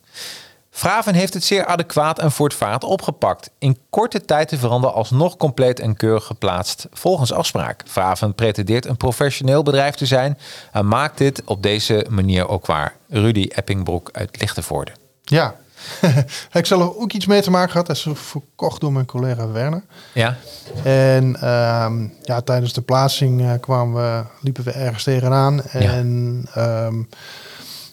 Fraven 0.69 1.13
heeft 1.13 1.33
het 1.33 1.43
zeer 1.43 1.65
adequaat 1.65 2.19
en 2.19 2.31
voortvarend 2.31 2.83
opgepakt. 2.83 3.51
In 3.59 3.77
korte 3.89 4.25
tijd 4.25 4.49
de 4.49 4.57
veranda 4.57 4.87
alsnog 4.87 5.37
compleet 5.37 5.79
en 5.79 5.95
keurig 5.95 6.25
geplaatst 6.25 6.87
volgens 6.91 7.33
afspraak. 7.33 7.83
Fraven 7.87 8.35
pretendeert 8.35 8.85
een 8.85 8.97
professioneel 8.97 9.63
bedrijf 9.63 9.95
te 9.95 10.05
zijn 10.05 10.37
en 10.71 10.87
maakt 10.87 11.17
dit 11.17 11.41
op 11.45 11.63
deze 11.63 12.05
manier 12.09 12.47
ook 12.47 12.65
waar. 12.65 12.95
Rudy 13.09 13.47
Eppingbroek 13.49 14.09
uit 14.11 14.41
Lichtenvoorde. 14.41 14.91
Ja, 15.23 15.55
ik 16.53 16.65
zal 16.65 16.81
er 16.81 16.97
ook 16.99 17.11
iets 17.13 17.25
mee 17.25 17.41
te 17.41 17.51
maken 17.51 17.71
gehad. 17.71 17.87
Dat 17.87 17.95
is 17.95 18.07
verkocht 18.13 18.81
door 18.81 18.91
mijn 18.91 19.05
collega 19.05 19.47
Werner. 19.51 19.83
Ja, 20.13 20.37
En 20.83 21.35
ehm, 21.41 22.07
ja, 22.23 22.41
tijdens 22.41 22.73
de 22.73 22.81
plaatsing 22.81 23.41
eh, 23.41 23.51
kwamen 23.59 23.95
we, 23.95 24.23
liepen 24.41 24.63
we 24.63 24.71
ergens 24.71 25.03
tegenaan. 25.03 25.63
En 25.63 26.45
ehm, 26.53 26.95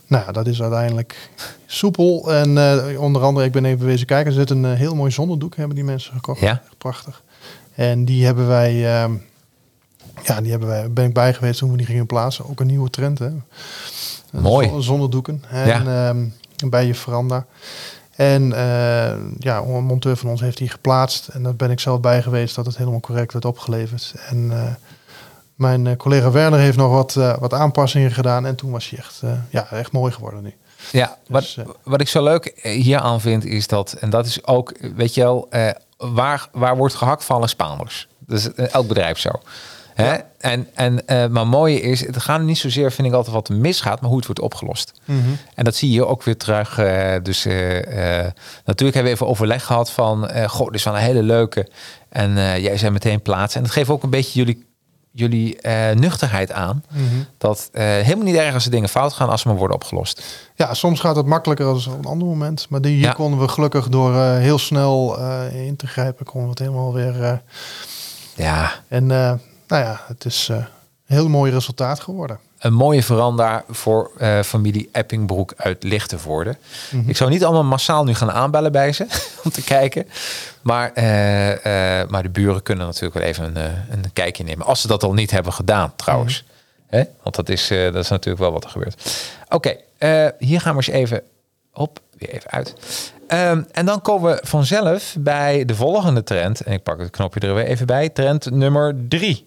nou 0.06 0.24
ja, 0.26 0.32
dat 0.32 0.46
is 0.46 0.62
uiteindelijk 0.62 1.30
soepel. 1.66 2.32
En 2.34 2.58
eh, 2.58 3.00
onder 3.00 3.22
andere, 3.22 3.46
ik 3.46 3.52
ben 3.52 3.64
even 3.64 3.86
wezen 3.86 4.06
kijken. 4.06 4.26
Er 4.32 4.38
zit 4.38 4.50
een 4.50 4.64
eh, 4.64 4.72
heel 4.72 4.94
mooi 4.94 5.10
zonnedoek, 5.10 5.56
hebben 5.56 5.74
die 5.76 5.84
mensen 5.84 6.12
gekocht. 6.12 6.40
Ja. 6.40 6.62
Prachtig. 6.78 7.22
En 7.74 8.04
die 8.04 8.24
hebben 8.24 8.46
wij, 8.48 9.00
ehm, 9.02 9.12
ja, 10.22 10.40
die 10.40 10.50
hebben 10.50 10.68
wij, 10.68 10.90
ben 10.92 11.04
ik 11.04 11.12
bij 11.14 11.34
geweest 11.34 11.58
toen 11.58 11.70
we 11.70 11.76
die 11.76 11.86
gingen 11.86 12.06
plaatsen. 12.06 12.48
Ook 12.50 12.60
een 12.60 12.66
nieuwe 12.66 12.90
trend, 12.90 13.18
hè. 13.18 13.28
Mooi. 14.32 14.68
Zon- 14.68 14.82
Zonnedoeken. 14.82 15.42
En 15.50 15.66
Ja. 15.66 16.14
Bij 16.66 16.86
je 16.86 16.94
veranda. 16.94 17.46
En 18.10 18.52
eh, 18.52 19.16
ja, 19.38 19.58
een 19.58 19.84
monteur 19.84 20.16
van 20.16 20.30
ons 20.30 20.40
heeft 20.40 20.56
die 20.56 20.68
geplaatst. 20.68 21.28
En 21.28 21.42
daar 21.42 21.56
ben 21.56 21.70
ik 21.70 21.80
zelf 21.80 22.00
bij 22.00 22.22
geweest 22.22 22.54
dat 22.54 22.66
het 22.66 22.76
helemaal 22.76 23.00
correct 23.00 23.32
werd 23.32 23.44
opgeleverd. 23.44 24.14
En 24.28 24.50
eh, 24.50 24.74
mijn 25.54 25.86
eh, 25.86 25.96
collega 25.96 26.30
Werner 26.30 26.58
heeft 26.58 26.76
nog 26.76 26.90
wat, 26.90 27.14
wat 27.40 27.54
aanpassingen 27.54 28.10
gedaan. 28.10 28.46
En 28.46 28.54
toen 28.54 28.70
was 28.70 28.90
hij 28.90 28.98
echt, 28.98 29.22
ja, 29.50 29.70
echt 29.70 29.92
mooi 29.92 30.12
geworden 30.12 30.42
nu. 30.42 30.54
Ja, 30.92 31.16
wat, 31.26 31.42
Dus, 31.42 31.56
eh, 31.56 31.66
wat 31.82 32.00
ik 32.00 32.08
zo 32.08 32.22
leuk 32.22 32.60
hier 32.62 32.98
aan 32.98 33.20
vind 33.20 33.44
is 33.44 33.66
dat, 33.66 33.92
en 33.92 34.10
dat 34.10 34.26
is 34.26 34.46
ook, 34.46 34.72
weet 34.96 35.14
je 35.14 35.20
wel, 35.20 35.48
waar, 35.96 36.48
waar 36.52 36.76
wordt 36.76 36.94
gehakt 36.94 37.24
vallen 37.24 37.48
Spaanders. 37.48 38.08
Dus 38.18 38.52
eh, 38.52 38.74
elk 38.74 38.88
bedrijf 38.88 39.18
zo. 39.18 39.30
Hè? 40.02 40.12
Ja. 40.12 40.22
En, 40.38 40.68
en, 40.74 41.06
eh, 41.06 41.26
maar 41.26 41.46
mooie 41.46 41.80
is, 41.80 42.06
het 42.06 42.18
gaat 42.18 42.40
niet 42.42 42.58
zozeer, 42.58 42.92
vind 42.92 43.08
ik 43.08 43.14
altijd 43.14 43.34
wat 43.34 43.48
er 43.48 43.54
misgaat, 43.56 44.00
maar 44.00 44.08
hoe 44.08 44.16
het 44.18 44.26
wordt 44.26 44.40
opgelost. 44.40 44.92
En 45.54 45.64
dat 45.64 45.74
zie 45.74 45.90
je 45.90 46.06
ook 46.06 46.22
weer 46.22 46.36
terug. 46.36 46.78
eh, 46.78 47.14
dus 47.22 47.44
eh, 47.44 47.54
natuurlijk 48.64 48.76
hebben 48.76 49.02
we 49.04 49.10
even 49.10 49.26
overleg 49.26 49.64
gehad 49.64 49.90
van, 49.90 50.30
goh, 50.48 50.66
dit 50.66 50.74
is 50.74 50.84
wel 50.84 50.94
een 50.94 51.00
hele 51.00 51.22
leuke. 51.22 51.68
En 52.08 52.60
jij 52.60 52.76
zei 52.78 52.90
meteen 52.92 53.22
plaatsen. 53.22 53.58
En 53.60 53.66
dat 53.66 53.74
geeft 53.74 53.90
ook 53.90 54.02
een 54.02 54.10
beetje 54.10 54.38
jullie, 54.38 54.66
jullie 55.10 55.58
nuchterheid 55.94 56.52
aan. 56.52 56.84
Dat 57.38 57.68
eh, 57.72 57.84
helemaal 57.84 58.24
niet 58.24 58.36
erg 58.36 58.54
als 58.54 58.64
er 58.64 58.70
dingen 58.70 58.88
fout 58.88 59.12
gaan 59.12 59.28
als 59.28 59.40
ze 59.40 59.48
maar 59.48 59.56
worden 59.56 59.76
opgelost. 59.76 60.22
Ja, 60.54 60.74
soms 60.74 61.00
gaat 61.00 61.16
het 61.16 61.26
makkelijker 61.26 61.66
dan 61.66 61.76
op 61.92 61.98
een 61.98 62.10
ander 62.10 62.28
moment. 62.28 62.66
Maar 62.68 62.80
die, 62.80 62.94
hier 62.94 63.04
Ja. 63.04 63.12
konden 63.12 63.40
we 63.40 63.48
gelukkig 63.48 63.88
door 63.88 64.14
heel 64.16 64.58
snel 64.58 65.18
in 65.50 65.76
te 65.76 65.86
grijpen, 65.86 66.26
konden 66.26 66.42
we 66.44 66.50
het 66.50 66.58
helemaal 66.58 66.92
weer... 66.94 67.42
Ja, 68.34 68.72
en 68.88 69.10
nou 69.68 69.84
ja, 69.84 70.00
het 70.06 70.24
is 70.24 70.48
eh, 70.48 70.56
een 70.56 70.66
heel 71.06 71.28
mooi 71.28 71.52
resultaat 71.52 72.00
geworden. 72.00 72.38
een 72.58 72.72
mooie 72.72 73.02
veranda 73.02 73.64
voor 73.68 74.10
eh, 74.18 74.42
familie 74.42 74.88
Eppingbroek 74.92 75.52
uit 75.56 75.82
Lichtenvoorde. 75.82 76.56
Ik 77.06 77.16
zou 77.16 77.30
niet 77.30 77.44
allemaal 77.44 77.64
massaal 77.64 78.04
nu 78.04 78.14
gaan 78.14 78.30
aanbellen 78.30 78.72
bij 78.72 78.92
ze 78.92 79.06
om 79.44 79.50
te 79.50 79.64
kijken. 79.64 80.06
Maar, 80.62 80.92
eh, 80.92 82.08
maar 82.08 82.22
de 82.22 82.30
buren 82.30 82.62
kunnen 82.62 82.86
natuurlijk 82.86 83.14
wel 83.14 83.22
even 83.22 83.56
een, 83.56 83.74
een 83.90 84.12
kijkje 84.12 84.44
nemen. 84.44 84.66
Als 84.66 84.80
ze 84.80 84.86
dat 84.86 85.02
al 85.02 85.12
niet 85.12 85.30
hebben 85.30 85.52
gedaan 85.52 85.92
trouwens. 85.96 86.44
Hè? 86.86 87.04
Want 87.22 87.36
dat 87.36 87.48
is, 87.48 87.68
dat 87.68 87.94
is 87.94 88.08
natuurlijk 88.08 88.42
wel 88.42 88.52
wat 88.52 88.64
er 88.64 88.70
gebeurt. 88.70 89.30
Oké, 89.48 89.76
hier 90.38 90.60
gaan 90.60 90.76
we 90.76 90.86
eens 90.86 90.96
even 90.96 91.22
op, 91.72 92.00
weer 92.18 92.30
even 92.30 92.50
uit. 92.50 92.74
Ehm, 93.28 93.62
en 93.72 93.86
dan 93.86 94.00
komen 94.00 94.34
we 94.34 94.40
vanzelf 94.46 95.16
bij 95.18 95.64
de 95.64 95.74
volgende 95.74 96.22
trend. 96.22 96.60
En 96.60 96.72
ik 96.72 96.82
pak 96.82 96.98
het 96.98 97.10
knopje 97.10 97.40
er 97.40 97.54
weer 97.54 97.64
even 97.64 97.86
bij. 97.86 98.08
Trend 98.08 98.50
nummer 98.50 98.96
drie. 99.08 99.46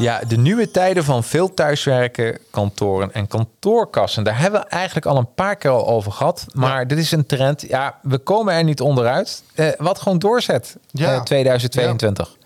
Ja, 0.00 0.20
de 0.28 0.36
nieuwe 0.36 0.70
tijden 0.70 1.04
van 1.04 1.24
veel 1.24 1.54
thuiswerken, 1.54 2.38
kantoren 2.50 3.12
en 3.12 3.26
kantoorkassen. 3.26 4.24
Daar 4.24 4.38
hebben 4.38 4.60
we 4.60 4.66
eigenlijk 4.66 5.06
al 5.06 5.16
een 5.16 5.34
paar 5.34 5.56
keer 5.56 5.70
al 5.70 5.86
over 5.86 6.12
gehad. 6.12 6.46
Maar 6.52 6.86
dit 6.86 6.98
is 6.98 7.12
een 7.12 7.26
trend. 7.26 7.64
Ja, 7.68 7.98
we 8.02 8.18
komen 8.18 8.54
er 8.54 8.64
niet 8.64 8.80
onderuit. 8.80 9.42
Eh, 9.54 9.68
wat 9.78 10.00
gewoon 10.00 10.18
doorzet. 10.18 10.76
Ja. 10.90 11.14
eh, 11.14 11.22
2022. 11.22 12.36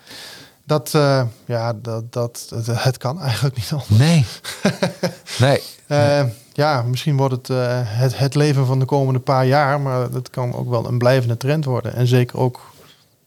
Dat, 0.66 0.90
eh, 0.94 1.22
ja, 1.44 1.72
dat, 1.72 2.12
dat, 2.12 2.46
het, 2.54 2.66
het 2.66 2.98
kan 2.98 3.20
eigenlijk 3.20 3.56
niet 3.56 3.72
anders. 3.72 3.88
Nee. 3.98 4.26
nee. 5.48 5.62
Eh, 5.86 6.24
ja, 6.52 6.82
misschien 6.82 7.16
wordt 7.16 7.34
het, 7.34 7.50
eh, 7.50 7.80
het 7.82 8.18
het 8.18 8.34
leven 8.34 8.66
van 8.66 8.78
de 8.78 8.84
komende 8.84 9.20
paar 9.20 9.46
jaar, 9.46 9.80
maar 9.80 10.10
dat 10.10 10.30
kan 10.30 10.54
ook 10.54 10.68
wel 10.68 10.86
een 10.86 10.98
blijvende 10.98 11.36
trend 11.36 11.64
worden. 11.64 11.94
En 11.94 12.06
zeker 12.06 12.38
ook 12.38 12.60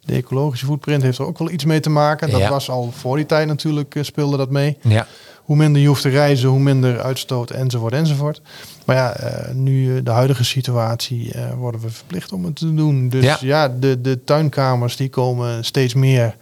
de 0.08 0.14
ecologische 0.16 0.66
footprint 0.66 1.02
heeft 1.04 1.18
er 1.18 1.26
ook 1.26 1.38
wel 1.38 1.50
iets 1.52 1.66
mee 1.66 1.80
te 1.80 1.90
maken. 1.90 2.30
Dat 2.32 2.40
Ja. 2.40 2.50
was 2.50 2.70
al 2.70 2.92
voor 2.98 3.16
die 3.16 3.26
tijd 3.26 3.48
natuurlijk, 3.48 3.96
eh, 3.96 4.04
speelde 4.04 4.38
dat 4.38 4.50
mee. 4.50 4.78
Ja. 4.82 5.08
Hoe 5.38 5.56
minder 5.56 5.82
je 5.82 5.88
hoeft 5.88 6.02
te 6.02 6.10
reizen, 6.10 6.50
hoe 6.50 6.60
minder 6.60 7.00
uitstoot 7.02 7.50
enzovoort 7.50 7.94
enzovoort. 7.94 8.42
Maar 8.86 8.96
ja, 8.96 9.14
eh, 9.16 9.54
nu 9.54 9.98
eh, 9.98 10.04
de 10.04 10.12
huidige 10.12 10.44
situatie 10.44 11.32
worden 11.58 11.82
we 11.82 11.90
verplicht 11.90 12.32
om 12.32 12.46
het 12.46 12.56
te 12.56 12.74
doen. 12.74 13.10
Dus 13.10 13.24
Ja. 13.24 13.38
ja, 13.42 13.70
de, 13.70 14.02
de 14.02 14.24
tuinkamers 14.24 14.96
die 14.96 15.10
komen 15.10 15.66
steeds 15.66 15.94
meer. 15.94 16.36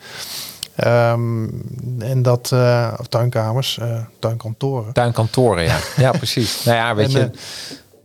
Ehm, 0.75 1.47
en 1.99 2.21
dat, 2.21 2.51
of 2.99 3.07
tuinkamers, 3.09 3.79
tuinkantoren. 4.19 4.93
Tuinkantoren, 4.93 5.63
ja. 5.63 5.77
Ja, 5.97 6.11
precies. 6.23 6.63
Nou 6.63 6.77
ja, 6.77 6.95
weet 6.95 7.13
En, 7.15 7.19
je. 7.21 7.31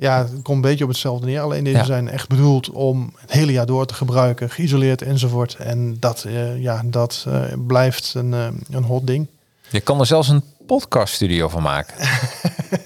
Ja, 0.00 0.18
het 0.18 0.30
komt 0.42 0.56
een 0.56 0.70
beetje 0.70 0.84
op 0.84 0.90
hetzelfde 0.90 1.26
neer. 1.26 1.40
Alleen 1.40 1.64
deze 1.64 1.76
Ja. 1.76 1.84
zijn 1.84 2.08
echt 2.08 2.28
bedoeld 2.28 2.70
om 2.70 3.12
het 3.16 3.32
hele 3.32 3.52
jaar 3.52 3.66
door 3.66 3.86
te 3.86 3.94
gebruiken, 3.94 4.50
geïsoleerd 4.50 5.02
enzovoort. 5.02 5.54
En 5.54 5.96
dat, 5.98 6.24
eh, 6.24 6.62
ja, 6.62 6.82
dat 6.84 7.24
eh, 7.28 7.42
blijft 7.66 8.14
een, 8.16 8.34
eh, 8.34 8.46
een 8.70 8.82
hot 8.84 9.06
ding. 9.06 9.26
Je 9.70 9.80
kan 9.80 10.00
er 10.00 10.06
zelfs 10.06 10.28
een 10.28 10.42
podcaststudio 10.66 11.48
van 11.48 11.62
maken. 11.62 11.94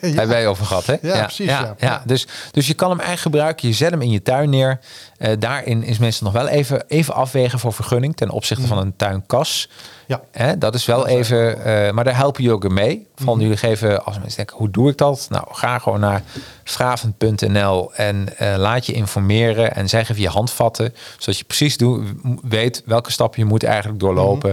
Hebben 0.01 0.29
wij 0.29 0.47
over 0.47 0.67
gehad, 0.67 0.87
hè? 0.87 0.97
Ja, 1.03 1.23
precies, 1.23 1.47
Ja, 1.47 1.75
ja. 1.79 2.03
Dus, 2.07 2.27
dus 2.51 2.67
je 2.67 2.75
kan 2.75 2.91
hem 2.91 2.99
eigenlijk 3.01 3.35
gebruiken. 3.35 3.69
Je 3.69 3.75
zet 3.75 3.91
hem 3.91 4.03
in 4.03 4.11
je 4.11 4.23
tuin 4.23 4.51
neer. 4.51 4.79
Eh, 5.17 5.33
daarin 5.39 5.83
is 5.83 5.99
mensen 5.99 6.25
nog 6.25 6.33
wel 6.33 6.49
even, 6.49 6.85
even 6.89 7.15
afwegen 7.15 7.59
voor 7.59 7.73
vergunning 7.73 8.17
ten 8.17 8.31
opzichte 8.31 8.67
van 8.67 8.79
een 8.79 8.97
tuinkas. 8.97 9.69
Ja. 10.07 10.21
Hè, 10.31 10.59
dat 10.59 10.75
is 10.75 10.85
wel 10.85 11.07
even, 11.07 11.65
eh, 11.65 11.93
maar 11.93 12.05
daar 12.05 12.17
helpen 12.17 12.43
jullie 12.43 12.57
ook 12.57 12.69
mee. 12.73 13.07
Van 13.15 13.25
Mm-hmm. 13.27 13.41
jullie 13.43 13.57
geven, 13.57 14.05
als 14.05 14.19
mensen 14.19 14.37
denken, 14.37 14.57
hoe 14.57 14.71
doe 14.71 14.91
ik 14.91 14.97
dat? 14.99 15.27
Nou, 15.31 15.45
ga 15.51 15.79
gewoon 15.79 16.01
naar 16.01 16.23
vraven.nl 16.65 17.95
en 17.95 18.39
eh, 18.39 18.55
laat 18.57 18.87
je 18.87 18.93
informeren. 18.93 19.75
En 19.75 19.89
zij 19.89 20.05
geven 20.05 20.23
je 20.23 20.29
handvatten, 20.29 20.95
zodat 21.19 21.39
je 21.39 21.45
precies 21.45 21.77
doe, 21.77 22.03
weet 22.43 22.83
welke 22.87 23.13
stap 23.13 23.37
je 23.37 23.45
moet 23.45 23.65
eigenlijk 23.65 24.01
doorlopen. 24.01 24.51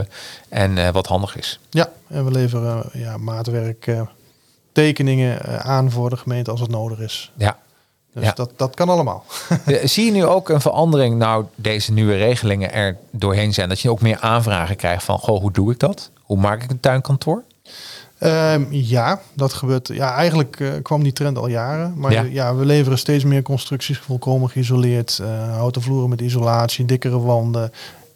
Mm-hmm. 0.50 0.78
En 0.78 0.94
wat 0.94 1.08
handig 1.08 1.38
is. 1.38 1.60
Ja, 1.70 1.90
en 2.08 2.26
we 2.26 2.32
leveren 2.32 2.92
eh, 2.92 3.11
ja, 3.12 3.18
maatwerk, 3.18 3.88
eh, 3.88 4.02
tekeningen 4.72 5.46
eh, 5.46 5.56
aan 5.56 5.92
voor 5.92 6.10
de 6.10 6.18
gemeente 6.18 6.52
als 6.52 6.60
het 6.60 6.70
nodig 6.70 7.00
is. 7.00 7.32
Ja. 7.38 7.58
Dus 8.14 8.24
Ja. 8.24 8.32
dat, 8.36 8.52
dat 8.56 8.76
kan 8.76 8.90
allemaal. 8.90 9.24
Zie 9.84 10.06
je 10.06 10.12
nu 10.12 10.26
ook 10.26 10.50
een 10.50 10.62
verandering, 10.62 11.18
nou 11.18 11.46
deze 11.56 11.92
nieuwe 11.94 12.16
regelingen 12.16 12.74
er 12.74 12.98
doorheen 13.12 13.54
zijn, 13.54 13.70
dat 13.70 13.80
je 13.80 13.90
ook 13.90 14.02
meer 14.02 14.20
aanvragen 14.20 14.76
krijgt 14.76 15.04
van, 15.04 15.20
goh, 15.20 15.42
hoe 15.42 15.52
doe 15.52 15.72
ik 15.72 15.80
dat? 15.80 16.12
Hoe 16.22 16.38
maak 16.38 16.64
ik 16.64 16.70
een 16.70 16.80
tuinkantoor? 16.80 17.44
Ehm, 18.18 18.64
ja, 18.70 19.22
dat 19.34 19.54
gebeurt. 19.54 19.88
Ja, 19.88 20.14
eigenlijk 20.14 20.60
eh, 20.60 20.70
kwam 20.82 21.04
die 21.04 21.14
trend 21.14 21.38
al 21.38 21.48
jaren. 21.48 21.94
Maar 21.98 22.12
Ja. 22.12 22.22
ja. 22.22 22.56
we 22.56 22.66
leveren 22.66 22.98
steeds 22.98 23.24
meer 23.24 23.42
constructies 23.42 23.98
volkomen 23.98 24.50
geïsoleerd. 24.50 25.22
houten 25.52 25.82
vloeren 25.82 26.10
met 26.10 26.22
isolatie, 26.22 26.86
dikkere 26.86 27.20
wanden. 27.20 27.72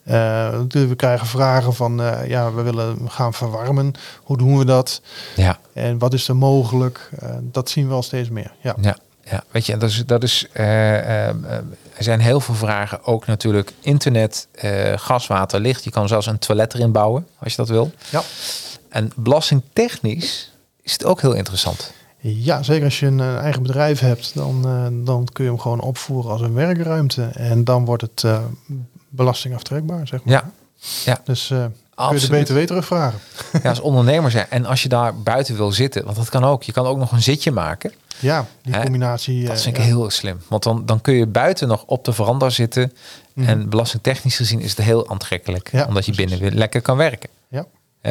Natuurlijk, 0.06 0.88
we 0.88 0.96
krijgen 0.96 1.26
vragen 1.26 1.74
van, 1.74 2.02
eh, 2.02 2.28
ja, 2.28 2.52
we 2.52 2.62
willen 2.62 3.10
gaan 3.10 3.34
verwarmen. 3.34 3.92
Hoe 4.22 4.36
doen 4.36 4.58
we 4.58 4.64
dat? 4.64 5.00
Ja, 5.36 5.58
En 5.72 5.98
wat 5.98 6.12
is 6.14 6.28
er 6.28 6.36
mogelijk? 6.36 7.10
Eh, 7.18 7.30
dat 7.42 7.70
zien 7.70 7.88
we 7.88 7.94
al 7.94 8.02
steeds 8.02 8.28
meer. 8.28 8.52
Ja, 8.60 8.76
ja, 8.80 8.96
ja. 9.30 9.44
Weet 9.50 9.66
je, 9.66 9.76
dat 9.76 9.90
is, 9.90 10.02
dat 10.06 10.22
is, 10.22 10.46
er 10.52 11.34
zijn 11.98 12.20
heel 12.20 12.40
veel 12.40 12.54
vragen, 12.54 13.04
ook 13.04 13.26
natuurlijk 13.26 13.72
internet, 13.80 14.48
gas, 14.96 15.26
water, 15.26 15.60
licht. 15.60 15.84
Je 15.84 15.90
kan 15.90 16.08
zelfs 16.08 16.26
een 16.26 16.38
toilet 16.38 16.74
erin 16.74 16.92
bouwen, 16.92 17.26
als 17.38 17.50
je 17.50 17.56
dat 17.56 17.68
wil. 17.68 17.90
ja. 18.10 18.22
En 18.88 19.12
belastingtechnisch 19.16 20.52
is 20.82 20.92
het 20.92 21.04
ook 21.04 21.20
heel 21.20 21.32
interessant. 21.32 21.92
ja 22.18 22.62
zeker 22.62 22.84
als 22.84 23.00
je 23.00 23.06
een 23.06 23.20
eigen 23.20 23.62
bedrijf 23.62 24.00
hebt, 24.00 24.34
dan, 24.34 24.62
dan 25.04 25.28
kun 25.32 25.44
je 25.44 25.50
hem 25.50 25.60
gewoon 25.60 25.80
opvoeren 25.80 26.30
als 26.30 26.40
een 26.40 26.54
werkruimte. 26.54 27.22
En 27.24 27.64
dan 27.64 27.84
wordt 27.84 28.02
het 28.02 28.24
belastingaftrekbaar, 29.08 30.06
zeg 30.06 30.24
maar. 30.24 30.34
Ja, 30.34 30.50
ja. 31.04 31.20
Dus 31.24 31.50
eh 31.50 31.64
kun 31.96 32.20
je 32.20 32.28
de. 32.28 32.42
BTW 32.42 32.58
terugvragen. 32.58 33.18
ja 33.62 33.68
als 33.68 33.80
ondernemer 33.80 34.30
zijn. 34.30 34.46
En 34.50 34.66
als 34.66 34.82
je 34.82 34.88
daar 34.88 35.20
buiten 35.22 35.56
wil 35.56 35.72
zitten, 35.72 36.04
want 36.04 36.16
dat 36.16 36.28
kan 36.28 36.44
ook. 36.44 36.62
Je 36.62 36.72
kan 36.72 36.86
ook 36.86 36.98
nog 36.98 37.12
een 37.12 37.22
zitje 37.22 37.50
maken. 37.50 37.92
Ja, 38.18 38.46
die 38.62 38.74
Hè? 38.74 38.82
combinatie. 38.82 39.46
Dat 39.46 39.56
eh, 39.56 39.62
vind 39.62 39.76
ik 39.76 39.82
ja. 39.82 39.88
heel 39.88 40.10
slim. 40.10 40.40
Want 40.48 40.62
dan, 40.62 40.86
dan 40.86 41.00
kun 41.00 41.14
je 41.14 41.26
buiten 41.26 41.68
nog 41.68 41.84
op 41.86 42.04
de 42.04 42.12
veranda 42.12 42.50
zitten. 42.50 42.92
En 43.34 43.68
belastingtechnisch 43.68 44.36
gezien 44.36 44.60
is 44.60 44.70
het 44.70 44.86
heel 44.86 45.10
aantrekkelijk. 45.10 45.66
Mhm. 45.72 45.76
Ja, 45.76 45.86
omdat 45.86 46.06
je 46.06 46.12
precies. 46.12 46.30
binnen 46.30 46.48
weer 46.50 46.58
lekker 46.58 46.82
kan 46.82 46.96
werken. 46.96 47.28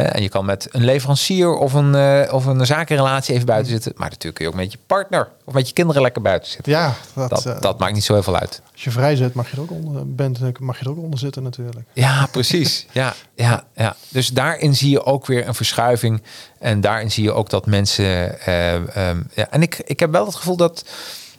En 0.03 0.21
je 0.21 0.29
kan 0.29 0.45
met 0.45 0.67
een 0.71 0.83
leverancier 0.83 1.53
of 1.53 1.73
een, 1.73 1.95
eh, 1.95 2.33
of 2.33 2.45
een 2.45 2.65
zakenrelatie 2.65 3.33
even 3.33 3.45
buiten 3.45 3.71
zitten. 3.71 3.91
Maar 3.95 4.09
natuurlijk 4.09 4.35
kun 4.35 4.45
je 4.45 4.51
ook 4.51 4.57
met 4.57 4.71
je 4.71 4.77
partner 4.87 5.29
of 5.45 5.53
met 5.53 5.67
je 5.67 5.73
kinderen 5.73 6.01
lekker 6.01 6.21
buiten 6.21 6.51
zitten. 6.51 6.71
Ja, 6.71 6.93
dat, 7.13 7.29
Dat, 7.29 7.45
eh, 7.45 7.61
dat 7.61 7.79
maakt 7.79 7.93
niet 7.93 8.03
zo 8.03 8.13
heel 8.13 8.23
veel 8.23 8.35
uit. 8.37 8.61
als 8.71 8.83
je 8.83 8.91
vrij 8.91 9.15
zit, 9.15 9.33
mag 9.33 9.49
je 9.49 9.55
er 9.55 9.61
ook 9.61 9.71
onder, 9.71 10.13
bent, 10.15 10.41
eh, 10.41 10.47
mag 10.59 10.79
je 10.79 10.85
er 10.85 10.91
ook 10.91 10.97
onder 10.97 11.19
zitten 11.19 11.43
natuurlijk. 11.43 11.85
Ja, 11.93 12.27
precies. 12.31 12.85
ja, 12.91 13.13
ja, 13.35 13.63
ja. 13.75 13.95
Dus 14.09 14.27
daarin 14.29 14.75
zie 14.75 14.89
je 14.89 15.05
ook 15.05 15.25
weer 15.25 15.47
een 15.47 15.55
verschuiving. 15.55 16.23
En 16.59 16.81
daarin 16.81 17.11
zie 17.11 17.23
je 17.23 17.31
ook 17.31 17.49
dat 17.49 17.65
mensen. 17.65 18.39
eh, 18.39 18.73
ehm, 19.09 19.21
ja, 19.33 19.47
en 19.49 19.61
ik, 19.61 19.81
ik 19.85 19.99
heb 19.99 20.11
wel 20.11 20.25
het 20.25 20.35
gevoel 20.35 20.57
dat. 20.57 20.85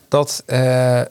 Dat, 0.08 0.42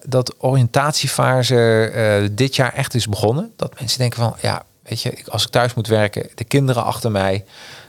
dat 0.07 0.35
oriëntatiefase 0.37 2.29
dit 2.31 2.55
jaar 2.55 2.73
echt 2.73 2.93
is 2.93 3.07
begonnen. 3.07 3.51
Dat 3.55 3.79
mensen 3.79 3.99
denken 3.99 4.19
van, 4.19 4.35
ja, 4.41 4.63
weet 4.85 5.01
je, 5.01 5.17
als 5.27 5.43
ik 5.43 5.49
thuis 5.49 5.73
moet 5.73 5.87
werken, 5.87 6.29
de 6.35 6.43
kinderen 6.43 6.83
achter 6.83 7.11
mij, 7.11 7.45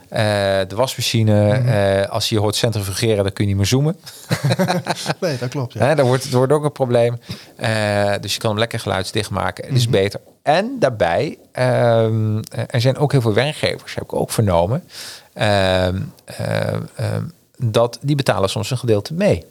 eh, 0.09 0.19
de 0.67 0.75
wasmachine, 0.75 1.51
eh, 1.51 2.09
als 2.09 2.29
je 2.29 2.35
je 2.35 2.41
hoort 2.41 2.55
centrifugeren, 2.55 3.23
dan 3.23 3.33
kun 3.33 3.43
je 3.43 3.49
niet 3.49 3.57
meer 3.57 3.65
zoomen. 3.65 3.95
Nee, 5.19 5.37
dat 5.37 5.49
klopt. 5.49 5.73
Ja. 5.73 5.95
Dat, 5.95 6.05
wordt, 6.05 6.23
het 6.23 6.33
wordt 6.33 6.51
ook 6.51 6.63
een 6.63 6.71
probleem. 6.71 7.19
Eh, 7.55 8.13
dus 8.21 8.33
je 8.33 8.39
kan 8.39 8.49
hem 8.49 8.59
lekker 8.59 8.79
geluidsdicht 8.79 9.29
maken. 9.29 9.65
Het 9.65 9.75
is 9.75 9.89
beter. 9.89 10.19
En 10.41 10.75
daarbij, 10.79 11.37
ehm, 11.51 12.39
eh, 12.39 12.63
er 12.67 12.81
zijn 12.81 12.97
ook 12.97 13.11
heel 13.11 13.21
veel 13.21 13.33
werkgevers, 13.33 13.95
heb 13.95 14.03
ik 14.03 14.13
ook 14.13 14.31
vernomen, 14.31 14.83
ehm, 15.33 16.01
ehm, 16.25 17.23
dat 17.57 17.97
die 18.01 18.15
betalen 18.15 18.49
soms 18.49 18.71
een 18.71 18.77
gedeelte 18.77 19.13
mee. 19.13 19.45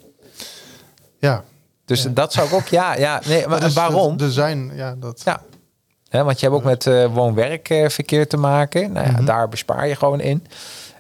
ja. 1.19 1.45
Dus 1.85 2.07
dat 2.11 2.33
zou 2.33 2.47
ik 2.47 2.53
ook, 2.53 2.67
ja, 2.67 2.97
ja, 2.97 3.21
nee, 3.27 3.47
maar 3.49 3.71
waarom? 3.71 4.21
Er 4.21 4.33
zijn, 4.33 4.71
ja, 4.75 4.95
dat, 4.99 5.23
Ja. 5.25 5.41
Want 6.25 6.41
je 6.41 6.47
hebt 6.47 6.59
ook 6.59 6.65
met 6.65 6.87
eh 6.87 7.07
woon-werkverkeer 7.15 8.29
te 8.29 8.37
maken. 8.37 8.93
Nou 8.93 9.07
ja, 9.07 9.13
Mhm. 9.13 9.25
daar 9.25 9.49
bespaar 9.49 9.89
je 9.89 9.97
gewoon 9.97 10.21
in. 10.21 10.45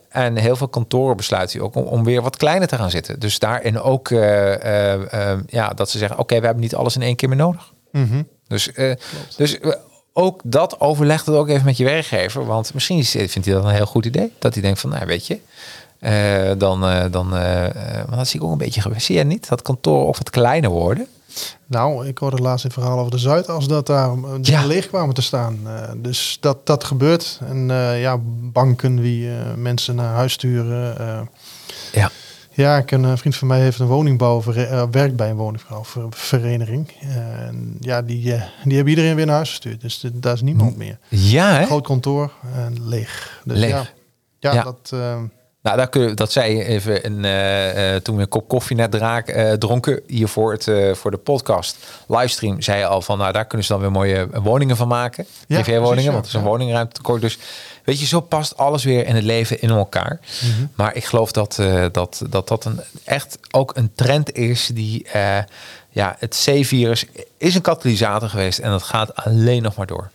En 0.09 0.37
heel 0.37 0.57
veel 0.57 0.69
kantoren 0.69 1.17
besluiten 1.17 1.61
ook 1.61 1.75
om, 1.75 1.85
om 1.85 2.05
weer 2.05 2.23
wat 2.23 2.37
kleiner 2.37 2.69
te 2.69 2.77
gaan 2.77 2.91
zitten. 2.91 3.21
Dus 3.21 3.39
daarin 3.39 3.81
ook 3.81 4.11
eh, 4.11 5.33
ja, 5.47 5.69
dat 5.69 5.91
ze 5.91 5.99
zeggen: 5.99 6.19
Oké, 6.19 6.39
we 6.39 6.45
hebben 6.45 6.63
niet 6.63 6.75
alles 6.75 6.97
in 6.97 7.03
één 7.03 7.17
keer 7.17 7.29
meer 7.29 7.39
nodig. 7.39 7.73
Mhm. 7.93 8.23
Dus, 8.49 8.71
dus 9.37 9.59
ook 10.13 10.41
dat 10.45 10.81
overleg 10.81 11.25
het 11.25 11.35
ook 11.35 11.49
even 11.49 11.65
met 11.65 11.77
je 11.77 11.85
werkgever. 11.85 12.47
Want 12.47 12.75
misschien 12.75 12.99
is- 12.99 13.11
vindt 13.11 13.35
hij 13.45 13.55
dat 13.55 13.65
een 13.65 13.71
heel 13.71 13.87
goed 13.87 14.07
idee. 14.07 14.33
Dat 14.39 14.53
hij 14.55 14.63
denkt 14.63 14.81
van, 14.81 14.91
nou 14.91 15.07
weet 15.07 15.27
je, 15.27 15.39
dan, 16.59 16.81
dan 17.11 17.29
want 18.07 18.17
dat 18.17 18.29
zie 18.29 18.41
ik 18.41 18.47
ook 18.47 18.53
een 18.53 18.59
beetje 18.59 18.81
gebeuren. 18.81 19.05
Zie 19.07 19.17
je 19.17 19.25
niet 19.25 19.49
dat 19.49 19.63
kantoren 19.63 20.07
ook 20.07 20.17
wat 20.17 20.31
kleiner 20.31 20.71
worden? 20.71 21.07
Nou, 21.67 22.07
ik 22.07 22.19
hoorde 22.19 22.43
laatst 22.43 22.65
een 22.65 22.71
verhaal 22.71 22.99
over 22.99 23.11
de 23.11 23.19
Zuidas 23.19 23.69
dat 23.69 23.87
daar 23.87 24.09
eh, 24.11 24.19
Ja. 24.43 24.67
leeg 24.67 24.89
kwamen 24.89 25.15
te 25.15 25.23
staan. 25.23 25.59
Eh, 25.67 25.91
dus 25.97 26.37
dat, 26.41 26.67
dat 26.67 26.85
gebeurt. 26.85 27.41
En 27.47 27.71
eh, 27.71 28.01
ja, 28.01 28.19
banken 28.53 29.01
wie 29.01 29.31
eh, 29.31 29.35
mensen 29.57 29.95
naar 29.95 30.15
huis 30.15 30.33
sturen. 30.33 30.95
Ja. 31.93 32.11
ja, 32.51 32.77
ik, 32.77 32.91
een 32.91 33.19
vriend 33.19 33.37
van 33.37 33.49
mij 33.49 33.61
heeft 33.61 33.79
een 33.79 33.87
woningbouw, 33.87 34.43
werkt 34.91 35.17
bij 35.17 35.31
een 35.31 35.37
woningbouwvereniging. 35.37 36.93
En 37.01 37.77
ja, 37.81 38.03
die, 38.03 38.23
die 38.65 38.75
hebben 38.75 38.89
iedereen 38.89 39.15
weer 39.17 39.27
naar 39.27 39.35
huis 39.35 39.49
gestuurd. 39.51 39.81
Dus 39.81 40.01
de- 40.01 40.19
daar 40.21 40.35
is 40.35 40.41
niemand 40.43 40.77
meer. 40.77 40.99
Ja, 41.09 41.53
hè? 41.53 41.65
Groot 41.67 41.87
kantoor 41.87 42.33
en 42.55 42.89
leeg. 42.89 43.41
Dus 43.45 43.59
Leeg. 43.59 43.71
Ja, 43.71 43.87
ja, 44.39 44.53
Ja. 44.53 44.63
dat... 44.63 44.93
Nou, 45.67 45.79
daar 45.79 45.89
kun, 45.89 46.15
dat 46.15 46.33
zei 46.33 46.57
je 46.57 46.65
even 46.65 47.03
in, 47.03 47.25
eh, 47.25 47.95
eh, 47.95 48.03
toen 48.03 48.17
we 48.17 48.23
een 48.23 48.29
kop 48.29 48.49
koffie 48.49 48.77
net 48.77 48.91
draak, 48.91 49.29
eh, 49.29 49.53
dronken 49.53 50.01
hier 50.07 50.29
voor, 50.29 50.53
het, 50.53 50.71
voor 50.99 51.11
de 51.11 51.17
podcast 51.17 51.77
livestream, 52.07 52.63
zei 52.63 52.79
je 52.79 52.87
al 52.87 53.03
van, 53.03 53.19
nou 53.19 53.33
daar 53.33 53.45
kunnen 53.47 53.67
ze 53.67 53.73
dan 53.73 53.81
weer 53.83 53.91
mooie 53.91 54.29
woningen 54.43 54.77
van 54.77 54.89
maken. 54.89 55.27
Ja, 55.47 55.63
ja. 55.67 55.81
want 55.81 55.99
er 55.99 55.99
is 56.27 56.33
een 56.33 56.41
Ja. 56.41 56.47
woningruimte 56.47 56.93
tekort. 56.95 57.21
Dus 57.21 57.39
weet 57.85 58.01
je, 58.01 58.07
zo 58.07 58.21
past 58.21 58.57
alles 58.57 58.85
weer 58.85 59.07
in 59.07 59.15
het 59.15 59.25
leven 59.25 59.61
in 59.61 59.71
elkaar. 59.71 60.21
Mhm. 60.43 60.67
Maar 60.75 60.95
ik 60.97 61.05
geloof 61.05 61.33
dat 61.33 61.61
dat, 61.93 62.23
dat, 62.29 62.49
dat 62.49 62.65
een, 62.65 62.81
echt 63.05 63.39
ook 63.51 63.77
een 63.77 63.91
trend 63.95 64.33
is 64.35 64.71
die, 64.75 65.07
ja, 65.91 66.17
het 66.19 66.43
C-virus 66.45 67.05
is 67.37 67.55
een 67.55 67.61
katalysator 67.61 68.29
geweest 68.29 68.59
en 68.59 68.71
dat 68.71 68.83
gaat 68.83 69.15
alleen 69.17 69.63
nog 69.63 69.77
maar 69.77 69.87
door. 69.87 70.11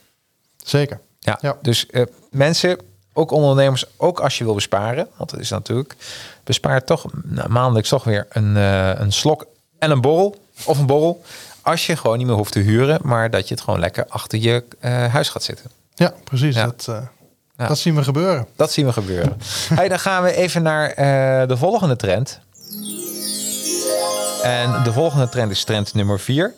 zeker. 0.64 1.00
Ja, 1.20 1.38
Ja. 1.42 1.58
dus 1.62 1.86
mensen, 2.30 2.78
ook 3.14 3.32
ondernemers, 3.32 3.86
ook 3.98 4.20
als 4.20 4.38
je 4.38 4.44
wil 4.44 4.54
besparen, 4.54 5.08
want 5.18 5.30
dat 5.30 5.40
is 5.40 5.50
natuurlijk, 5.50 5.96
bespaar 6.44 6.84
toch 6.84 7.06
nou, 7.24 7.50
maandelijks 7.50 7.90
toch 7.90 8.04
weer 8.04 8.28
een, 8.30 8.58
eh, 8.58 8.92
een 9.00 9.12
slok 9.12 9.46
en 9.80 9.92
een 9.92 10.02
borrel 10.02 10.36
of 10.66 10.78
een 10.80 10.86
borrel. 10.86 11.22
Als 11.62 11.86
je 11.86 11.96
gewoon 11.96 12.18
niet 12.18 12.28
meer 12.28 12.36
hoeft 12.36 12.52
te 12.52 12.60
huren, 12.60 13.00
maar 13.04 13.30
dat 13.30 13.48
je 13.48 13.54
het 13.54 13.64
gewoon 13.64 13.80
lekker 13.80 14.06
achter 14.08 14.40
je 14.40 14.64
eh, 14.80 15.06
huis 15.06 15.30
gaat 15.30 15.44
zitten. 15.44 15.72
Ja, 15.94 16.14
precies. 16.24 16.56
Ja. 16.56 16.66
Dat, 16.66 16.86
eh, 16.90 17.02
Ja. 17.58 17.68
dat 17.68 17.78
zien 17.78 17.96
we 17.96 18.04
gebeuren. 18.04 18.48
Dat 18.56 18.72
zien 18.72 18.86
we 18.86 18.94
gebeuren. 18.94 19.38
hey, 19.76 19.88
dan 19.88 20.00
gaan 20.00 20.24
we 20.24 20.36
even 20.36 20.62
naar 20.64 20.96
de 21.48 21.58
volgende 21.58 21.96
trend. 21.96 22.40
En 24.44 24.84
de 24.84 24.94
volgende 24.94 25.30
trend 25.30 25.52
is 25.52 25.64
trend 25.64 25.94
nummer 25.94 26.20
vier. 26.20 26.54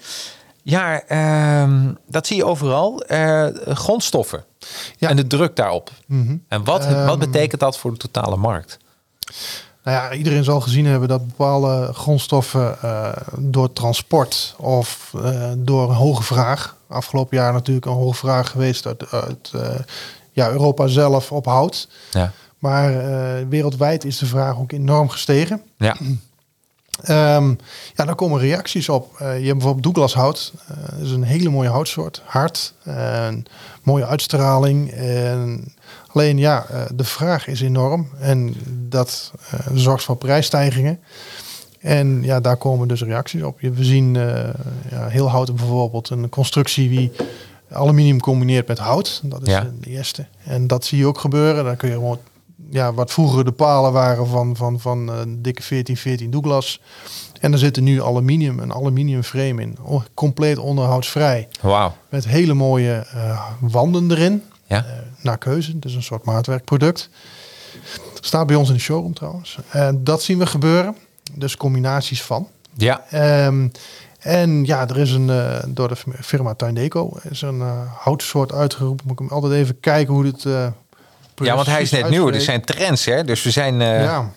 Ja, 0.64 1.02
ehm, 1.02 1.94
dat 2.08 2.28
zie 2.28 2.36
je 2.36 2.46
overal. 2.46 3.02
Eh, 3.02 3.48
grondstoffen. 3.68 4.44
Ja. 4.98 5.10
En 5.10 5.16
de 5.16 5.28
druk 5.28 5.56
daarop. 5.56 5.92
Mhm. 6.06 6.38
En 6.48 6.64
wat, 6.64 6.86
Ehm, 6.86 7.06
wat 7.06 7.20
betekent 7.20 7.62
dat 7.62 7.78
voor 7.78 7.92
de 7.92 7.98
totale 7.98 8.36
markt? 8.38 8.78
Nou 9.84 9.98
ja, 9.98 10.14
iedereen 10.14 10.44
zal 10.44 10.62
gezien 10.62 10.86
hebben 10.86 11.10
dat 11.10 11.28
bepaalde 11.28 11.94
grondstoffen 11.94 12.82
eh, 12.82 13.12
door 13.38 13.74
transport 13.74 14.56
of 14.58 15.14
eh, 15.24 15.52
door 15.58 15.90
een 15.90 15.96
hoge 15.96 16.24
vraag. 16.24 16.76
Afgelopen 16.88 17.38
jaar 17.38 17.54
natuurlijk 17.54 17.86
een 17.86 17.92
hoge 17.92 18.18
vraag 18.18 18.50
geweest 18.50 18.86
uit, 18.86 19.12
uit 19.12 19.52
ja, 20.32 20.50
Europa 20.50 20.88
zelf 20.88 21.32
op 21.32 21.46
hout. 21.46 21.88
Ja. 22.12 22.32
Maar 22.60 22.94
wereldwijd 23.50 24.06
is 24.06 24.18
de 24.18 24.26
vraag 24.26 24.58
ook 24.58 24.72
enorm 24.72 25.10
gestegen. 25.10 25.62
Ja. 25.78 25.96
Ehm, 27.02 27.50
ja, 27.96 28.06
daar 28.06 28.16
komen 28.16 28.40
reacties 28.40 28.90
op. 28.90 29.16
Eh, 29.20 29.28
je 29.40 29.46
hebt 29.46 29.58
bijvoorbeeld 29.58 29.84
Douglas 29.84 30.14
hout. 30.14 30.54
Eh, 30.68 30.78
dat 30.92 31.06
is 31.06 31.12
een 31.12 31.24
hele 31.24 31.50
mooie 31.50 31.70
houtsoort. 31.70 32.22
Hard. 32.26 32.74
En 32.84 33.46
mooie 33.84 34.06
uitstraling. 34.06 34.92
En 34.92 35.74
alleen 36.08 36.38
ja, 36.38 36.66
eh, 36.70 36.82
de 36.96 37.04
vraag 37.04 37.48
is 37.48 37.62
enorm. 37.62 38.08
En 38.20 38.56
dat 38.90 39.32
zorgt 39.74 40.04
voor 40.04 40.16
prijsstijgingen. 40.18 41.00
En 41.80 42.24
ja, 42.24 42.40
daar 42.40 42.58
komen 42.58 42.88
dus 42.88 43.02
reacties 43.04 43.42
op. 43.44 43.60
Je- 43.60 43.72
We 43.72 43.84
zien 43.84 44.14
ja, 44.90 45.08
heel 45.08 45.30
houten 45.30 45.56
bijvoorbeeld 45.56 46.10
een 46.10 46.30
constructie 46.30 46.90
die 46.90 47.12
aluminium 47.72 48.20
combineert 48.20 48.68
met 48.68 48.78
hout. 48.80 49.22
Dat 49.24 49.42
is 49.42 49.48
Ja. 49.54 49.68
de 49.80 49.90
eerste. 49.90 50.26
En 50.44 50.68
dat 50.68 50.86
zie 50.86 50.98
je 50.98 51.06
ook 51.08 51.20
gebeuren. 51.20 51.64
Dan 51.64 51.76
kun 51.78 51.90
je 51.90 51.94
gewoon 51.96 52.20
ja, 52.74 52.94
wat 52.94 53.12
vroeger 53.12 53.46
de 53.46 53.52
palen 53.52 53.92
waren 53.92 54.28
van, 54.28 54.56
van, 54.56 54.80
van 54.80 55.10
eh, 55.10 55.16
dikke 55.28 55.62
1414 55.70 56.32
Douglas. 56.32 56.82
En 57.40 57.52
er 57.52 57.58
zit 57.58 57.76
er 57.76 57.82
nu 57.82 58.02
aluminium, 58.02 58.60
een 58.60 58.74
aluminium 58.74 59.24
frame 59.24 59.62
in. 59.62 59.78
Compleet 60.14 60.58
onderhoudsvrij. 60.58 61.48
Wauw. 61.62 61.96
Met 62.10 62.26
hele 62.26 62.54
mooie 62.54 63.06
eh, 63.14 63.46
wanden 63.60 64.12
erin. 64.12 64.44
Ja. 64.68 64.78
Eh, 64.78 64.92
naar 65.22 65.38
keuze. 65.38 65.80
Dus 65.80 65.94
een 65.94 66.04
soort 66.04 66.24
maatwerkproduct. 66.24 67.10
Staat 68.20 68.48
bij 68.48 68.56
ons 68.56 68.68
in 68.68 68.76
de 68.76 68.82
showroom 68.82 69.14
trouwens. 69.14 69.58
En 69.70 70.04
dat 70.04 70.24
zien 70.24 70.38
we 70.38 70.46
gebeuren. 70.46 70.96
Dus 71.34 71.58
combinaties 71.58 72.24
van. 72.24 72.48
Ja. 72.74 73.04
Ehm, 73.10 73.68
en 74.20 74.66
ja, 74.66 74.88
er 74.88 74.98
is 74.98 75.12
een, 75.12 75.32
door 75.68 75.88
de 75.88 75.96
firma 76.22 76.54
Tuindeco, 76.54 77.18
is 77.30 77.42
een 77.42 77.62
houtsoort 77.98 78.54
uitgeroepen. 78.54 79.06
Moet 79.08 79.20
ik 79.20 79.28
hem 79.28 79.38
altijd 79.38 79.54
even 79.54 79.80
kijken 79.80 80.14
hoe 80.14 80.24
dit... 80.24 80.46
ja, 81.36 81.56
want 81.56 81.68
hij 81.68 81.82
is 81.82 81.92
net 81.92 82.10
nieuw. 82.10 82.30
Er 82.32 82.42
zijn 82.42 82.62
trends, 82.66 83.06
hè? 83.06 83.24
Dus 83.24 83.44
we 83.44 83.52
zijn... 83.52 83.82
eh, 83.82 84.04
Ja. 84.04 84.32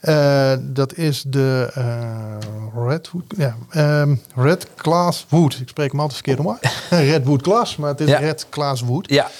Eh, 0.00 0.52
dat 0.60 0.94
is 0.94 1.24
de 1.26 1.70
eh, 1.74 2.84
Redwood, 2.86 3.24
ja, 3.36 3.56
ehm, 3.70 4.14
Red 4.34 4.66
Class 4.76 5.26
Wood. 5.28 5.58
Ik 5.60 5.68
spreek 5.68 5.90
hem 5.90 6.00
altijd 6.00 6.22
verkeerd 6.24 6.46
om. 6.46 6.58
Redwood 7.10 7.42
Class, 7.42 7.76
maar 7.76 7.90
het 7.90 8.00
is 8.00 8.08
Ja. 8.08 8.18
Red 8.18 8.46
Class 8.50 8.82
Wood. 8.82 9.08
ja. 9.10 9.30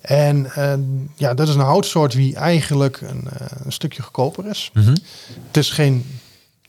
En 0.00 0.50
ja, 1.16 1.34
dat 1.34 1.48
is 1.48 1.54
een 1.54 1.60
houtsoort 1.60 2.12
die 2.12 2.36
eigenlijk 2.36 3.00
een, 3.00 3.28
een 3.64 3.72
stukje 3.72 4.02
goedkoper 4.02 4.46
is. 4.46 4.70
Mhm. 4.74 4.96
Het 5.46 5.56
is 5.56 5.70
geen, 5.70 6.20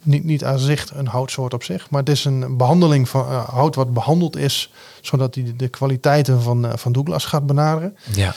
niet, 0.01 0.23
niet 0.23 0.43
aan 0.43 0.59
zich 0.59 0.91
een 0.95 1.07
houtsoort 1.07 1.53
op 1.53 1.63
zich, 1.63 1.89
maar 1.89 1.99
het 1.99 2.09
is 2.09 2.25
een 2.25 2.57
behandeling 2.57 3.09
van 3.09 3.25
hout 3.33 3.75
wat 3.75 3.93
behandeld 3.93 4.35
is, 4.37 4.71
zodat 5.01 5.35
hij 5.35 5.53
de, 5.57 5.67
kwaliteiten 5.67 6.41
van, 6.41 6.71
van 6.75 6.91
Douglas 6.91 7.25
gaat 7.25 7.45
benaderen. 7.45 7.97
Ja. 8.13 8.33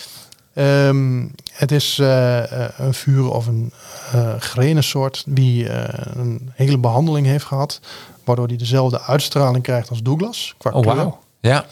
Ehm, 0.54 1.26
het 1.52 1.72
is 1.72 1.98
eh, 1.98 2.64
eh, 2.64 2.70
een 2.76 2.94
vuur 2.94 3.30
of 3.30 3.46
een 3.46 3.72
eh 4.12 4.34
grenensoort 4.38 5.24
die 5.26 5.70
een 6.16 6.50
hele 6.54 6.78
behandeling 6.78 7.26
heeft 7.26 7.44
gehad, 7.44 7.80
waardoor 8.24 8.46
hij 8.46 8.56
dezelfde 8.56 9.00
uitstraling 9.00 9.62
krijgt 9.62 9.90
als 9.90 10.02
Douglas. 10.02 10.54
Qua 10.58 10.70
Oh, 10.70 10.84
wauw. 10.84 11.18
Ja. 11.40 11.64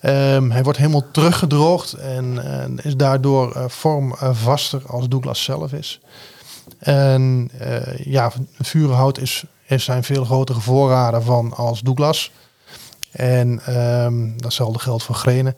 Ehm, 0.00 0.50
hij 0.50 0.62
wordt 0.62 0.78
helemaal 0.78 1.10
teruggedroogd 1.12 1.92
en 1.92 2.40
is 2.82 2.96
daardoor 2.96 3.64
vormvaster 3.70 4.82
als 4.86 5.08
Douglas 5.08 5.44
zelf 5.44 5.72
is. 5.72 6.00
En 6.78 7.50
ja, 7.96 8.32
vurenhout 8.58 9.18
is, 9.18 9.44
is 9.66 9.84
zijn 9.84 10.04
veel 10.04 10.24
grotere 10.24 10.60
voorraden 10.60 11.22
van 11.22 11.52
als 11.54 11.80
Douglas. 11.80 12.30
En 13.10 13.60
ehm, 13.64 14.36
datzelfde 14.36 14.78
geldt 14.78 15.02
voor 15.02 15.14
grenen. 15.14 15.56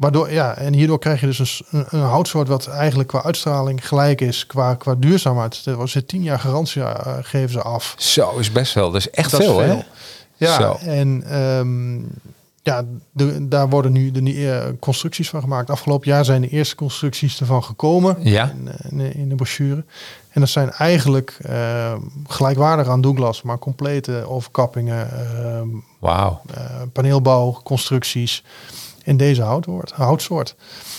Waardoor, 0.00 0.32
ja, 0.32 0.54
en 0.56 0.72
hierdoor 0.72 0.98
krijg 0.98 1.20
je 1.20 1.26
dus 1.26 1.62
een, 1.70 1.84
een, 1.88 2.00
houtsoort 2.00 2.48
wat 2.48 2.66
eigenlijk 2.66 3.08
qua 3.08 3.22
uitstraling 3.22 3.88
gelijk 3.88 4.20
is 4.20 4.46
qua, 4.46 4.74
qua 4.74 4.94
duurzaamheid. 4.94 5.62
Er 5.66 5.76
was 5.76 5.94
er 5.94 6.04
tien 6.06 6.22
jaar 6.22 6.38
garantie 6.38 6.82
eh, 6.82 7.16
geven 7.22 7.50
ze 7.50 7.62
af. 7.62 7.94
Zo 7.98 8.38
is 8.38 8.52
best 8.52 8.74
wel. 8.74 8.90
Dat 8.90 9.00
is 9.00 9.10
echt 9.10 9.30
Dat 9.30 9.40
veel, 9.40 9.58
hè? 9.60 9.78
Ja, 10.36 10.60
Zo. 10.60 10.76
en 10.80 11.22
ehm, 11.26 11.98
ja, 12.62 12.84
de, 13.12 13.48
daar 13.48 13.68
worden 13.68 13.92
nu 13.92 14.10
de 14.10 14.50
eh, 14.52 14.66
constructies 14.80 15.28
van 15.30 15.40
gemaakt. 15.40 15.70
Afgelopen 15.70 16.08
jaar 16.08 16.24
zijn 16.24 16.40
de 16.40 16.48
eerste 16.48 16.74
constructies 16.74 17.40
ervan 17.40 17.64
gekomen 17.64 18.16
Ja. 18.20 18.50
in, 18.50 18.68
eh, 18.68 18.90
in, 18.90 18.98
de- 18.98 19.12
in 19.12 19.28
de 19.28 19.34
brochure. 19.34 19.84
En 20.30 20.40
dat 20.40 20.50
zijn 20.50 20.70
eigenlijk 20.70 21.36
eh, 21.42 21.92
gelijkwaardig 22.26 22.88
aan 22.88 23.00
Douglas, 23.00 23.42
maar 23.42 23.58
complete 23.58 24.24
overkappingen, 24.28 25.10
ehm, 25.10 25.68
Wauw. 25.98 26.40
eh, 26.54 26.64
paneelbouw, 26.92 27.60
constructies 27.64 28.44
in 29.04 29.16
deze 29.16 29.42
houtsoort. 29.42 29.92
houtsoort. 29.92 30.54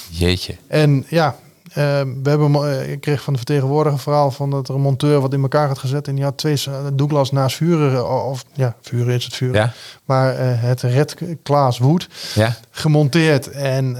Jeetje. 0.09 0.55
En 0.67 1.05
ja, 1.09 1.35
eh, 1.73 2.01
we 2.23 2.29
hebben, 2.29 2.55
eh, 2.55 2.91
ik 2.91 3.01
kreeg 3.01 3.21
van 3.21 3.33
de 3.33 3.39
vertegenwoordiger 3.39 3.93
een 3.97 4.03
verhaal 4.03 4.31
van 4.31 4.49
dat 4.49 4.67
er 4.67 4.75
een 4.75 4.81
monteur 4.81 5.21
wat 5.21 5.33
in 5.33 5.41
elkaar 5.41 5.67
had 5.67 5.79
gezet. 5.79 6.07
En 6.07 6.15
die 6.15 6.23
had 6.23 6.37
twee 6.37 6.63
eh, 6.65 6.85
Douglas 6.93 7.31
naast 7.31 7.55
vuren, 7.55 8.25
of 8.25 8.43
ja, 8.53 8.75
vuren 8.81 9.15
is 9.15 9.23
het 9.23 9.35
vuren. 9.35 9.55
Ja? 9.55 9.73
Maar 10.05 10.37
het 10.59 10.81
Red 10.81 11.15
Klaas 11.43 11.77
Wood 11.77 12.07
Ja? 12.35 12.57
gemonteerd. 12.71 13.47
En 13.49 13.95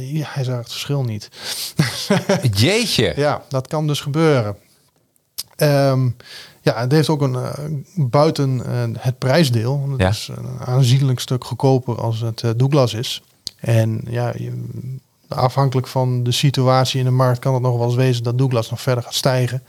ja, 0.00 0.26
hij 0.28 0.44
zag 0.44 0.56
het 0.58 0.70
verschil 0.70 1.02
niet. 1.02 1.28
Jeetje. 2.54 3.12
Ja, 3.16 3.42
dat 3.48 3.66
kan 3.66 3.86
dus 3.86 4.00
gebeuren. 4.00 4.56
Ehm, 5.56 6.08
ja, 6.62 6.80
het 6.80 6.92
heeft 6.92 7.08
ook 7.08 7.20
een 7.22 7.34
eh, 7.34 7.50
buiten 7.94 8.66
eh, 8.66 8.82
het 8.98 9.18
prijsdeel. 9.18 9.86
Het 9.90 10.00
Ja. 10.00 10.08
is 10.08 10.30
een 10.34 10.58
aanzienlijk 10.66 11.20
stuk 11.20 11.44
goedkoper 11.44 12.00
als 12.00 12.20
het 12.20 12.42
eh, 12.42 12.50
Douglas 12.56 12.94
is. 12.94 13.22
En 13.60 14.00
ja, 14.08 14.32
je- 14.36 14.70
afhankelijk 15.28 15.86
van 15.86 16.22
de 16.22 16.32
situatie 16.32 16.98
in 16.98 17.04
de 17.04 17.10
markt 17.10 17.38
kan 17.38 17.54
het 17.54 17.62
nog 17.62 17.76
wel 17.76 17.86
eens 17.86 17.94
wezen 17.94 18.22
dat 18.22 18.38
Douglas 18.38 18.70
nog 18.70 18.80
verder 18.80 19.04
gaat 19.04 19.14
stijgen. 19.14 19.62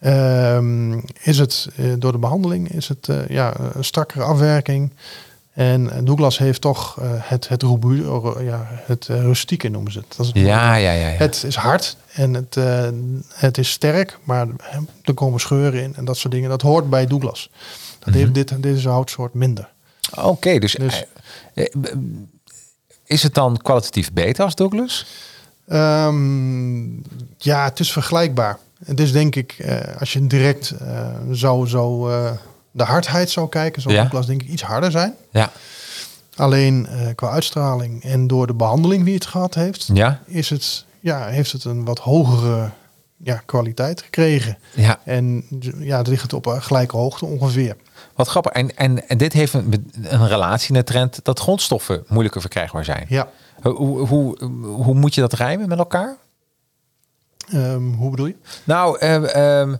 Ehm, 0.00 0.98
is 1.22 1.38
het 1.38 1.68
door 1.98 2.12
de 2.12 2.18
behandeling 2.18 2.68
is 2.72 2.88
het 2.88 3.08
ja, 3.28 3.54
een 3.74 3.84
strakkere 3.84 4.22
afwerking. 4.24 4.92
En 5.60 6.04
Douglas 6.04 6.38
heeft 6.38 6.60
toch 6.60 7.00
eh, 7.00 7.08
het, 7.12 7.48
het, 7.48 7.62
robu- 7.62 8.04
eh, 8.36 8.44
ja, 8.46 8.66
het 8.70 9.08
eh, 9.08 9.20
rustieke 9.22 9.68
noemen 9.68 9.92
ze 9.92 9.98
het. 9.98 10.06
Dat 10.16 10.26
is 10.26 10.32
het 10.32 10.36
Ja, 10.42 10.74
ja, 10.74 10.92
ja. 10.92 11.08
ja. 11.08 11.16
het 11.16 11.42
is 11.46 11.54
hard 11.56 11.96
en 12.12 12.34
het, 12.34 12.56
het 13.34 13.58
is 13.58 13.70
sterk, 13.70 14.18
maar 14.24 14.46
er 15.02 15.14
komen 15.14 15.40
scheuren 15.40 15.82
in 15.82 15.94
en 15.96 16.04
dat 16.04 16.16
soort 16.16 16.32
dingen. 16.32 16.48
Dat 16.50 16.62
hoort 16.62 16.90
bij 16.90 17.06
Douglas. 17.06 17.50
Dat 17.98 18.08
Mhm. 18.08 18.18
heeft 18.18 18.34
dit, 18.34 18.62
deze 18.62 18.88
houtsoort 18.88 19.34
minder. 19.34 19.68
Oké, 20.22 20.58
dus, 20.58 20.72
Dus- 20.74 21.04
is 23.04 23.22
het 23.22 23.34
dan 23.34 23.56
kwalitatief 23.62 24.12
beter 24.12 24.44
als 24.44 24.54
Douglas? 24.54 25.06
Ehm, 25.68 26.82
ja, 27.38 27.64
het 27.64 27.80
is 27.80 27.92
vergelijkbaar. 27.92 28.58
Het 28.84 29.00
is 29.00 29.12
denk 29.12 29.36
ik, 29.36 29.56
als 29.98 30.12
je 30.12 30.26
direct 30.26 30.70
eh, 30.70 31.08
zou, 31.30 31.68
zou 31.68 32.12
de 32.70 32.82
hardheid 32.84 33.30
zou 33.30 33.48
kijken, 33.48 33.82
zou 33.82 33.94
Ja. 33.94 34.00
Douglas 34.00 34.26
denk 34.26 34.42
ik 34.42 34.48
iets 34.48 34.62
harder 34.62 34.90
zijn. 34.90 35.14
Ja. 35.30 35.50
Alleen 36.36 36.86
eh, 36.86 37.06
qua 37.14 37.30
uitstraling 37.30 38.02
en 38.02 38.26
door 38.26 38.46
de 38.46 38.54
behandeling 38.54 39.04
die 39.04 39.14
het 39.14 39.26
gehad 39.26 39.54
heeft, 39.54 39.90
Ja? 39.92 40.20
is 40.26 40.50
het, 40.50 40.84
ja, 41.00 41.26
heeft 41.26 41.52
het 41.52 41.64
een 41.64 41.84
wat 41.84 41.98
hogere 41.98 42.70
ja, 43.16 43.42
kwaliteit 43.46 44.02
gekregen. 44.02 44.58
Ja. 44.74 45.00
En 45.04 45.44
ja, 45.78 45.98
het 45.98 46.06
ligt 46.06 46.32
op 46.32 46.46
een 46.46 46.62
gelijke 46.62 46.96
hoogte 46.96 47.26
ongeveer. 47.26 47.76
Wat 48.14 48.28
grappig. 48.28 48.52
En, 48.52 48.76
en, 48.76 49.08
en 49.08 49.18
dit 49.18 49.32
heeft 49.32 49.52
een, 49.52 49.90
een 50.02 50.28
relatie 50.28 50.74
de 50.74 50.84
trend 50.84 51.20
dat 51.22 51.40
grondstoffen 51.40 52.04
moeilijker 52.08 52.40
verkrijgbaar 52.40 52.84
zijn. 52.84 53.06
Ja. 53.08 53.28
Hoe, 53.62 54.06
hoe, 54.06 54.44
hoe, 54.62 54.94
moet 54.94 55.14
je 55.14 55.20
dat 55.20 55.32
rijmen 55.32 55.68
met 55.68 55.78
elkaar? 55.78 56.16
Ehm, 57.52 57.92
hoe 57.92 58.10
bedoel 58.10 58.26
je? 58.26 58.36
Nou, 58.64 58.98
ehm, 58.98 59.74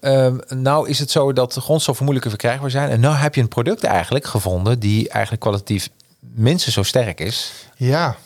ehm, 0.00 0.38
nou 0.48 0.88
is 0.88 0.98
het 0.98 1.10
zo 1.10 1.32
dat 1.32 1.52
de 1.52 1.60
grondstoffen 1.60 2.04
moeilijker 2.04 2.32
verkrijgbaar 2.32 2.70
zijn. 2.70 2.90
En 2.90 3.00
nou 3.00 3.14
heb 3.16 3.34
je 3.34 3.40
een 3.40 3.48
product 3.48 3.84
eigenlijk 3.84 4.24
gevonden 4.26 4.78
die 4.78 5.08
eigenlijk 5.08 5.42
kwalitatief 5.42 5.88
minstens 6.34 6.74
zo 6.74 6.82
sterk 6.82 7.20
is. 7.20 7.52
Ja, 7.76 8.16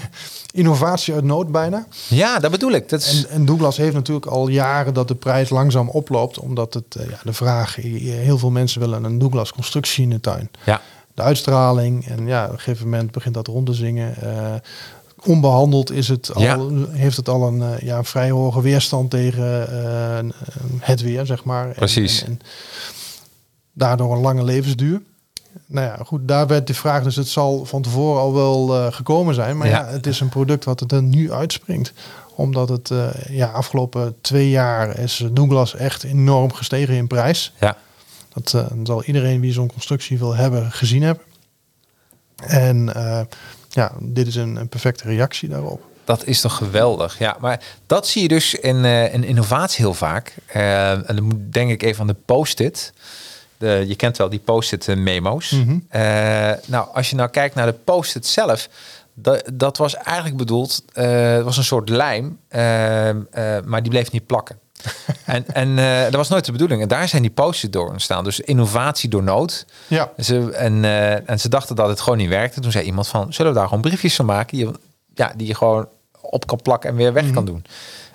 innovatie 0.52 1.14
uit 1.14 1.24
nood 1.24 1.52
bijna. 1.52 1.86
Ja, 2.08 2.38
dat 2.38 2.50
bedoel 2.50 2.72
ik. 2.72 2.88
Dat 2.88 3.00
is, 3.00 3.26
En, 3.26 3.34
en 3.34 3.44
Douglas 3.44 3.76
heeft 3.76 3.94
natuurlijk 3.94 4.26
al 4.26 4.48
jaren 4.48 4.94
dat 4.94 5.08
de 5.08 5.14
prijs 5.14 5.50
langzaam 5.50 5.88
oploopt. 5.88 6.38
Omdat 6.38 6.74
het, 6.74 6.94
eh, 6.94 7.10
ja, 7.10 7.18
de 7.22 7.32
vraag, 7.32 7.78
eh, 7.78 7.84
heel 8.00 8.38
veel 8.38 8.50
mensen 8.50 8.80
willen 8.80 9.04
een 9.04 9.18
Douglas 9.18 9.52
constructie 9.52 10.02
in 10.02 10.10
de 10.10 10.20
tuin. 10.20 10.50
ja, 10.64 10.80
De 11.14 11.22
uitstraling 11.22 12.06
en 12.06 12.26
ja, 12.26 12.44
op 12.44 12.52
een 12.52 12.58
gegeven 12.58 12.84
moment 12.84 13.10
begint 13.10 13.34
dat 13.34 13.46
rond 13.46 13.66
te 13.66 13.74
zingen. 13.74 14.16
Eh, 14.16 14.54
onbehandeld 15.26 15.90
is 15.90 16.08
het 16.08 16.34
al, 16.34 16.42
Ja. 16.42 16.58
heeft 16.90 17.16
het 17.16 17.28
al 17.28 17.46
een, 17.46 17.62
eh, 17.62 17.78
ja, 17.78 17.96
een 17.98 18.04
vrij 18.04 18.30
hoge 18.30 18.60
weerstand 18.60 19.10
tegen 19.10 19.68
eh, 19.84 20.28
het 20.78 21.00
weer, 21.00 21.26
zeg 21.26 21.44
maar. 21.44 21.68
Precies. 21.68 22.22
En, 22.22 22.28
en 22.28 22.40
daardoor 23.72 24.12
een 24.14 24.20
lange 24.20 24.44
levensduur. 24.44 25.02
Nou 25.66 25.86
ja, 25.86 25.98
goed, 26.04 26.28
daar 26.28 26.46
werd 26.46 26.66
de 26.66 26.74
vraag, 26.74 27.02
dus 27.02 27.16
het 27.16 27.28
zal 27.28 27.64
van 27.64 27.82
tevoren 27.82 28.20
al 28.20 28.34
wel 28.34 28.76
eh, 28.76 28.92
gekomen 28.92 29.34
zijn. 29.34 29.56
Maar 29.56 29.68
ja. 29.68 29.78
Ja. 29.78 29.86
het 29.86 30.06
is 30.06 30.20
een 30.20 30.28
product 30.28 30.64
wat 30.64 30.92
er 30.92 31.02
nu 31.02 31.32
uitspringt. 31.32 31.92
Omdat 32.34 32.68
het 32.68 32.90
ja, 33.28 33.46
afgelopen 33.46 34.16
twee 34.20 34.50
jaar 34.50 34.98
is 34.98 35.24
Douglas 35.32 35.74
echt 35.74 36.02
enorm 36.02 36.52
gestegen 36.52 36.94
in 36.94 37.06
prijs. 37.06 37.52
ja. 37.60 37.76
Dat 38.32 38.66
zal 38.84 39.04
iedereen 39.04 39.40
wie 39.40 39.52
zo'n 39.52 39.72
constructie 39.72 40.18
wil 40.18 40.34
hebben 40.34 40.72
gezien 40.72 41.02
hebben. 41.02 41.24
En 42.36 42.92
ja, 43.74 43.92
dit 44.00 44.26
is 44.26 44.34
een, 44.34 44.56
een 44.56 44.68
perfecte 44.68 45.04
reactie 45.04 45.48
daarop. 45.48 45.88
Dat 46.04 46.26
is 46.26 46.40
toch 46.40 46.56
geweldig. 46.56 47.18
Ja, 47.18 47.36
maar 47.40 47.60
dat 47.86 48.08
zie 48.08 48.22
je 48.22 48.28
dus 48.28 48.54
in, 48.54 48.84
in 48.84 49.24
innovatie 49.24 49.84
heel 49.84 49.94
vaak. 49.94 50.34
Eh, 50.46 50.90
en 50.90 51.16
dan 51.16 51.22
moet 51.22 51.52
denk 51.52 51.70
ik 51.70 51.82
even 51.82 52.00
aan 52.00 52.06
de 52.06 52.16
post-it. 52.24 52.92
De, 53.56 53.84
je 53.88 53.96
kent 53.96 54.16
wel 54.16 54.28
die 54.28 54.38
post-it 54.38 54.88
eh, 54.88 54.96
memo's. 54.96 55.50
Mhm. 55.50 55.78
Nou, 56.66 56.88
als 56.92 57.10
je 57.10 57.16
nou 57.16 57.30
kijkt 57.30 57.54
naar 57.54 57.66
de 57.66 57.78
post-it 57.84 58.26
zelf. 58.26 58.68
Dat, 59.14 59.50
dat 59.52 59.76
was 59.76 59.94
eigenlijk 59.94 60.36
bedoeld, 60.36 60.82
het 60.92 61.42
was 61.42 61.56
een 61.56 61.64
soort 61.64 61.88
lijm, 61.88 62.38
maar 63.64 63.82
die 63.82 63.90
bleef 63.90 64.10
niet 64.10 64.26
plakken. 64.26 64.58
en 65.24 65.44
en 65.52 65.78
eh, 65.78 66.02
dat 66.02 66.14
was 66.14 66.28
nooit 66.28 66.44
de 66.44 66.52
bedoeling. 66.52 66.82
En 66.82 66.88
daar 66.88 67.08
zijn 67.08 67.22
die 67.22 67.30
post-it 67.30 67.72
door 67.72 67.88
ontstaan. 67.88 68.24
Dus 68.24 68.40
innovatie 68.40 69.08
door 69.08 69.22
nood. 69.22 69.66
Ja, 69.86 70.12
En 70.16 70.24
ze, 70.24 70.50
en, 70.50 70.84
eh, 70.84 71.28
en 71.28 71.40
ze 71.40 71.48
dachten 71.48 71.76
dat 71.76 71.88
het 71.88 72.00
gewoon 72.00 72.18
niet 72.18 72.28
werkte. 72.28 72.60
Toen 72.60 72.72
zei 72.72 72.84
iemand 72.84 73.08
van, 73.08 73.32
zullen 73.32 73.52
we 73.52 73.58
daar 73.58 73.68
gewoon 73.68 73.82
briefjes 73.82 74.16
van 74.16 74.26
maken? 74.26 74.56
Die, 74.56 74.68
ja, 75.14 75.32
die 75.36 75.46
je 75.46 75.54
gewoon 75.54 75.88
op 76.20 76.46
kan 76.46 76.62
plakken 76.62 76.90
en 76.90 76.96
weer 76.96 77.12
weg 77.12 77.30
kan 77.30 77.44
doen. 77.44 77.64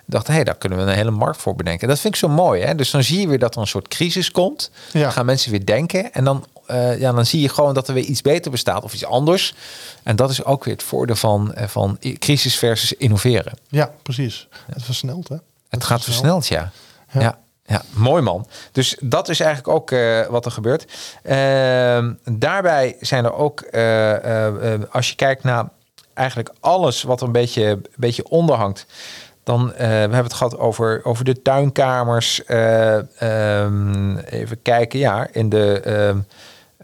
Ik 0.07 0.11
dacht, 0.11 0.28
hé, 0.28 0.34
hey, 0.34 0.43
daar 0.43 0.55
kunnen 0.55 0.78
we 0.78 0.84
een 0.86 0.97
hele 0.97 1.11
markt 1.11 1.41
voor 1.41 1.55
bedenken. 1.55 1.88
Dat 1.88 1.99
vind 1.99 2.13
ik 2.13 2.20
zo 2.20 2.28
mooi. 2.28 2.61
Hè? 2.61 2.76
Dus 2.76 2.91
dan 2.91 3.03
zie 3.03 3.20
je 3.20 3.28
weer 3.28 3.39
dat 3.39 3.55
er 3.55 3.61
een 3.61 3.68
soort 3.68 3.88
crisis 3.88 4.32
komt. 4.32 4.72
Ja. 4.91 5.01
Dan 5.01 5.11
gaan 5.11 5.26
mensen 5.26 5.51
weer 5.51 5.66
denken. 5.66 6.13
En 6.13 6.24
dan, 6.24 6.45
eh, 6.66 6.99
ja, 6.99 7.11
dan 7.11 7.26
zie 7.26 7.41
je 7.41 7.49
gewoon 7.49 7.74
dat 7.74 7.88
er 7.88 7.93
weer 7.93 8.03
iets 8.03 8.22
beter 8.22 8.51
bestaat 8.51 8.84
of 8.84 8.93
iets 8.93 9.05
anders. 9.05 9.53
En 10.03 10.16
dat 10.16 10.30
is 10.30 10.43
ook 10.43 10.63
weer 10.63 10.74
het 10.74 10.84
voordeel 10.84 11.16
van, 11.16 11.55
van 11.68 11.99
crisis 12.20 12.57
versus 12.57 12.93
innoveren. 12.93 13.53
ja 13.70 13.91
precies. 14.01 14.47
Het 14.74 14.84
versnelt, 14.84 15.28
hè? 15.28 15.36
Het 15.76 15.84
gaat 15.84 16.03
versneld, 16.03 16.47
ja. 16.47 16.71
ja. 17.11 17.38
ja. 17.65 17.82
mooi 17.93 18.21
man. 18.21 18.47
Dus 18.71 18.97
dat 19.01 19.30
is 19.30 19.39
eigenlijk 19.39 19.76
ook 19.76 19.91
eh, 19.91 20.26
wat 20.28 20.45
er 20.45 20.51
gebeurt. 20.51 20.86
Ehm, 21.23 22.13
daarbij 22.23 22.95
zijn 22.99 23.26
er 23.26 23.34
ook, 23.34 23.61
eh, 23.61 24.73
eh, 24.73 24.82
als 24.91 25.09
je 25.09 25.15
kijkt 25.15 25.43
naar 25.43 25.69
eigenlijk 26.13 26.53
alles 26.59 27.03
wat 27.03 27.19
er 27.21 27.26
een 27.26 27.32
beetje, 27.32 27.63
een 27.63 27.86
beetje 27.95 28.30
onder 28.30 28.55
hangt. 28.55 28.86
Dan 29.43 29.67
we 29.78 29.84
hebben 29.84 30.23
het 30.23 30.34
gehad 30.34 30.57
over, 30.57 31.01
over 31.03 31.26
de 31.26 31.41
tuinkamers. 31.41 32.45
eh, 32.45 32.97
ehm, 33.21 34.17
even 34.17 34.61
kijken, 34.61 34.99
ja, 34.99 35.28
in 35.32 35.49
de 35.49 36.23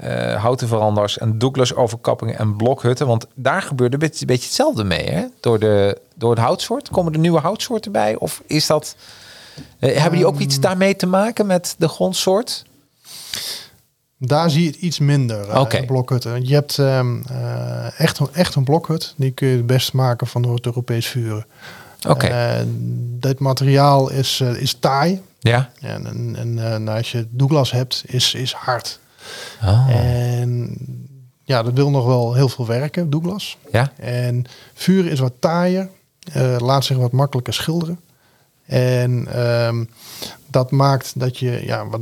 ehm, 0.02 0.12
eh, 0.12 0.42
houten 0.42 0.68
veranders 0.68 1.18
en 1.18 1.38
Douglas 1.38 1.74
overkappingen 1.74 2.38
en 2.38 2.56
blokhutten. 2.56 3.08
Want 3.08 3.26
daar 3.36 3.62
gebeurde 3.62 3.94
een 3.94 4.00
beetje, 4.00 4.22
een 4.22 4.28
beetje 4.28 4.46
hetzelfde 4.46 4.84
mee. 4.84 5.10
Hè? 5.10 5.26
Door, 5.40 5.60
de, 5.60 5.98
door 6.16 6.30
het 6.30 6.40
houtsoort. 6.40 6.90
Komen 6.90 7.14
er 7.14 7.20
nieuwe 7.20 7.40
houtsoorten 7.40 7.92
bij? 7.92 8.16
Of 8.16 8.42
is 8.46 8.68
dat... 8.68 8.96
eh, 9.80 9.96
hebben 9.98 10.20
die 10.20 10.28
ook 10.28 10.40
iets 10.40 10.60
daarmee 10.60 10.96
te 10.96 11.08
maken 11.08 11.46
met 11.46 11.76
de 11.78 11.88
grondsoort? 11.88 12.66
Daar 14.18 14.50
zie 14.50 14.62
je 14.62 14.68
het 14.68 14.76
iets 14.76 15.00
minder, 15.00 15.60
Oké. 15.60 15.86
blokhutten. 15.86 16.48
Je 16.48 16.54
hebt 16.54 16.80
ehm, 16.80 17.22
eh, 17.30 18.00
echt, 18.00 18.20
een, 18.20 18.28
echt 18.34 18.56
een 18.56 18.64
blokhut. 18.64 19.14
Die 19.18 19.32
kun 19.32 19.48
je 19.48 19.56
het 19.58 19.66
best 19.66 19.94
maken 19.94 20.28
van 20.28 20.42
door 20.42 20.56
het 20.56 20.66
Europees 20.66 21.08
vuren. 21.08 21.46
Oké. 22.08 22.66
Dit 23.20 23.40
materiaal 23.40 24.12
is, 24.12 24.42
is 24.42 24.74
taai. 24.74 25.22
Ja. 25.40 25.70
En, 25.80 26.06
en, 26.06 26.36
en 26.36 26.84
nou, 26.84 26.98
als 26.98 27.12
je 27.12 27.28
Douglas 27.30 27.72
hebt, 27.72 28.04
is, 28.08 28.34
is 28.34 28.54
hard. 28.54 29.00
Oh. 29.64 29.90
En 29.90 30.78
ja, 31.44 31.64
dat 31.64 31.74
wil 31.74 31.90
nog 31.90 32.06
wel 32.06 32.34
heel 32.34 32.50
veel 32.50 32.68
werken, 32.68 33.10
Douglas. 33.10 33.58
Ja. 33.72 33.92
En 33.98 34.46
vuur 34.74 35.06
is 35.06 35.20
wat 35.20 35.34
taaier, 35.40 35.90
eh, 36.34 36.56
laat 36.60 36.86
zich 36.86 36.98
wat 36.98 37.12
makkelijker 37.12 37.54
schilderen. 37.54 38.00
En 38.66 39.28
ehm, 39.34 39.84
dat 40.48 40.72
maakt 40.72 41.20
dat 41.20 41.38
je 41.38 41.62
ja, 41.66 41.88
wat, 41.88 42.02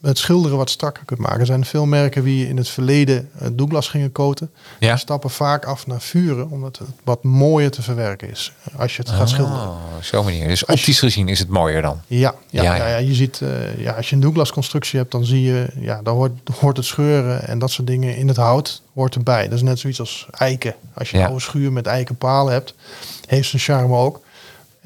het 0.00 0.18
schilderen 0.18 0.56
wat 0.56 0.70
strakker 0.70 1.04
kunt 1.04 1.20
maken. 1.20 1.40
Er 1.40 1.46
zijn 1.46 1.64
veel 1.64 1.86
merken 1.86 2.24
die 2.24 2.48
in 2.48 2.56
het 2.56 2.68
verleden 2.68 3.30
uh, 3.42 3.48
Douglas 3.52 3.88
gingen 3.88 4.12
koten. 4.12 4.50
Ja. 4.78 4.90
Die 4.90 4.98
stappen 4.98 5.30
vaak 5.30 5.64
af 5.64 5.86
naar 5.86 6.00
vuren, 6.00 6.50
omdat 6.50 6.78
het 6.78 6.88
wat 7.04 7.22
mooier 7.24 7.70
te 7.70 7.82
verwerken 7.82 8.30
is 8.30 8.52
als 8.76 8.96
je 8.96 9.02
het 9.02 9.10
gaat 9.10 9.28
schilderen. 9.28 9.68
Oh, 9.68 9.76
zo 10.02 10.22
manier. 10.22 10.48
Dus 10.48 10.66
Als 10.66 10.76
je- 10.76 10.82
optisch 10.82 10.98
gezien 10.98 11.28
is 11.28 11.38
het 11.38 11.48
mooier 11.48 11.82
dan. 11.82 12.00
Ja, 12.06 12.34
ja, 12.50 12.62
Ja, 12.62 12.74
ja, 12.88 12.96
je 12.96 13.14
ziet, 13.14 13.40
eh, 13.40 13.78
ja, 13.80 13.92
als 13.92 14.08
je 14.08 14.14
een 14.14 14.20
Douglas 14.22 14.52
constructie 14.52 14.98
hebt, 14.98 15.12
dan 15.12 15.24
zie 15.24 15.42
je, 15.42 15.66
ja, 15.78 16.00
dan 16.02 16.16
hoort, 16.16 16.32
hoort 16.60 16.76
het 16.76 16.86
scheuren 16.86 17.46
en 17.48 17.58
dat 17.58 17.70
soort 17.70 17.86
dingen 17.86 18.16
in 18.16 18.28
het 18.28 18.36
hout 18.36 18.82
hoort 18.94 19.14
erbij. 19.14 19.44
Dat 19.44 19.52
is 19.52 19.62
net 19.62 19.78
zoiets 19.78 20.00
als 20.00 20.26
eiken. 20.30 20.74
Als 20.94 21.10
je 21.10 21.16
een 21.18 21.24
oude 21.24 21.40
schuur 21.40 21.72
met 21.72 21.86
eiken 21.86 22.16
palen 22.16 22.52
hebt, 22.52 22.74
heeft 23.26 23.48
zijn 23.48 23.62
charme 23.62 23.96
ook. 23.96 24.24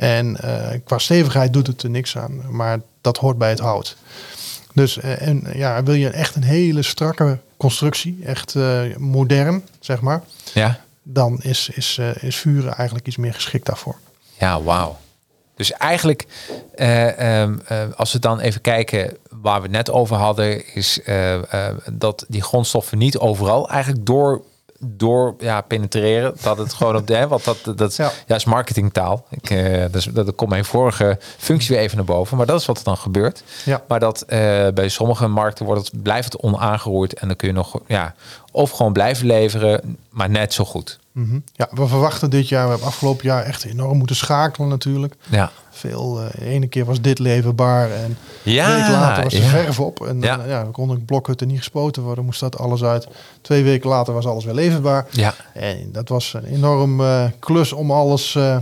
En 0.01 0.37
eh, 0.37 0.79
qua 0.85 0.99
stevigheid 0.99 1.53
doet 1.53 1.67
het 1.67 1.83
er 1.83 1.91
niks 1.91 2.17
aan, 2.19 2.43
maar 2.51 2.81
dat 3.01 3.17
hoort 3.17 3.39
bij 3.39 3.49
het 3.49 3.59
hout. 3.59 3.97
Dus 4.75 4.99
eh, 4.99 5.27
en, 5.27 5.47
ja, 5.55 5.83
wil 5.83 5.95
je 5.95 6.09
echt 6.11 6.35
een 6.35 6.43
hele 6.43 6.83
strakke 6.83 7.39
constructie, 7.57 8.19
echt 8.25 8.55
eh, 8.55 8.97
modern, 8.97 9.63
zeg 9.81 10.01
maar, 10.01 10.23
Ja? 10.55 10.81
dan 11.03 11.39
is, 11.43 11.69
is, 11.69 11.99
is 12.21 12.37
vuren 12.37 12.75
eigenlijk 12.75 13.07
iets 13.07 13.17
meer 13.17 13.35
geschikt 13.35 13.67
daarvoor. 13.67 13.97
Ja, 14.39 14.63
wauw. 14.63 14.99
Dus 15.55 15.73
eigenlijk, 15.73 16.27
eh, 16.75 17.41
ehm, 17.43 17.59
eh, 17.67 17.79
als 17.97 18.13
we 18.13 18.19
dan 18.19 18.41
even 18.41 18.61
kijken 18.61 19.17
waar 19.31 19.57
we 19.57 19.63
het 19.63 19.77
net 19.77 19.91
over 19.91 20.17
hadden, 20.17 20.75
is 20.75 21.01
dat 21.93 22.25
die 22.29 22.43
grondstoffen 22.43 22.99
niet 22.99 23.19
overal 23.19 23.71
eigenlijk 23.71 24.07
door, 24.07 24.43
door 24.83 25.35
ja, 25.39 25.61
penetreren. 25.61 26.35
Dat 26.43 26.59
het 26.59 26.73
gewoon 26.73 26.97
op 26.97 27.07
de, 27.07 27.15
hè, 27.15 27.29
want 27.29 27.45
dat, 27.45 27.73
dat 27.77 27.97
Ja. 27.97 28.11
ja. 28.27 28.35
is 28.35 28.45
marketingtaal. 28.45 29.25
Ik, 29.31 29.51
eh, 29.51 29.85
dus, 29.91 30.05
dat 30.05 30.35
komt 30.35 30.51
mijn 30.51 30.65
vorige 30.65 31.19
functie 31.39 31.75
weer 31.75 31.85
even 31.85 31.97
naar 31.97 32.07
boven, 32.07 32.37
maar 32.37 32.47
dat 32.47 32.61
is 32.61 32.67
wat 32.67 32.79
er 32.79 32.85
dan 32.85 32.97
gebeurt. 32.97 33.43
Ja. 33.65 33.83
Maar 33.89 34.01
dat 34.01 34.23
eh, 34.23 34.69
bij 34.75 34.89
sommige 34.89 35.27
markten 35.27 35.65
wordt 35.65 35.93
het, 35.93 36.03
blijft 36.03 36.33
het 36.33 36.43
onaangeroerd 36.43 37.15
en 37.15 37.27
dan 37.27 37.37
kun 37.37 37.49
je 37.49 37.55
nog, 37.55 37.81
ja, 37.87 38.15
of 38.51 38.71
gewoon 38.71 38.93
blijven 38.93 39.27
leveren, 39.27 39.97
maar 40.11 40.31
net 40.31 40.53
zo 40.53 40.65
goed. 40.65 40.99
Mhm. 41.13 41.39
Ja, 41.55 41.69
we 41.71 41.87
verwachten 41.87 42.31
dit 42.31 42.49
jaar, 42.49 42.65
we 42.65 42.71
hebben 42.71 42.89
afgelopen 42.89 43.25
jaar 43.27 43.43
echt 43.45 43.65
enorm 43.65 43.99
moeten 43.99 44.17
schakelen 44.17 44.69
natuurlijk. 44.69 45.15
Ja. 45.31 45.51
Veel, 45.71 46.21
eh, 46.21 46.31
de 46.39 46.45
ene 46.45 46.67
keer 46.67 46.85
was 46.85 47.01
dit 47.01 47.19
leverbaar 47.19 47.91
en 47.91 48.19
Ja, 48.43 48.69
een 48.75 48.81
week 48.83 48.91
later 48.91 49.23
was 49.25 49.33
de 49.33 49.41
ja. 49.41 49.49
verf 49.49 49.81
op. 49.81 50.07
En 50.07 50.21
Ja. 50.21 50.37
dan, 50.37 50.49
ja, 50.49 50.63
dan 50.63 50.73
kon 50.73 50.89
de 50.89 50.99
blokhutten 50.99 51.47
niet 51.49 51.59
gespoten 51.59 52.03
worden, 52.03 52.25
moest 52.25 52.41
dat 52.41 52.59
alles 52.59 52.83
uit. 52.83 53.09
Twee 53.41 53.63
weken 53.63 53.89
later 53.89 54.15
was 54.15 54.27
alles 54.27 54.45
weer 54.45 54.55
leverbaar. 54.55 55.07
Ja, 55.11 55.35
En 55.55 55.89
dat 55.93 56.09
was 56.09 56.33
een 56.35 56.45
enorm 56.45 57.01
eh, 57.01 57.25
klus 57.39 57.73
om 57.73 57.91
alles 57.91 58.35
eh, 58.35 58.57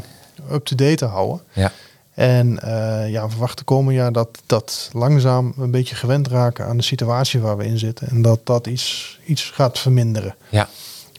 up-to-date 0.52 0.94
te 0.94 1.04
houden. 1.04 1.40
ja. 1.52 1.72
En 2.18 2.60
eh, 2.60 3.10
ja, 3.10 3.24
we 3.24 3.30
verwachten 3.30 3.64
komend 3.64 3.96
jaar 3.96 4.12
dat 4.12 4.28
dat 4.46 4.90
langzaam 4.92 5.52
een 5.58 5.70
beetje 5.70 5.94
gewend 5.94 6.28
raken 6.28 6.66
aan 6.66 6.76
de 6.76 6.82
situatie 6.82 7.40
waar 7.40 7.56
we 7.56 7.64
in 7.64 7.78
zitten. 7.78 8.08
En 8.08 8.22
dat 8.22 8.40
dat 8.44 8.66
iets, 8.66 9.18
iets 9.24 9.42
gaat 9.42 9.78
verminderen. 9.78 10.34
Ja. 10.48 10.68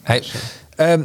Hey, 0.03 0.23
ehm, 0.75 1.03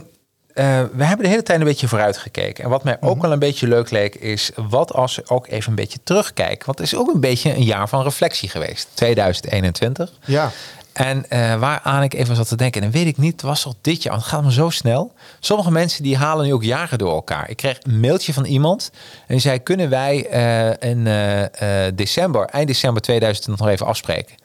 eh, 0.53 0.83
we 0.93 1.05
hebben 1.05 1.25
de 1.25 1.29
hele 1.29 1.43
tijd 1.43 1.61
een 1.61 1.67
beetje 1.67 1.89
vooruit 1.89 2.17
gekeken. 2.17 2.65
En 2.65 2.71
wat 2.71 2.85
mij 2.85 2.97
ook 3.01 3.23
wel 3.23 3.33
een 3.33 3.39
beetje 3.39 3.69
leuk 3.69 3.91
leek, 3.91 4.15
is 4.15 4.51
wat 4.69 4.93
als 4.93 5.17
we 5.17 5.23
ook 5.29 5.47
even 5.47 5.71
een 5.71 5.77
beetje 5.77 5.99
terugkijken. 6.05 6.67
Want 6.67 6.79
het 6.79 6.87
is 6.87 6.97
ook 6.97 7.15
een 7.15 7.21
beetje 7.21 7.55
een 7.55 7.65
jaar 7.65 7.89
van 7.89 8.03
reflectie 8.03 8.49
geweest. 8.49 8.89
2021. 8.95 10.13
Ja, 10.25 10.51
En 10.95 11.31
eh, 11.31 11.59
waaraan 11.59 12.03
ik 12.03 12.15
even 12.15 12.37
zat 12.37 12.49
te 12.49 12.57
denken, 12.57 12.83
en 12.83 12.91
dan 12.91 13.01
weet 13.01 13.09
ik 13.09 13.17
niet, 13.17 13.43
was 13.43 13.67
al 13.67 13.75
dit 13.81 14.03
jaar, 14.03 14.13
want 14.13 14.25
het 14.25 14.35
gaat 14.35 14.43
maar 14.43 14.53
zo 14.53 14.71
snel. 14.71 15.13
Sommige 15.41 15.71
mensen 15.71 16.03
die 16.03 16.17
halen 16.17 16.47
nu 16.47 16.53
ook 16.53 16.63
jaren 16.63 16.99
door 16.99 17.13
elkaar. 17.15 17.51
Ik 17.51 17.57
kreeg 17.57 17.79
een 17.83 18.01
mailtje 18.01 18.33
van 18.33 18.45
iemand 18.45 18.91
en 19.21 19.27
die 19.27 19.39
zei, 19.39 19.59
kunnen 19.59 19.91
wij 19.91 20.27
eh, 20.27 20.91
in 20.91 21.07
eh, 21.07 21.93
december, 21.95 22.47
eind 22.47 22.67
december 22.67 23.03
2020 23.03 23.65
nog 23.65 23.75
even 23.75 23.87
afspreken? 23.87 24.37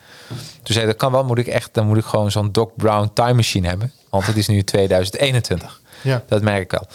Toen 0.64 0.74
zei 0.74 0.80
ik, 0.80 0.86
dat 0.86 0.96
kan 0.96 1.12
wel, 1.12 1.24
moet 1.24 1.38
ik 1.38 1.48
echt, 1.48 1.74
dan 1.74 1.88
moet 1.88 1.98
ik 1.98 2.06
gewoon 2.06 2.32
zo'n 2.32 2.52
Doc 2.52 2.70
Brown 2.78 3.10
time 3.14 3.34
machine 3.34 3.68
hebben. 3.68 3.94
Want 4.10 4.26
het 4.26 4.38
is 4.38 4.48
nu 4.48 4.64
2021. 4.64 5.82
ja. 6.02 6.24
Dat 6.28 6.42
merk 6.42 6.62
ik 6.62 6.72
wel. 6.72 6.88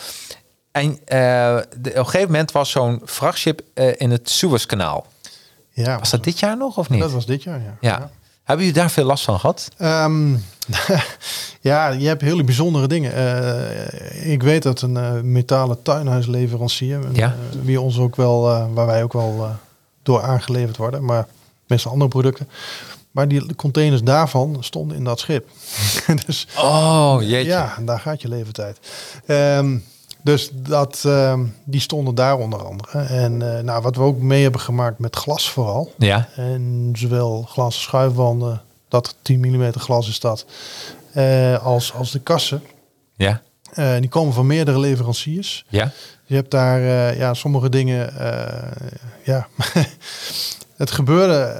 En 0.71 0.99
de, 1.05 1.91
op 1.91 1.97
een 1.97 2.05
gegeven 2.05 2.31
moment 2.31 2.53
was 2.53 2.71
zo'n 2.71 3.01
vrachtschip 3.05 3.61
in 3.97 4.11
het 4.11 4.31
Suezkanaal. 4.31 5.07
ja 5.71 5.99
Was 5.99 6.11
dat 6.11 6.25
dit 6.25 6.39
jaar 6.39 6.57
nog 6.57 6.79
of 6.79 6.89
niet? 6.89 7.01
dat 7.01 7.13
was 7.13 7.27
dit 7.27 7.43
jaar, 7.43 7.61
ja. 7.61 7.77
ja. 7.81 8.11
Hebben 8.45 8.67
jullie 8.67 8.81
daar 8.81 8.91
veel 8.91 9.05
last 9.05 9.25
van 9.25 9.41
gehad? 9.41 9.69
Ehm, 9.77 10.33
ja, 11.71 11.89
je 11.89 12.07
hebt 12.07 12.21
hele 12.21 12.45
bijzondere 12.45 12.87
dingen. 12.89 13.15
Eh, 13.15 14.33
ik 14.33 14.43
weet 14.43 14.63
dat 14.63 14.81
een 14.81 14.97
eh, 14.97 15.21
metalen 15.21 15.83
tuinhuisleverancier, 15.83 17.01
Ja. 17.13 17.27
eh, 17.27 17.59
wie 17.63 17.81
ons 17.81 17.99
ook 17.99 18.17
wel, 18.17 18.41
waar 18.75 18.87
wij 18.87 19.03
ook 19.03 19.13
wel 19.13 19.49
door 20.03 20.23
aangeleverd 20.23 20.77
worden, 20.77 21.05
maar 21.05 21.27
meestal 21.67 21.93
andere 21.93 22.11
producten. 22.11 22.49
Maar 23.11 23.29
die 23.29 23.55
containers 23.57 24.03
daarvan 24.03 24.57
stonden 24.61 24.97
in 24.97 25.05
dat 25.05 25.21
schip. 25.21 25.49
dus 26.27 26.47
Oh, 26.59 27.17
jeetje. 27.21 27.51
ja, 27.51 27.77
daar 27.81 28.01
gaat 28.01 28.23
je 28.23 28.29
levertijd. 28.29 28.79
Ehm, 29.27 29.77
dus 30.25 30.51
dat, 30.53 31.03
ehm, 31.07 31.45
die 31.65 31.81
stonden 31.81 32.15
daar 32.15 32.39
onder 32.39 32.65
andere. 32.67 32.99
En 32.99 33.57
eh, 33.57 33.63
nou, 33.63 33.83
wat 33.83 33.97
we 33.97 34.03
ook 34.03 34.19
mee 34.21 34.43
hebben 34.43 34.61
gemaakt 34.61 34.99
met 34.99 35.17
glas 35.17 35.51
vooral. 35.51 35.93
Ja, 35.99 36.29
En 36.37 36.91
zowel 36.93 37.43
glazen 37.49 37.81
schuifwanden, 37.81 38.63
dat 38.89 39.17
10 39.23 39.41
mm 39.41 39.73
glas 39.73 40.09
is 40.09 40.21
dat, 40.21 40.47
eh, 41.13 41.65
als, 41.65 41.93
als 41.93 42.11
de 42.11 42.21
kassen. 42.21 42.63
ja, 43.17 43.43
Eh, 43.73 43.95
die 44.01 44.09
komen 44.09 44.35
van 44.35 44.47
meerdere 44.47 44.79
leveranciers. 44.79 45.65
ja. 45.69 45.91
Je 46.27 46.35
hebt 46.35 46.51
daar 46.51 46.81
ja, 47.17 47.35
sommige 47.35 47.69
dingen. 47.69 48.13
ja, 49.25 49.47
het 50.77 50.91
gebeurde. 50.91 51.57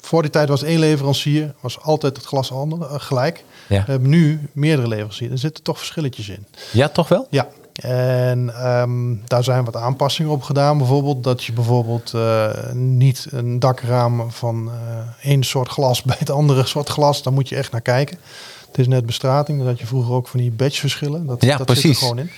voor 0.00 0.22
die 0.22 0.30
tijd 0.30 0.48
was 0.48 0.62
één 0.62 0.78
leverancier, 0.78 1.54
was 1.60 1.80
altijd 1.80 2.16
het 2.16 2.26
glas 2.26 2.52
ander, 2.52 3.00
gelijk. 3.00 3.44
Ja. 3.68 3.84
We 3.84 3.90
hebben 3.90 4.08
nu 4.10 4.48
meerdere 4.52 4.88
leveranciers. 4.88 5.32
Er 5.32 5.38
zitten 5.38 5.64
toch 5.64 5.78
verschilletjes 5.78 6.28
in. 6.28 6.46
Ja, 6.72 6.88
toch 6.88 7.08
wel? 7.08 7.26
Ja, 7.30 7.48
en 7.82 8.54
ehm, 8.54 9.14
daar 9.24 9.44
zijn 9.44 9.64
wat 9.64 9.76
aanpassingen 9.76 10.32
op 10.32 10.42
gedaan. 10.42 10.78
Bijvoorbeeld 10.78 11.24
dat 11.24 11.44
je 11.44 11.52
bijvoorbeeld 11.52 12.14
eh, 12.14 12.72
niet 12.72 13.26
een 13.30 13.58
dakraam 13.58 14.30
van 14.30 14.70
eh 14.70 15.30
één 15.30 15.42
soort 15.42 15.68
glas 15.68 16.02
bij 16.12 16.16
het 16.18 16.30
andere 16.30 16.66
soort 16.66 16.88
glas. 16.88 17.22
Daar 17.22 17.32
moet 17.32 17.48
je 17.48 17.56
echt 17.56 17.72
naar 17.72 17.80
kijken. 17.80 18.18
Het 18.66 18.78
is 18.78 18.86
net 18.86 19.06
bestrating. 19.06 19.58
Dat 19.58 19.66
had 19.66 19.78
je 19.78 19.86
vroeger 19.86 20.14
ook 20.14 20.28
van 20.28 20.40
die 20.40 20.50
batch 20.50 20.78
verschillen. 20.78 21.26
Dat, 21.26 21.42
Ja, 21.42 21.56
dat 21.56 21.66
precies. 21.66 21.98
zit 21.98 22.08
er 22.08 22.16
gewoon 22.16 22.18
in. 22.18 22.30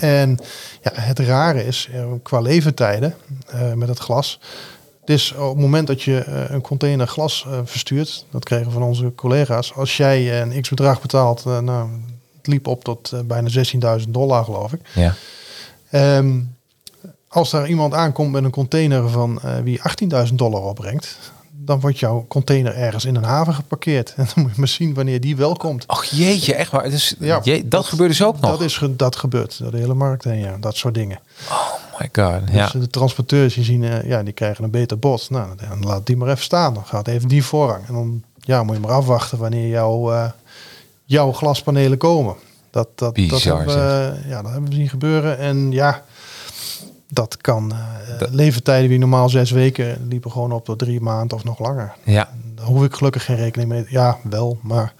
En 0.00 0.38
ja, 0.82 0.90
het 0.94 1.18
rare 1.18 1.66
is, 1.66 1.88
eh, 1.92 2.04
qua 2.22 2.40
levertijden 2.40 3.14
eh, 3.46 3.72
met 3.72 3.88
het 3.88 3.98
glas. 3.98 4.40
Dus 5.04 5.32
op 5.32 5.48
het 5.48 5.58
moment 5.58 5.86
dat 5.86 6.02
je 6.02 6.24
een 6.26 6.60
container 6.60 7.06
glas 7.06 7.46
verstuurt, 7.64 8.26
dat 8.30 8.44
kregen 8.44 8.66
we 8.66 8.72
van 8.72 8.82
onze 8.82 9.12
collega's. 9.14 9.74
Als 9.74 9.96
jij 9.96 10.42
een 10.42 10.60
x 10.60 10.68
bedrag 10.68 11.00
betaalt, 11.00 11.44
nou, 11.44 11.88
liep 12.48 12.66
op 12.66 12.84
tot 12.84 13.12
eh, 13.12 13.20
bijna 13.20 13.48
16.000 14.00 14.08
dollar 14.08 14.44
geloof 14.44 14.72
ik. 14.72 14.80
Ja. 14.94 15.14
Ehm, 15.90 16.40
als 17.28 17.50
daar 17.50 17.68
iemand 17.68 17.94
aankomt 17.94 18.32
met 18.32 18.44
een 18.44 18.50
container 18.50 19.08
van 19.08 19.40
eh, 19.40 19.58
wie 19.58 19.80
18.000 20.28 20.34
dollar 20.34 20.62
opbrengt, 20.62 21.18
dan 21.50 21.80
wordt 21.80 21.98
jouw 21.98 22.24
container 22.28 22.74
ergens 22.74 23.04
in 23.04 23.16
een 23.16 23.24
haven 23.24 23.54
geparkeerd. 23.54 24.12
En 24.16 24.26
dan 24.34 24.42
moet 24.42 24.52
je 24.52 24.58
maar 24.58 24.68
zien 24.68 24.94
wanneer 24.94 25.20
die 25.20 25.36
wel 25.36 25.56
komt. 25.56 25.86
Och 25.86 26.04
jeetje, 26.04 26.54
echt 26.54 26.70
waar. 26.70 26.90
Dus, 26.90 27.14
Ja, 27.18 27.40
je, 27.42 27.68
dat, 27.68 27.86
gebeurt 27.86 28.08
dus 28.08 28.22
ook 28.22 28.40
nog. 28.40 28.50
Dat, 28.50 28.60
is, 28.60 28.80
dat 28.90 29.16
gebeurt 29.16 29.58
door 29.58 29.70
de 29.70 29.78
hele 29.78 29.94
markt 29.94 30.24
heen, 30.24 30.38
ja. 30.38 30.56
Dat 30.60 30.76
soort 30.76 30.94
dingen. 30.94 31.20
oh 31.50 31.72
my 31.98 32.08
god. 32.12 32.40
Ja. 32.52 32.64
Dus 32.64 32.72
de 32.72 32.88
transporteurs 32.88 33.54
die 33.54 33.64
zien, 33.64 33.84
eh, 33.84 34.08
ja, 34.08 34.22
die 34.22 34.32
krijgen 34.32 34.64
een 34.64 34.70
beter 34.70 34.98
bod. 34.98 35.30
Nou, 35.30 35.48
dan 35.68 35.82
laat 35.82 36.06
die 36.06 36.16
maar 36.16 36.28
even 36.28 36.42
staan. 36.42 36.74
Dan 36.74 36.86
gaat 36.86 37.08
even 37.08 37.28
die 37.28 37.44
voorrang. 37.44 37.86
En 37.86 37.94
dan 37.94 38.22
ja, 38.40 38.62
moet 38.62 38.74
je 38.74 38.80
maar 38.80 38.90
afwachten 38.90 39.38
wanneer 39.38 39.68
jouw, 39.68 40.32
jouw 41.08 41.32
glaspanelen 41.32 41.98
komen. 41.98 42.34
Dat, 42.70 42.88
dat, 42.94 43.16
dat, 43.16 43.42
hebben, 43.42 43.66
we, 43.66 44.14
ja, 44.28 44.42
dat 44.42 44.50
hebben 44.52 44.70
we 44.70 44.76
zien 44.76 44.88
gebeuren. 44.88 45.38
En 45.38 45.70
ja, 45.72 46.02
dat 47.08 47.36
kan. 47.36 47.72
eh, 47.72 48.28
levertijden 48.30 48.88
die 48.88 48.98
normaal 48.98 49.28
zes 49.28 49.50
weken 49.50 50.06
liepen 50.08 50.30
gewoon 50.30 50.52
op 50.52 50.64
tot 50.64 50.78
drie 50.78 51.00
maanden 51.00 51.36
of 51.36 51.44
nog 51.44 51.58
langer. 51.58 51.94
ja. 52.04 52.28
Daar 52.54 52.66
hoef 52.66 52.84
ik 52.84 52.94
gelukkig 52.94 53.24
geen 53.24 53.36
rekening 53.36 53.68
mee. 53.70 53.84
Ja, 53.88 54.18
wel, 54.22 54.58
maar 54.62 54.94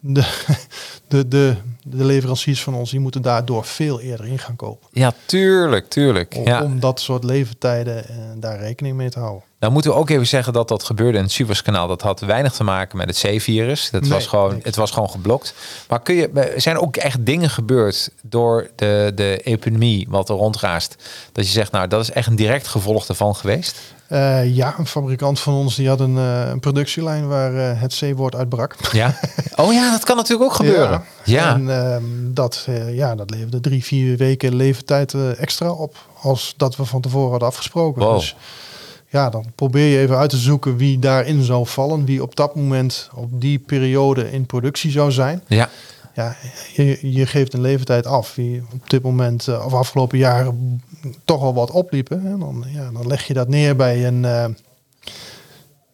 de, 0.00 0.34
de, 1.08 1.28
de, 1.28 1.54
de 1.82 2.04
leveranciers 2.04 2.62
van 2.62 2.74
ons 2.74 2.90
die 2.90 3.00
moeten 3.00 3.22
daardoor 3.22 3.64
veel 3.64 4.00
eerder 4.00 4.26
in 4.26 4.38
gaan 4.38 4.56
kopen. 4.56 4.88
Ja, 4.92 5.12
tuurlijk, 5.26 5.88
tuurlijk. 5.88 6.34
Om, 6.36 6.46
Ja. 6.46 6.62
om 6.62 6.80
dat 6.80 7.00
soort 7.00 7.24
levertijden 7.24 8.08
eh, 8.08 8.14
daar 8.36 8.58
rekening 8.58 8.96
mee 8.96 9.10
te 9.10 9.18
houden. 9.18 9.42
Nou 9.58 9.72
moeten 9.72 9.90
we 9.90 9.96
ook 9.96 10.10
even 10.10 10.26
zeggen 10.26 10.52
dat 10.52 10.68
dat 10.68 10.82
gebeurde 10.82 11.18
in 11.18 11.24
het 11.24 11.32
Suezkanaal. 11.32 11.86
Dat 11.86 12.02
had 12.02 12.20
weinig 12.20 12.52
te 12.52 12.64
maken 12.64 12.96
met 12.98 13.08
het 13.08 13.18
C-virus. 13.36 13.90
Dat 13.90 14.00
Nee, 14.02 14.10
was 14.10 14.26
gewoon, 14.26 14.52
niks. 14.52 14.64
het 14.64 14.76
was 14.76 14.90
gewoon 14.90 15.10
geblokt. 15.10 15.54
Maar 15.88 16.00
kun 16.02 16.14
je, 16.14 16.28
er 16.30 16.60
zijn 16.60 16.78
ook 16.78 16.96
echt 16.96 17.26
dingen 17.26 17.50
gebeurd 17.50 18.10
door 18.22 18.70
de, 18.76 19.12
de 19.14 19.38
epidemie 19.38 20.06
wat 20.10 20.28
er 20.28 20.34
rondraast. 20.34 20.96
Dat 21.32 21.46
je 21.46 21.52
zegt, 21.52 21.72
nou 21.72 21.88
dat 21.88 22.00
is 22.00 22.10
echt 22.10 22.26
een 22.26 22.36
direct 22.36 22.66
gevolg 22.68 23.08
ervan 23.08 23.34
geweest. 23.36 23.80
Eh, 24.08 24.54
ja, 24.56 24.74
een 24.78 24.86
fabrikant 24.86 25.40
van 25.40 25.54
ons 25.54 25.76
die 25.76 25.88
had 25.88 26.00
een, 26.00 26.16
eh, 26.16 26.48
een 26.48 26.60
productielijn 26.60 27.28
waar 27.28 27.54
eh, 27.54 27.80
het 27.80 27.98
C-woord 27.98 28.34
uitbrak. 28.34 28.76
Ja. 28.92 29.14
Oh 29.56 29.72
ja, 29.72 29.90
dat 29.90 30.04
kan 30.04 30.16
natuurlijk 30.16 30.50
ook 30.50 30.56
gebeuren. 30.56 31.04
Ja. 31.24 31.54
En 31.54 31.70
ehm, 31.70 32.02
dat, 32.34 32.66
ja, 32.90 33.14
dat 33.14 33.30
leverde 33.30 33.60
drie, 33.60 33.84
vier 33.84 34.16
weken 34.16 34.54
leeftijd 34.54 35.14
extra 35.36 35.70
op. 35.70 35.96
Als 36.22 36.54
dat 36.56 36.76
we 36.76 36.84
van 36.84 37.00
tevoren 37.00 37.30
hadden 37.30 37.48
afgesproken. 37.48 38.02
Wow. 38.02 38.14
Dus 38.14 38.36
ja, 39.08 39.30
dan 39.30 39.44
probeer 39.54 39.86
je 39.92 39.98
even 39.98 40.16
uit 40.16 40.30
te 40.30 40.36
zoeken 40.36 40.76
wie 40.76 40.98
daarin 40.98 41.42
zou 41.42 41.66
vallen. 41.66 42.04
Wie 42.04 42.22
op 42.22 42.36
dat 42.36 42.54
moment, 42.56 43.08
op 43.14 43.40
die 43.40 43.58
periode 43.58 44.30
in 44.32 44.46
productie 44.46 44.90
zou 44.90 45.12
zijn. 45.12 45.42
ja. 45.46 45.68
Ja, 46.14 46.36
je, 46.74 47.12
je 47.12 47.26
geeft 47.26 47.54
een 47.54 47.60
leeftijd 47.60 48.06
af. 48.06 48.34
Wie 48.34 48.62
op 48.72 48.90
dit 48.90 49.02
moment, 49.02 49.48
eh, 49.48 49.64
of 49.66 49.72
afgelopen 49.74 50.18
jaren, 50.18 50.82
toch 51.24 51.42
al 51.42 51.54
wat 51.54 51.70
opliepen. 51.70 52.26
En 52.26 52.38
dan, 52.38 52.64
ja, 52.68 52.90
dan 52.90 53.06
leg 53.06 53.26
je 53.26 53.34
dat 53.34 53.48
neer 53.48 53.76
bij 53.76 54.06
een... 54.06 54.24
eh, 54.24 54.44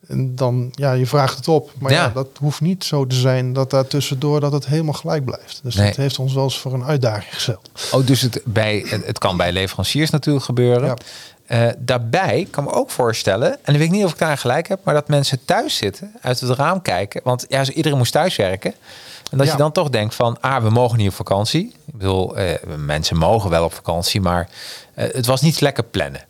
en 0.09 0.35
dan, 0.35 0.69
ja, 0.75 0.93
je 0.93 1.07
vraagt 1.07 1.37
het 1.37 1.49
op. 1.49 1.73
Maar 1.79 1.93
ja. 1.93 2.03
Ja. 2.05 2.09
dat 2.15 2.29
hoeft 2.39 2.61
niet 2.61 2.85
zo 2.85 3.07
te 3.07 3.15
zijn 3.17 3.53
dat 3.53 3.71
daar 3.71 3.87
tussendoor 3.87 4.41
dat 4.41 4.53
het 4.53 4.67
helemaal 4.67 4.93
gelijk 4.93 5.25
blijft. 5.25 5.61
Dus 5.63 5.75
Nee. 5.75 5.87
dat 5.87 5.97
heeft 5.97 6.19
ons 6.19 6.35
wel 6.35 6.45
eens 6.45 6.59
voor 6.59 6.73
een 6.73 6.85
uitdaging 6.85 7.35
gesteld. 7.35 7.71
Oh, 7.93 8.07
dus 8.07 8.21
het, 8.21 8.41
bij, 8.45 8.85
het 9.05 9.19
kan 9.19 9.37
bij 9.37 9.53
leveranciers 9.53 10.11
natuurlijk 10.11 10.45
gebeuren. 10.45 10.87
Ja. 10.89 10.97
Eh, 11.47 11.67
daarbij 11.79 12.47
kan 12.51 12.65
me 12.65 12.71
ook 12.73 12.91
voorstellen, 12.91 13.53
en 13.53 13.59
dan 13.65 13.75
weet 13.75 13.85
ik 13.87 13.91
niet 13.91 14.05
of 14.05 14.13
ik 14.13 14.19
daar 14.19 14.39
gelijk 14.39 14.69
heb, 14.69 14.81
maar 14.83 14.95
dat 14.95 15.09
mensen 15.09 15.45
thuis 15.45 15.77
zitten, 15.77 16.13
uit 16.21 16.41
het 16.41 16.51
raam 16.51 16.83
kijken. 16.83 17.21
Want 17.25 17.45
ja, 17.49 17.65
iedereen 17.69 17.99
moest 17.99 18.13
thuiswerken. 18.13 18.75
En 19.31 19.39
dat 19.39 19.47
Ja. 19.47 19.53
je 19.53 19.59
dan 19.59 19.73
toch 19.73 19.89
denkt 19.91 20.15
van, 20.15 20.41
ah, 20.41 20.63
we 20.63 20.71
mogen 20.71 20.99
niet 20.99 21.09
op 21.09 21.15
vakantie. 21.15 21.67
Ik 21.87 21.95
bedoel, 21.99 22.37
eh, 22.37 22.55
mensen 22.77 23.17
mogen 23.17 23.51
wel 23.51 23.65
op 23.65 23.75
vakantie, 23.75 24.21
maar 24.21 24.49
eh, 24.95 25.13
het 25.15 25.27
was 25.27 25.41
niet 25.41 25.61
lekker 25.61 25.85
plannen. 25.85 26.21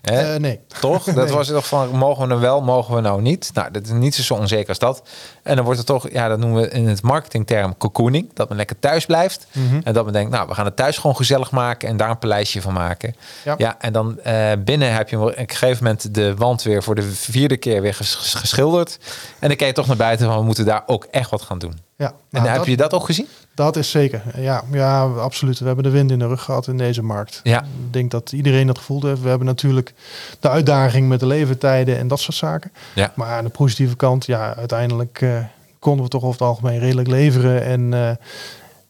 Hè? 0.00 0.38
Nee. 0.38 0.60
Toch? 0.80 1.04
Dat 1.12 1.14
Nee. 1.26 1.34
was 1.34 1.48
toch 1.48 1.66
van, 1.66 1.88
mogen 1.88 2.22
we 2.22 2.28
nou 2.28 2.40
wel, 2.40 2.62
mogen 2.62 2.94
we 2.94 3.00
nou 3.00 3.22
niet? 3.22 3.50
Nou, 3.54 3.70
dat 3.70 3.84
is 3.84 3.90
niet 3.90 4.14
zo 4.14 4.34
onzeker 4.34 4.68
als 4.68 4.78
dat. 4.78 5.02
En 5.50 5.56
dan 5.56 5.64
wordt 5.64 5.78
het 5.78 5.88
toch, 5.88 6.10
ja, 6.10 6.28
dat 6.28 6.38
noemen 6.38 6.62
we 6.62 6.68
in 6.70 6.88
het 6.88 7.02
marketingterm 7.02 7.76
cocooning. 7.76 8.30
Dat 8.34 8.48
men 8.48 8.56
lekker 8.56 8.78
thuis 8.78 9.06
blijft. 9.06 9.46
Mhm. 9.52 9.80
En 9.84 9.92
dat 9.92 10.04
men 10.04 10.12
denkt, 10.12 10.30
nou, 10.30 10.48
we 10.48 10.54
gaan 10.54 10.64
het 10.64 10.76
thuis 10.76 10.96
gewoon 10.98 11.16
gezellig 11.16 11.50
maken 11.50 11.88
en 11.88 11.96
daar 11.96 12.10
een 12.10 12.18
paleisje 12.18 12.60
van 12.60 12.72
maken. 12.72 13.14
Ja. 13.44 13.54
Ja, 13.58 13.76
en 13.80 13.92
dan 13.92 14.20
eh, 14.20 14.52
binnen 14.58 14.94
heb 14.94 15.08
je 15.08 15.18
op 15.18 15.32
een 15.36 15.48
gegeven 15.48 15.84
moment 15.84 16.14
de 16.14 16.34
wand 16.34 16.62
weer 16.62 16.82
voor 16.82 16.94
de 16.94 17.02
vierde 17.02 17.56
keer 17.56 17.82
weer 17.82 17.94
ges- 17.94 18.14
ges- 18.14 18.34
geschilderd. 18.34 18.98
En 19.38 19.48
dan 19.48 19.56
kijk 19.56 19.70
je 19.70 19.76
toch 19.76 19.86
naar 19.86 19.96
buiten 19.96 20.26
van, 20.26 20.36
we 20.38 20.44
moeten 20.44 20.64
daar 20.64 20.82
ook 20.86 21.04
echt 21.10 21.30
wat 21.30 21.42
gaan 21.42 21.58
doen. 21.58 21.78
Ja, 21.96 22.06
En 22.30 22.42
nou, 22.42 22.48
heb 22.58 22.66
je 22.66 22.76
dat 22.76 22.92
ook 22.92 23.04
gezien? 23.04 23.26
dat 23.54 23.76
is 23.76 23.90
zeker. 23.90 24.22
Ja, 24.36 24.62
ja, 24.72 25.02
absoluut. 25.04 25.58
We 25.58 25.66
hebben 25.66 25.84
de 25.84 25.90
wind 25.90 26.10
in 26.10 26.18
de 26.18 26.26
rug 26.26 26.42
gehad 26.42 26.66
in 26.66 26.76
deze 26.76 27.02
markt. 27.02 27.40
Ja. 27.42 27.60
Ik 27.60 27.92
denk 27.92 28.10
dat 28.10 28.32
iedereen 28.32 28.66
dat 28.66 28.78
gevoeld 28.78 29.02
heeft. 29.02 29.20
We 29.22 29.28
hebben 29.28 29.46
natuurlijk 29.46 29.92
de 30.40 30.48
uitdaging 30.48 31.08
met 31.08 31.20
de 31.20 31.26
levertijden 31.26 31.98
en 31.98 32.08
dat 32.08 32.20
soort 32.20 32.36
zaken. 32.36 32.72
Ja. 32.94 33.12
Maar 33.14 33.28
aan 33.36 33.44
de 33.44 33.50
positieve 33.50 33.96
kant, 33.96 34.26
ja, 34.26 34.54
uiteindelijk 34.56 35.18
eh, 35.22 35.39
konden 35.80 36.04
we 36.04 36.10
toch 36.10 36.22
over 36.22 36.38
het 36.40 36.48
algemeen 36.48 36.78
redelijk 36.78 37.08
leveren. 37.08 37.62
En 37.64 37.94
eh, 37.94 38.10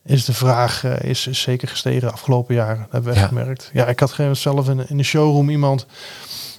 is 0.04 0.24
de 0.24 0.34
vraag 0.34 0.84
eh, 0.84 1.00
is, 1.10 1.26
is 1.26 1.40
zeker 1.40 1.68
gestegen 1.68 2.00
de 2.00 2.10
afgelopen 2.12 2.54
jaren. 2.54 2.76
Dat 2.78 2.88
hebben 2.90 3.12
we 3.12 3.18
echt 3.20 3.30
Ja. 3.30 3.36
gemerkt. 3.38 3.70
Ja, 3.72 3.86
ik 3.86 4.00
had 4.00 4.12
geen 4.12 4.36
zelf 4.36 4.68
in, 4.68 4.88
in 4.88 4.96
de 4.96 5.02
showroom 5.02 5.50
iemand 5.50 5.86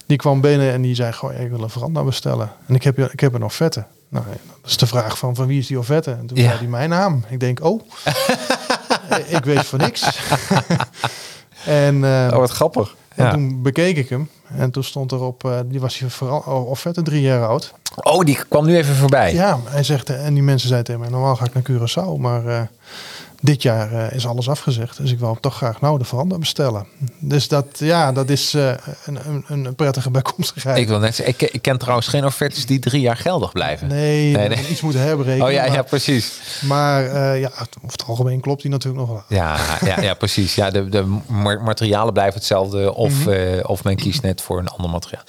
die 0.06 0.16
kwam 0.16 0.40
binnen 0.40 0.72
en 0.72 0.82
die 0.82 0.94
zei: 0.94 1.12
Goh, 1.12 1.40
ik 1.40 1.50
wil 1.50 1.62
een 1.62 1.70
veranda 1.70 2.02
bestellen. 2.04 2.50
En 2.66 2.74
ik 2.74 2.82
heb, 2.82 2.98
ik 2.98 3.20
heb 3.20 3.34
een 3.34 3.44
offerte. 3.44 3.84
Nou, 4.08 4.24
dat 4.60 4.70
is 4.70 4.76
de 4.76 4.86
vraag 4.86 5.18
van, 5.18 5.34
van 5.34 5.46
wie 5.46 5.58
is 5.58 5.66
die 5.66 5.78
offerte? 5.78 6.10
En 6.10 6.26
toen 6.26 6.36
Ja. 6.36 6.44
zei 6.46 6.58
hij 6.58 6.66
mijn 6.66 6.88
naam. 6.88 7.24
Ik 7.28 7.40
denk, 7.40 7.64
oh, 7.64 7.80
ik 9.36 9.44
weet 9.44 9.64
voor 9.64 9.78
niks. 9.78 10.02
en 11.64 12.04
eh, 12.04 12.28
Oh, 12.32 12.36
wat 12.38 12.50
grappig. 12.50 12.94
en 13.14 13.24
Ja. 13.24 13.30
toen 13.30 13.62
bekeek 13.62 13.96
ik 13.96 14.08
hem. 14.08 14.28
En 14.56 14.70
toen 14.70 14.84
stond 14.84 15.12
erop, 15.12 15.44
eh, 15.44 15.58
die 15.66 15.80
was 15.80 15.98
hier 15.98 16.10
vooral 16.10 16.64
offerte 16.64 17.02
drie 17.02 17.22
jaar 17.22 17.46
oud. 17.46 17.72
Oh, 17.96 18.24
die 18.24 18.38
kwam 18.48 18.66
nu 18.66 18.76
even 18.76 18.94
voorbij. 18.94 19.34
Ja, 19.34 19.58
hij 19.64 19.82
zegt, 19.82 20.10
en 20.10 20.34
die 20.34 20.42
mensen 20.42 20.68
zeiden 20.68 20.86
tegen 20.86 21.00
mij, 21.00 21.18
normaal 21.18 21.36
ga 21.36 21.44
ik 21.44 21.54
naar 21.54 21.62
Curaçao, 21.70 22.20
maar 22.20 22.46
eh, 22.46 22.60
dit 23.44 23.62
jaar 23.62 23.92
eh, 23.92 24.16
is 24.16 24.26
alles 24.26 24.48
afgezegd. 24.48 24.96
Dus 24.96 25.12
ik 25.12 25.18
wil 25.18 25.36
toch 25.40 25.56
graag 25.56 25.80
nou 25.80 25.98
de 25.98 26.04
veranda 26.04 26.38
bestellen. 26.38 26.86
Dus 27.18 27.48
dat, 27.48 27.66
ja, 27.78 28.12
dat 28.12 28.28
is 28.30 28.54
eh, 28.54 28.72
een, 29.04 29.18
een, 29.26 29.44
een 29.66 29.74
prettige 29.74 30.10
bijkomstigheid. 30.10 30.78
Ik 30.78 30.88
wil 30.88 30.98
net 30.98 31.14
zeggen, 31.14 31.34
ik, 31.38 31.52
ik 31.52 31.62
ken 31.62 31.78
trouwens 31.78 32.06
geen 32.06 32.24
offertes 32.24 32.66
die 32.66 32.78
drie 32.78 33.00
jaar 33.00 33.16
geldig 33.16 33.52
blijven. 33.52 33.88
nee, 33.88 34.36
Nee, 34.36 34.48
nee. 34.48 34.68
iets 34.68 34.80
moeten 34.80 35.00
herberekenen. 35.00 35.46
Oh 35.46 35.52
ja, 35.52 35.62
maar, 35.66 35.72
ja, 35.72 35.82
precies. 35.82 36.40
maar 36.60 37.04
eh, 37.06 37.40
ja, 37.40 37.48
over 37.58 37.70
het 37.92 38.04
algemeen 38.06 38.40
klopt 38.40 38.62
die 38.62 38.70
natuurlijk 38.70 39.00
nog 39.06 39.10
wel. 39.10 39.22
Ja, 39.38 39.56
ja, 39.84 40.00
ja 40.00 40.14
precies. 40.14 40.54
Ja, 40.54 40.70
de, 40.70 40.88
de 40.88 41.18
ma- 41.28 41.60
materialen 41.62 42.12
blijven 42.12 42.34
hetzelfde 42.34 42.94
of, 42.94 43.26
eh, 43.26 43.58
of 43.62 43.84
men 43.84 43.96
kiest 43.96 44.22
net 44.22 44.42
voor 44.42 44.58
een 44.58 44.68
ander 44.68 44.90
materiaal. 44.90 45.24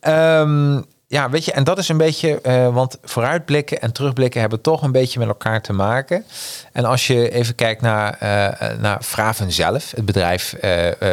Ehm, 0.00 0.80
ja, 1.10 1.30
weet 1.30 1.44
je, 1.44 1.52
en 1.52 1.64
dat 1.64 1.78
is 1.78 1.88
een 1.88 1.96
beetje, 1.96 2.40
eh, 2.40 2.74
want 2.74 2.98
vooruitblikken 3.02 3.80
en 3.80 3.92
terugblikken 3.92 4.40
hebben 4.40 4.60
toch 4.60 4.82
een 4.82 4.92
beetje 4.92 5.18
met 5.18 5.28
elkaar 5.28 5.62
te 5.62 5.72
maken. 5.72 6.24
En 6.72 6.84
als 6.84 7.06
je 7.06 7.30
even 7.30 7.54
kijkt 7.54 7.80
naar, 7.80 8.16
eh 8.18 8.78
naar 8.78 9.02
Fraven 9.02 9.52
zelf, 9.52 9.90
het 9.90 10.04
bedrijf 10.04 10.54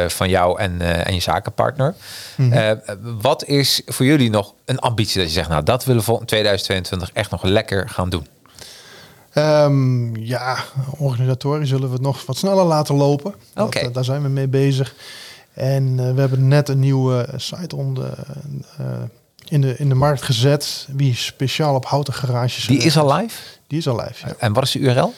van 0.06 0.28
jou 0.28 0.58
en, 0.60 0.80
en 1.04 1.14
je 1.14 1.20
zakenpartner. 1.20 1.94
Mhm. 2.36 2.76
Wat 3.20 3.44
is 3.44 3.82
voor 3.86 4.06
jullie 4.06 4.30
nog 4.30 4.54
een 4.64 4.78
ambitie 4.78 5.18
dat 5.18 5.28
je 5.28 5.34
zegt, 5.34 5.48
nou 5.48 5.62
dat 5.62 5.84
willen 5.84 6.04
we 6.04 6.12
in 6.12 6.26
2022 6.26 7.10
echt 7.12 7.30
nog 7.30 7.42
lekker 7.42 7.88
gaan 7.88 8.08
doen? 8.08 8.26
Ehm, 9.36 10.16
ja, 10.16 10.56
organisatorisch 10.98 11.68
zullen 11.68 11.88
we 11.88 11.92
het 11.92 12.02
nog 12.02 12.26
wat 12.26 12.36
sneller 12.36 12.64
laten 12.64 12.94
lopen. 12.94 13.34
Dat, 13.54 13.66
Oké. 13.66 13.78
eh, 13.78 13.92
daar 13.92 14.04
zijn 14.04 14.22
we 14.22 14.28
mee 14.28 14.48
bezig. 14.48 14.94
En 15.52 16.14
we 16.14 16.20
hebben 16.20 16.48
net 16.48 16.68
een 16.68 16.78
nieuwe 16.78 17.28
site 17.36 17.76
om 17.76 17.94
de, 17.94 18.12
eh, 18.78 18.86
in, 19.50 19.60
de, 19.60 19.76
in 19.76 19.88
de 19.88 19.94
markt 19.94 20.22
gezet. 20.22 20.86
Wie 20.90 21.14
speciaal 21.14 21.74
op 21.74 21.84
houten 21.86 22.14
garages. 22.14 22.66
Die 22.66 22.78
eh, 22.80 22.86
is 22.86 22.98
al 22.98 23.12
live? 23.14 23.36
Die 23.66 23.78
is 23.78 23.88
al 23.88 23.96
live, 23.96 24.26
ja. 24.26 24.34
En 24.38 24.52
wat 24.52 24.62
is 24.64 24.70
de 24.70 24.78
URL? 24.78 25.12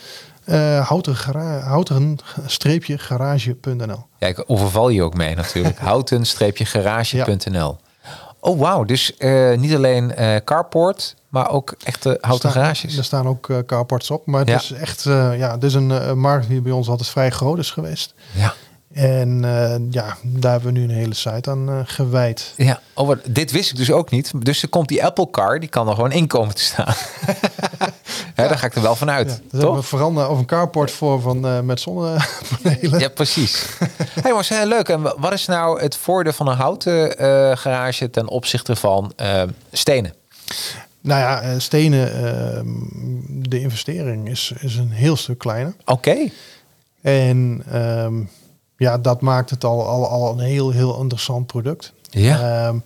Eh, 0.44 0.86
houten 0.88 1.16
gara- 1.16 1.60
houten-garage.nl. 1.60 4.06
Ja, 4.18 4.26
ik 4.26 4.44
overval 4.46 4.88
je 4.88 5.02
ook 5.02 5.14
mee 5.14 5.34
natuurlijk. 5.34 5.78
Houten-garage.nl. 5.88 7.78
Oh 8.40 8.58
wauw, 8.60 8.84
dus 8.84 9.16
eh, 9.16 9.56
niet 9.56 9.74
alleen 9.74 10.14
carport, 10.44 11.14
maar 11.28 11.50
ook 11.50 11.74
echte 11.84 12.18
houten 12.20 12.50
Staan- 12.50 12.62
garages. 12.62 12.96
Er 12.96 13.04
staan 13.04 13.26
ook 13.26 13.50
carports 13.66 14.10
op. 14.10 14.26
Maar 14.26 14.40
het 14.40 14.48
Ja. 14.48 14.56
is 14.56 14.72
echt 14.72 15.02
ja, 15.38 15.50
het 15.52 15.62
is 15.62 15.74
een 15.74 16.18
markt 16.18 16.48
die 16.48 16.60
bij 16.60 16.72
ons 16.72 16.88
altijd 16.88 17.08
vrij 17.08 17.30
groot 17.30 17.58
is 17.58 17.70
geweest. 17.70 18.14
Ja. 18.32 18.54
En 18.92 19.44
eh, 19.44 19.76
ja, 19.90 20.16
daar 20.22 20.52
hebben 20.52 20.72
we 20.72 20.78
nu 20.78 20.84
een 20.84 20.94
hele 20.94 21.14
site 21.14 21.50
aan 21.50 21.68
eh, 21.68 21.80
gewijd. 21.84 22.52
Ja, 22.56 22.80
oh, 22.94 23.10
dit 23.28 23.50
wist 23.50 23.70
ik 23.70 23.76
dus 23.76 23.90
ook 23.92 24.10
niet. 24.10 24.32
Dus 24.38 24.62
er 24.62 24.68
komt 24.68 24.88
die 24.88 25.04
Apple 25.04 25.30
Car, 25.30 25.60
die 25.60 25.68
kan 25.68 25.88
er 25.88 25.94
gewoon 25.94 26.12
in 26.12 26.26
komen 26.26 26.54
te 26.54 26.62
staan. 26.62 26.94
Hè, 28.34 28.48
daar 28.48 28.58
ga 28.58 28.66
ik 28.66 28.74
er 28.74 28.82
wel 28.82 28.96
van 28.96 29.10
uit, 29.10 29.28
Ja, 29.28 29.34
hebben 29.34 29.60
we 29.60 29.76
toch? 29.76 29.86
vooral 29.86 30.30
of 30.30 30.38
een 30.38 30.46
carport 30.46 30.90
voor 30.90 31.20
van, 31.20 31.46
eh, 31.46 31.60
met 31.60 31.80
zonnepanelen. 31.80 33.00
Ja, 33.00 33.08
precies. 33.08 33.66
hey, 34.22 34.32
maar 34.32 34.46
heel 34.48 34.66
leuk. 34.66 34.88
En 34.88 35.02
wat 35.02 35.32
is 35.32 35.46
nou 35.46 35.80
het 35.80 35.96
voordeel 35.96 36.32
van 36.32 36.48
een 36.48 36.56
houten 36.56 37.16
garage 37.58 38.10
ten 38.10 38.28
opzichte 38.28 38.76
van 38.76 39.12
stenen? 39.72 40.14
Nou 41.00 41.20
ja, 41.20 41.58
stenen, 41.58 42.12
eh, 42.12 42.60
de 43.28 43.60
investering 43.60 44.28
is, 44.28 44.52
is 44.60 44.76
een 44.76 44.90
heel 44.90 45.16
stuk 45.16 45.38
kleiner. 45.38 45.74
Oké. 45.84 46.16
En 47.00 47.62
ehm, 47.70 48.14
ja, 48.78 48.98
dat 48.98 49.20
maakt 49.20 49.50
het 49.50 49.64
al, 49.64 49.86
al, 49.86 50.08
al 50.08 50.32
een 50.32 50.38
heel, 50.38 50.70
heel 50.70 51.00
interessant 51.00 51.46
product. 51.46 51.92
Ja. 52.10 52.66
Ehm, 52.66 52.78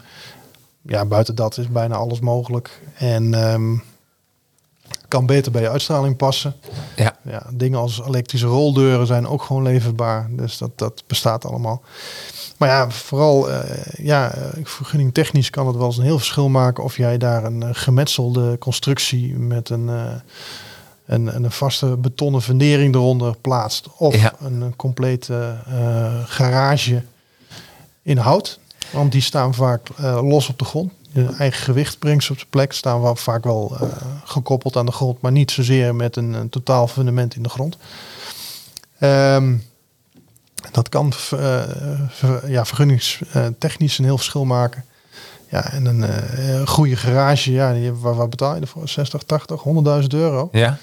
ja, 0.82 1.04
buiten 1.04 1.34
dat 1.34 1.58
is 1.58 1.68
bijna 1.68 1.94
alles 1.94 2.20
mogelijk. 2.20 2.82
En 2.94 3.34
ehm, 3.34 3.76
kan 5.08 5.26
beter 5.26 5.52
bij 5.52 5.62
je 5.62 5.70
uitstraling 5.70 6.16
passen. 6.16 6.54
Ja. 6.96 7.16
Ja, 7.22 7.46
dingen 7.52 7.78
als 7.78 8.02
elektrische 8.06 8.46
roldeuren 8.46 9.06
zijn 9.06 9.26
ook 9.26 9.42
gewoon 9.42 9.62
leverbaar. 9.62 10.28
Dus 10.30 10.58
dat, 10.58 10.70
dat 10.78 11.04
bestaat 11.06 11.44
allemaal. 11.44 11.82
Maar 12.56 12.68
ja, 12.68 12.90
vooral 12.90 13.50
eh 13.50 14.04
ja, 14.04 14.34
eh, 14.34 14.64
vergunning 14.64 15.14
technisch 15.14 15.50
kan 15.50 15.66
het 15.66 15.76
wel 15.76 15.86
eens 15.86 15.96
een 15.96 16.04
heel 16.04 16.18
verschil 16.18 16.48
maken 16.48 16.84
of 16.84 16.96
jij 16.96 17.18
daar 17.18 17.44
een 17.44 17.62
eh, 17.62 17.68
gemetselde 17.72 18.58
constructie 18.58 19.34
met 19.34 19.68
een, 19.68 19.90
een, 21.06 21.34
een 21.44 21.50
vaste 21.50 21.86
betonnen 21.96 22.42
fundering 22.42 22.94
eronder 22.94 23.36
plaatst. 23.40 23.88
Of 23.96 24.14
Ja. 24.16 24.32
een, 24.40 24.60
een 24.60 24.76
complete 24.76 25.56
eh, 25.66 26.12
garage 26.24 27.02
in 28.02 28.16
hout. 28.18 28.58
Want 28.90 29.12
die 29.12 29.20
staan 29.20 29.54
vaak 29.54 29.88
eh, 29.96 30.18
los 30.22 30.48
op 30.48 30.58
de 30.58 30.64
grond. 30.64 30.92
Je 31.10 31.34
eigen 31.38 31.62
gewicht 31.62 31.98
brengt 31.98 32.24
ze 32.24 32.32
op 32.32 32.38
de 32.38 32.46
plek. 32.50 32.72
Staan 32.72 33.00
wel 33.00 33.16
vaak 33.16 33.44
wel 33.44 33.76
eh, 33.80 33.88
gekoppeld 34.24 34.76
aan 34.76 34.86
de 34.86 34.92
grond, 34.92 35.20
maar 35.20 35.32
niet 35.32 35.50
zozeer 35.50 35.94
met 35.94 36.16
een, 36.16 36.32
een 36.32 36.48
totaal 36.48 36.86
fundament 36.88 37.34
in 37.34 37.42
de 37.42 37.48
grond. 37.48 37.76
Ehm, 38.98 39.56
dat 40.72 40.88
kan 40.88 41.12
eh, 41.30 41.62
ver- 42.08 42.50
ja, 42.50 42.64
vergunningstechnisch 42.64 43.98
een 43.98 44.04
heel 44.04 44.16
verschil 44.16 44.44
maken. 44.44 44.84
Ja, 45.52 45.72
en 45.72 45.86
een 45.86 46.02
eh, 46.04 46.66
goede 46.66 46.96
garage, 46.96 47.52
ja, 47.52 47.72
die, 47.72 47.92
waar, 47.92 48.14
waar 48.14 48.28
betaal 48.28 48.54
je 48.54 48.60
ervoor? 48.60 48.88
60, 48.88 49.22
80, 49.22 49.62
100.000 50.02 50.06
euro? 50.08 50.48
Ja? 50.52 50.78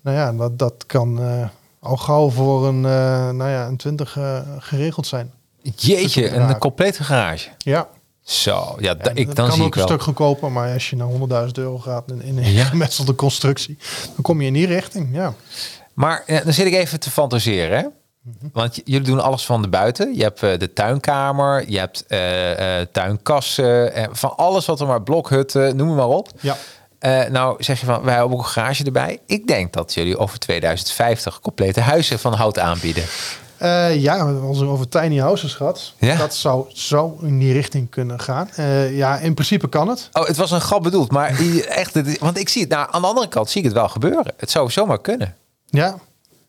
Nou 0.00 0.16
ja, 0.16 0.32
dat, 0.32 0.58
dat 0.58 0.74
kan 0.86 1.20
eh, 1.22 1.48
al 1.80 1.96
gauw 1.96 2.30
voor 2.30 2.66
een, 2.66 2.84
eh, 2.84 3.30
nou 3.30 3.50
ja, 3.50 3.66
een 3.66 3.76
20 3.76 4.16
eh, 4.16 4.38
geregeld 4.58 5.06
zijn. 5.06 5.32
Jeetje, 5.76 6.30
een 6.30 6.58
complete 6.58 7.04
garage. 7.04 7.48
Ja, 7.58 7.88
Zo, 8.22 8.76
ja, 8.78 8.92
ik, 8.92 9.26
dat 9.26 9.36
dan 9.36 9.46
kan 9.46 9.52
zie 9.52 9.62
ook 9.62 9.66
ik 9.68 9.74
een 9.74 9.78
wel. 9.80 9.88
stuk 9.88 10.02
goedkoper, 10.02 10.52
maar 10.52 10.72
als 10.72 10.90
je 10.90 10.96
naar 10.96 11.08
100.000 11.46 11.52
euro 11.52 11.78
gaat 11.78 12.10
in, 12.10 12.22
in 12.22 12.38
een 12.38 12.52
Ja. 12.52 12.64
gemetselde 12.74 13.14
constructie, 13.14 13.78
dan 14.14 14.22
kom 14.22 14.40
je 14.40 14.46
in 14.46 14.52
die 14.52 14.66
richting. 14.66 15.08
Ja, 15.12 15.34
Maar 15.94 16.24
dan 16.44 16.52
zit 16.52 16.66
ik 16.66 16.74
even 16.74 17.00
te 17.00 17.10
fantaseren, 17.10 17.78
hè? 17.78 17.84
Want 18.52 18.80
jullie 18.84 19.06
doen 19.06 19.20
alles 19.20 19.46
van 19.46 19.62
de 19.62 19.68
buiten. 19.68 20.14
Je 20.14 20.22
hebt 20.22 20.42
eh, 20.42 20.58
de 20.58 20.72
tuinkamer, 20.72 21.64
je 21.70 21.78
hebt 21.78 22.04
eh, 22.06 22.80
eh, 22.80 22.86
tuinkassen, 22.92 23.92
van 24.12 24.36
alles 24.36 24.66
wat 24.66 24.80
er 24.80 24.86
maar 24.86 25.02
blokhutten, 25.02 25.76
noem 25.76 25.94
maar 25.94 26.08
op. 26.08 26.28
ja. 26.40 26.56
Nou 27.30 27.62
zeg 27.62 27.80
je 27.80 27.86
van, 27.86 28.02
wij 28.02 28.14
hebben 28.14 28.32
ook 28.32 28.42
een 28.42 28.50
garage 28.50 28.84
erbij. 28.84 29.18
Ik 29.26 29.46
denk 29.46 29.72
dat 29.72 29.94
jullie 29.94 30.18
over 30.18 30.38
2050 30.38 31.40
complete 31.40 31.80
huizen 31.80 32.18
van 32.18 32.32
hout 32.32 32.58
aanbieden. 32.58 33.04
Ja, 33.58 34.18
we 34.18 34.24
hebben 34.24 34.42
ons 34.42 34.62
over 34.62 34.88
tiny 34.88 35.18
houses 35.18 35.54
gehad. 35.54 35.92
Ja? 35.98 36.16
Dat 36.16 36.34
zou, 36.34 36.64
zou 36.68 37.26
in 37.26 37.38
die 37.38 37.52
richting 37.52 37.90
kunnen 37.90 38.20
gaan. 38.20 38.48
Ja, 38.90 39.18
in 39.18 39.34
principe 39.34 39.68
kan 39.68 39.88
het. 39.88 40.08
Oh, 40.12 40.26
het 40.26 40.36
was 40.36 40.50
een 40.50 40.60
grap 40.60 40.82
bedoeld, 40.82 41.10
maar 41.10 41.40
echt, 41.68 42.18
want 42.20 42.38
ik 42.38 42.48
zie 42.48 42.62
het, 42.62 42.70
nou, 42.70 42.88
aan 42.90 43.00
de 43.00 43.06
andere 43.06 43.28
kant 43.28 43.50
zie 43.50 43.60
ik 43.60 43.66
het 43.66 43.76
wel 43.76 43.88
gebeuren. 43.88 44.32
Het 44.36 44.50
zou 44.50 44.70
zomaar 44.70 45.00
kunnen. 45.00 45.34
Ja. 45.66 45.98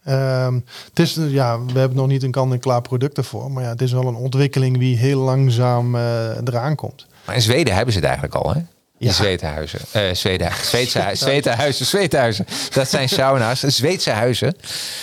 Ehm, 0.04 0.54
het 0.90 1.00
is, 1.00 1.18
eh, 1.18 1.32
ja, 1.32 1.66
we 1.66 1.80
hebben 1.80 1.98
nog 1.98 2.08
niet 2.08 2.24
een 2.24 2.32
kant-en-klaar 2.32 2.82
product 2.82 3.18
ervoor. 3.18 3.52
Maar 3.52 3.64
ja, 3.64 3.70
het 3.70 3.82
is 3.82 3.92
wel 3.92 4.08
een 4.08 4.16
ontwikkeling 4.16 4.78
die 4.78 4.98
heel 4.98 5.20
langzaam 5.20 5.96
eh, 5.96 6.02
eraan 6.46 6.76
komt. 6.76 7.06
Maar 7.26 7.36
in 7.36 7.42
Zweden 7.42 7.74
hebben 7.76 7.94
ze 7.94 8.00
het 8.00 8.08
eigenlijk 8.08 8.38
al, 8.44 8.54
hè? 8.54 8.60
Die 8.98 9.08
Ja. 9.08 9.14
Zweedhuizen. 9.14 9.80
Eh 9.92 10.02
Zweden, 10.14 10.52
Zweedse, 10.72 11.02
hu- 11.02 11.16
Zweedhuizen, 11.16 11.86
Zweedhuizen. 11.86 12.46
Dat 12.74 12.90
zijn 12.90 13.10
sauna's, 13.10 13.60
Zweedse 13.60 14.10
huizen. 14.12 14.56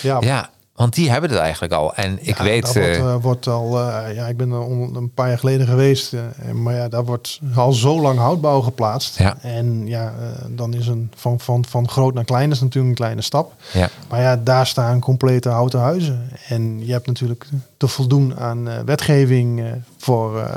Ja, 0.03 0.17
Ja, 0.21 0.51
want 0.77 0.95
die 0.95 1.11
hebben 1.11 1.31
het 1.31 1.39
eigenlijk 1.39 1.73
al. 1.73 1.95
En 1.95 2.19
ik 2.21 2.37
Ja, 2.39 2.45
weet... 2.45 2.63
Dat 2.63 2.75
wordt, 2.75 2.89
eh, 2.89 3.13
eh, 3.13 3.23
wordt 3.23 3.47
al, 3.47 3.81
eh, 3.81 4.15
ja, 4.15 4.27
ik 4.27 4.37
ben 4.37 4.51
er 4.51 4.61
een 4.97 5.11
paar 5.15 5.29
jaar 5.29 5.39
geleden 5.39 5.67
geweest. 5.67 6.15
maar 6.53 6.75
ja, 6.75 6.89
daar 6.89 7.05
wordt 7.05 7.41
al 7.55 7.73
zo 7.73 8.01
lang 8.01 8.19
houtbouw 8.19 8.61
geplaatst. 8.61 9.19
Ja. 9.19 9.37
En 9.41 9.87
ja, 9.87 10.15
dan 10.49 10.75
is 10.75 10.87
een 10.87 11.11
van, 11.15 11.41
van, 11.41 11.65
van 11.65 11.89
groot 11.89 12.15
naar 12.15 12.25
klein 12.25 12.51
is 12.51 12.61
natuurlijk 12.61 12.89
een 12.89 13.05
kleine 13.05 13.23
stap. 13.23 13.53
ja. 13.73 13.89
Maar 14.09 14.21
ja, 14.21 14.37
daar 14.37 14.67
staan 14.67 15.01
complete 15.01 15.49
houten 15.49 15.81
huizen. 15.81 16.31
En 16.49 16.87
je 16.87 16.93
hebt 16.93 17.07
natuurlijk 17.07 17.47
te 17.77 17.89
voldoen 17.89 18.39
aan 18.39 18.85
wetgeving 18.85 19.65
voor 19.99 20.51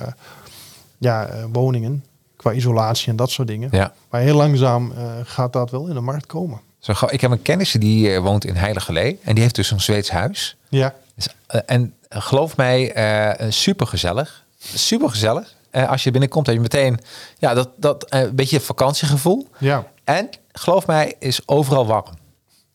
ja, 0.97 1.30
woningen. 1.51 2.03
Qua 2.36 2.51
isolatie 2.51 3.09
en 3.09 3.15
dat 3.15 3.30
soort 3.30 3.47
dingen. 3.47 3.70
ja. 3.72 3.93
Maar 4.09 4.22
heel 4.22 4.36
langzaam 4.36 4.93
gaat 5.24 5.53
dat 5.53 5.72
wel 5.72 5.88
in 5.88 5.93
de 5.93 5.99
markt 5.99 6.26
komen. 6.26 6.59
Zo, 6.80 6.94
ik 7.10 7.22
heb 7.22 7.32
een 7.32 7.42
kennis 7.42 7.72
die 7.72 8.14
eh, 8.14 8.22
woont 8.22 8.46
in 8.46 8.56
Heiligelee. 8.56 9.20
En 9.24 9.34
die 9.34 9.44
heeft 9.44 9.56
dus 9.56 9.72
een 9.72 9.82
Zweeds 9.82 10.10
huis. 10.10 10.56
Ja, 10.70 10.96
Dus, 11.16 11.28
eh, 11.48 11.62
en 11.66 11.94
eh, 12.08 12.22
geloof 12.22 12.58
mij, 12.58 12.92
eh 12.94 13.52
super 13.52 13.88
gezellig. 13.88 14.44
Super 14.58 15.10
gezellig. 15.10 15.56
als 15.72 16.04
je 16.04 16.12
binnenkomt, 16.12 16.46
heb 16.46 16.56
je 16.56 16.62
meteen 16.62 17.00
ja, 17.38 17.54
dat, 17.54 17.70
dat 17.76 18.04
eh, 18.10 18.30
beetje 18.32 18.60
vakantiegevoel. 18.60 19.48
ja, 19.58 19.88
En 20.04 20.30
geloof 20.52 20.88
mij, 20.88 21.16
is 21.20 21.48
overal 21.48 21.86
warm. 21.86 22.14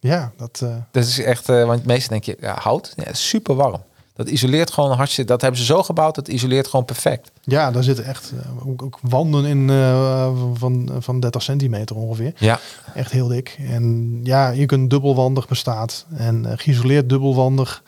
ja. 0.01 0.33
Dat, 0.37 0.59
Dat 0.91 1.05
is 1.05 1.19
echt, 1.19 1.47
want 1.47 1.85
meestal 1.85 2.11
denk 2.11 2.25
je, 2.25 2.37
ja, 2.41 2.59
hout, 2.61 2.93
ja, 2.97 3.13
super 3.13 3.55
warm. 3.55 3.83
Dat 4.17 4.29
isoleert 4.29 4.71
gewoon 4.73 4.93
hartstikke, 4.97 5.31
dat 5.31 5.41
hebben 5.41 5.61
ze 5.61 5.67
zo 5.67 5.83
gebouwd, 5.83 6.15
dat 6.15 6.29
isoleert 6.29 6.67
gewoon 6.69 6.85
perfect. 6.85 7.31
ja, 7.43 7.71
daar 7.71 7.83
zitten 7.83 8.05
echt 8.05 8.33
eh, 8.43 8.67
ook, 8.69 8.83
ook 8.83 8.99
wanden 9.03 9.45
in 9.45 9.71
eh, 9.71 10.31
van, 10.55 10.91
van 10.99 11.21
30 11.21 11.43
centimeter 11.43 11.97
ongeveer. 11.97 12.33
Ja, 12.37 12.59
Echt 12.95 13.13
heel 13.13 13.29
dik. 13.29 13.57
En 13.69 14.21
ja, 14.23 14.49
je 14.51 14.67
kunt 14.67 14.91
dubbelwandig 14.91 15.49
bestaat. 15.49 16.07
En 16.17 16.47
eh, 16.47 16.53
geïsoleerd 16.57 17.09
dubbelwandig. 17.09 17.83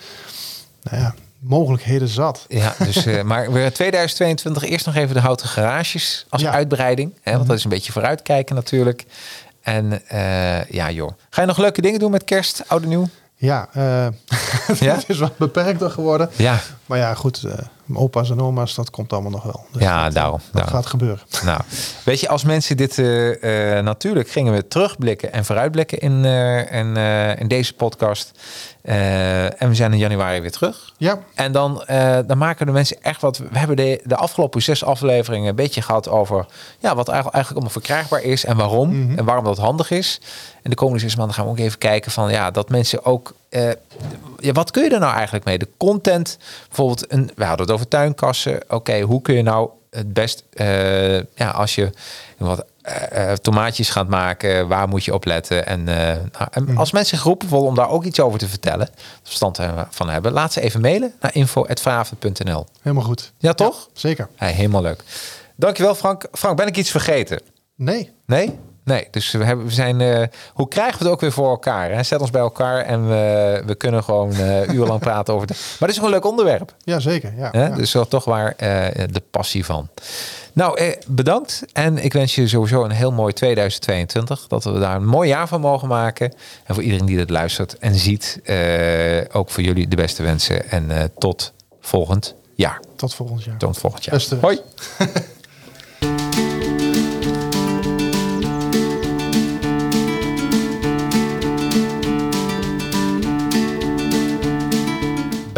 Nou 0.82 0.96
ja, 1.02 1.14
mogelijkheden 1.38 2.08
zat. 2.08 2.44
ja 2.48 2.74
dus, 2.78 3.06
eh, 3.06 3.22
maar 3.30 3.52
weer 3.52 3.64
in 3.64 3.72
2022 3.72 4.64
eerst 4.64 4.86
nog 4.86 4.94
even 4.94 5.14
de 5.14 5.20
houten 5.20 5.48
garages 5.48 6.26
als 6.28 6.42
Ja. 6.42 6.50
uitbreiding. 6.50 7.12
Hè, 7.22 7.32
want 7.32 7.46
dat 7.46 7.56
is 7.56 7.64
een 7.64 7.70
beetje 7.70 7.92
vooruitkijken 7.92 8.54
natuurlijk. 8.54 9.04
En 9.60 10.02
ja 10.70 10.90
joh, 10.90 11.10
ga 11.30 11.40
je 11.40 11.46
nog 11.46 11.58
leuke 11.58 11.80
dingen 11.80 11.98
doen 12.00 12.10
met 12.10 12.24
kerst, 12.24 12.62
oud 12.66 12.82
en 12.82 12.88
nieuw? 12.88 13.08
Ja, 13.36 13.68
eh, 13.72 14.06
Ja? 14.80 14.94
het 14.94 15.04
is 15.08 15.18
wat 15.18 15.36
beperkter 15.38 15.90
geworden. 15.90 16.28
Ja, 16.36 16.60
Maar 16.86 16.98
ja, 16.98 17.14
goed, 17.14 17.44
eh, 17.44 17.52
opa's 17.94 18.30
en 18.30 18.40
oma's, 18.40 18.74
dat 18.74 18.90
komt 18.90 19.12
allemaal 19.12 19.30
nog 19.30 19.42
wel. 19.42 19.66
Dus 19.72 19.82
ja 19.82 20.04
dat, 20.04 20.12
daarom. 20.14 20.40
dat 20.44 20.52
daarom. 20.52 20.74
gaat 20.74 20.86
gebeuren. 20.86 21.20
Nou, 21.44 21.60
weet 22.04 22.20
je, 22.20 22.28
als 22.28 22.44
mensen 22.44 22.76
dit 22.76 22.98
eh, 22.98 23.76
eh, 23.78 23.84
natuurlijk 23.84 24.28
gingen 24.28 24.52
we 24.52 24.68
terugblikken 24.68 25.32
en 25.32 25.44
vooruitblikken 25.44 25.98
in, 25.98 26.24
eh, 26.24 26.72
in, 26.72 26.96
in 27.38 27.48
deze 27.48 27.74
podcast. 27.74 28.30
En 28.82 29.68
we 29.68 29.74
zijn 29.74 29.92
in 29.92 29.98
januari 29.98 30.40
weer 30.40 30.50
terug. 30.50 30.92
Ja, 30.96 31.18
En 31.34 31.52
dan, 31.52 31.84
dan 32.26 32.38
maken 32.38 32.66
de 32.66 32.72
mensen 32.72 33.02
echt 33.02 33.20
wat. 33.20 33.38
We 33.38 33.58
hebben 33.58 33.76
de, 33.76 34.00
de 34.04 34.16
afgelopen 34.16 34.62
zes 34.62 34.84
afleveringen 34.84 35.48
een 35.48 35.54
beetje 35.54 35.82
gehad 35.82 36.08
over 36.08 36.46
ja, 36.78 36.94
wat 36.94 37.08
eigenlijk, 37.08 37.34
eigenlijk 37.34 37.50
allemaal 37.50 37.70
verkrijgbaar 37.70 38.22
is 38.22 38.44
en 38.44 38.56
waarom. 38.56 39.04
Mhm. 39.04 39.18
En 39.18 39.24
waarom 39.24 39.44
dat 39.44 39.58
handig 39.58 39.90
is. 39.90 40.20
En 40.62 40.70
de 40.70 40.76
komende 40.76 41.00
zes 41.00 41.16
maanden 41.16 41.34
gaan 41.34 41.44
we 41.44 41.50
ook 41.50 41.58
even 41.58 41.78
kijken 41.78 42.10
van 42.10 42.30
ja, 42.30 42.50
dat 42.50 42.68
mensen 42.68 43.04
ook. 43.04 43.34
Eh, 43.56 43.70
ja, 44.38 44.52
wat 44.52 44.70
kun 44.70 44.84
je 44.84 44.90
er 44.90 45.00
nou 45.00 45.14
eigenlijk 45.14 45.44
mee? 45.44 45.58
De 45.58 45.68
content, 45.76 46.38
bijvoorbeeld, 46.66 47.12
een, 47.12 47.30
we 47.34 47.44
hadden 47.44 47.66
het 47.66 47.74
over 47.74 47.88
tuinkassen. 47.88 48.60
Oké, 48.68 49.00
hoe 49.00 49.22
kun 49.22 49.34
je 49.34 49.42
nou 49.42 49.70
het 49.90 50.12
best, 50.12 50.44
eh, 50.52 51.16
ja, 51.16 51.50
als 51.50 51.74
je 51.74 51.90
wat 52.38 52.64
eh, 52.82 53.32
tomaatjes 53.32 53.90
gaat 53.90 54.08
maken, 54.08 54.68
waar 54.68 54.88
moet 54.88 55.04
je 55.04 55.14
op 55.14 55.24
letten? 55.24 55.66
En, 55.66 55.84
nou, 55.84 56.48
en 56.50 56.76
als 56.76 56.92
mensen 56.92 57.18
geroepen 57.18 57.48
voelen 57.48 57.68
om 57.68 57.74
daar 57.74 57.90
ook 57.90 58.04
iets 58.04 58.20
over 58.20 58.38
te 58.38 58.48
vertellen, 58.48 58.88
verstand 59.22 59.58
van 59.90 60.08
hebben, 60.08 60.32
laat 60.32 60.52
ze 60.52 60.60
even 60.60 60.80
mailen 60.80 61.12
naar 61.20 61.34
info.vraven.nl. 61.34 62.66
helemaal 62.82 63.04
goed. 63.04 63.32
Ja, 63.38 63.52
toch? 63.52 63.88
Zeker. 63.92 64.28
Hey, 64.34 64.52
helemaal 64.52 64.82
leuk. 64.82 65.02
Dankjewel, 65.56 65.94
Frank. 65.94 66.26
Frank, 66.32 66.56
ben 66.56 66.66
ik 66.66 66.76
iets 66.76 66.90
vergeten? 66.90 67.40
Nee, 67.76 68.12
Nee? 68.26 68.58
Nee, 68.86 69.08
dus 69.10 69.30
we, 69.30 69.44
hebben, 69.44 69.66
we 69.66 69.72
zijn. 69.72 70.00
eh, 70.00 70.22
hoe 70.54 70.68
krijgen 70.68 70.98
we 70.98 71.04
het 71.04 71.12
ook 71.12 71.20
weer 71.20 71.32
voor 71.32 71.48
elkaar? 71.50 71.90
Hè? 71.90 72.02
Zet 72.02 72.20
ons 72.20 72.30
bij 72.30 72.40
elkaar 72.40 72.80
en 72.84 73.08
we, 73.08 73.62
we 73.66 73.74
kunnen 73.74 74.04
gewoon 74.04 74.32
eh 74.32 74.68
urenlang 74.68 75.00
praten 75.00 75.34
over. 75.34 75.46
De, 75.46 75.54
maar 75.78 75.88
het 75.88 75.90
is 75.90 75.98
ook 75.98 76.04
een 76.04 76.10
leuk 76.14 76.24
onderwerp. 76.26 76.74
ja 76.84 76.98
zeker. 77.00 77.32
Ja, 77.36 77.48
Hè? 77.52 77.66
ja. 77.66 77.74
Dus 77.74 77.92
wel 77.92 78.08
toch 78.08 78.24
waar 78.24 78.54
eh, 78.56 79.04
de 79.10 79.22
passie 79.30 79.64
van. 79.64 79.88
Nou, 80.52 80.78
eh, 80.78 80.92
bedankt. 81.06 81.62
En 81.72 82.04
ik 82.04 82.12
wens 82.12 82.34
je 82.34 82.48
sowieso 82.48 82.84
een 82.84 82.90
heel 82.90 83.12
mooi 83.12 83.32
2022. 83.32 84.46
Dat 84.46 84.64
we 84.64 84.78
daar 84.78 84.96
een 84.96 85.06
mooi 85.06 85.28
jaar 85.28 85.48
van 85.48 85.60
mogen 85.60 85.88
maken. 85.88 86.34
En 86.64 86.74
voor 86.74 86.84
iedereen 86.84 87.06
die 87.06 87.16
dit 87.16 87.30
luistert 87.30 87.78
en 87.78 87.94
ziet, 87.94 88.40
ook 89.32 89.50
voor 89.50 89.62
jullie 89.62 89.88
de 89.88 89.96
beste 89.96 90.22
wensen. 90.22 90.70
En 90.70 91.12
tot 91.18 91.52
volgend 91.80 92.34
jaar. 92.54 92.80
Tot 92.96 93.14
volgend 93.14 93.44
jaar. 93.44 93.56
Tot 93.56 93.78
volgend 93.78 94.04
jaar. 94.04 94.14
Beste 94.14 94.36
Hoi. 94.40 94.60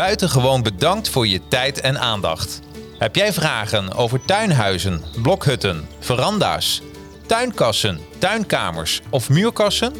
Buitengewoon 0.09 0.63
bedankt 0.63 1.09
voor 1.09 1.27
je 1.27 1.41
tijd 1.49 1.81
en 1.81 2.01
aandacht. 2.01 2.61
Heb 2.99 3.17
jij 3.17 3.33
vragen 3.33 3.93
over 3.95 4.25
tuinhuizen, 4.25 5.05
blokhutten, 5.23 5.89
veranda's, 6.01 6.83
tuinkassen, 7.27 8.01
tuinkamers 8.19 9.01
of 9.11 9.29
muurkassen? 9.29 9.93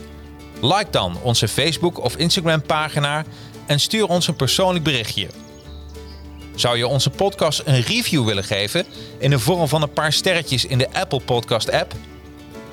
Like 0.61 0.91
dan 0.91 1.19
onze 1.23 1.49
Facebook 1.49 1.99
of 1.99 2.17
Instagram 2.17 2.63
pagina 2.63 3.25
en 3.67 3.81
stuur 3.81 4.07
ons 4.07 4.29
een 4.29 4.37
persoonlijk 4.37 4.85
berichtje. 4.85 5.29
Zou 6.55 6.77
je 6.77 6.87
onze 6.87 7.11
podcast 7.11 7.63
een 7.65 7.81
review 7.81 8.25
willen 8.25 8.45
geven 8.45 8.87
in 9.19 9.31
de 9.31 9.39
vorm 9.39 9.69
van 9.69 9.83
een 9.83 9.93
paar 9.93 10.13
sterretjes 10.13 10.65
in 10.65 10.79
de 10.79 10.89
Apple 10.93 11.21
Podcast 11.21 11.73
app? 11.73 11.95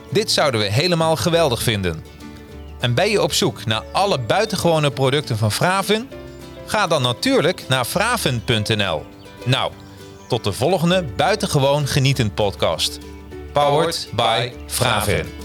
Dit 0.10 0.32
zouden 0.32 0.60
we 0.60 0.72
helemaal 0.72 1.16
geweldig 1.16 1.64
vinden. 1.64 2.04
En 2.80 2.94
ben 2.94 3.10
je 3.10 3.22
op 3.22 3.34
zoek 3.34 3.66
naar 3.66 3.84
alle 3.92 4.20
buitengewone 4.20 4.92
producten 4.92 5.38
van 5.38 5.52
Fraven? 5.52 6.10
Ga 6.66 6.88
dan 6.88 7.02
natuurlijk 7.02 7.66
naar 7.68 7.86
fraven.nl. 7.86 9.06
Nou, 9.46 9.72
tot 10.28 10.44
de 10.44 10.54
volgende 10.54 11.04
buitengewoon 11.04 11.88
genietend 11.88 12.36
podcast. 12.36 13.00
Powered 13.54 14.10
by 14.16 14.52
Fraven. 14.68 15.45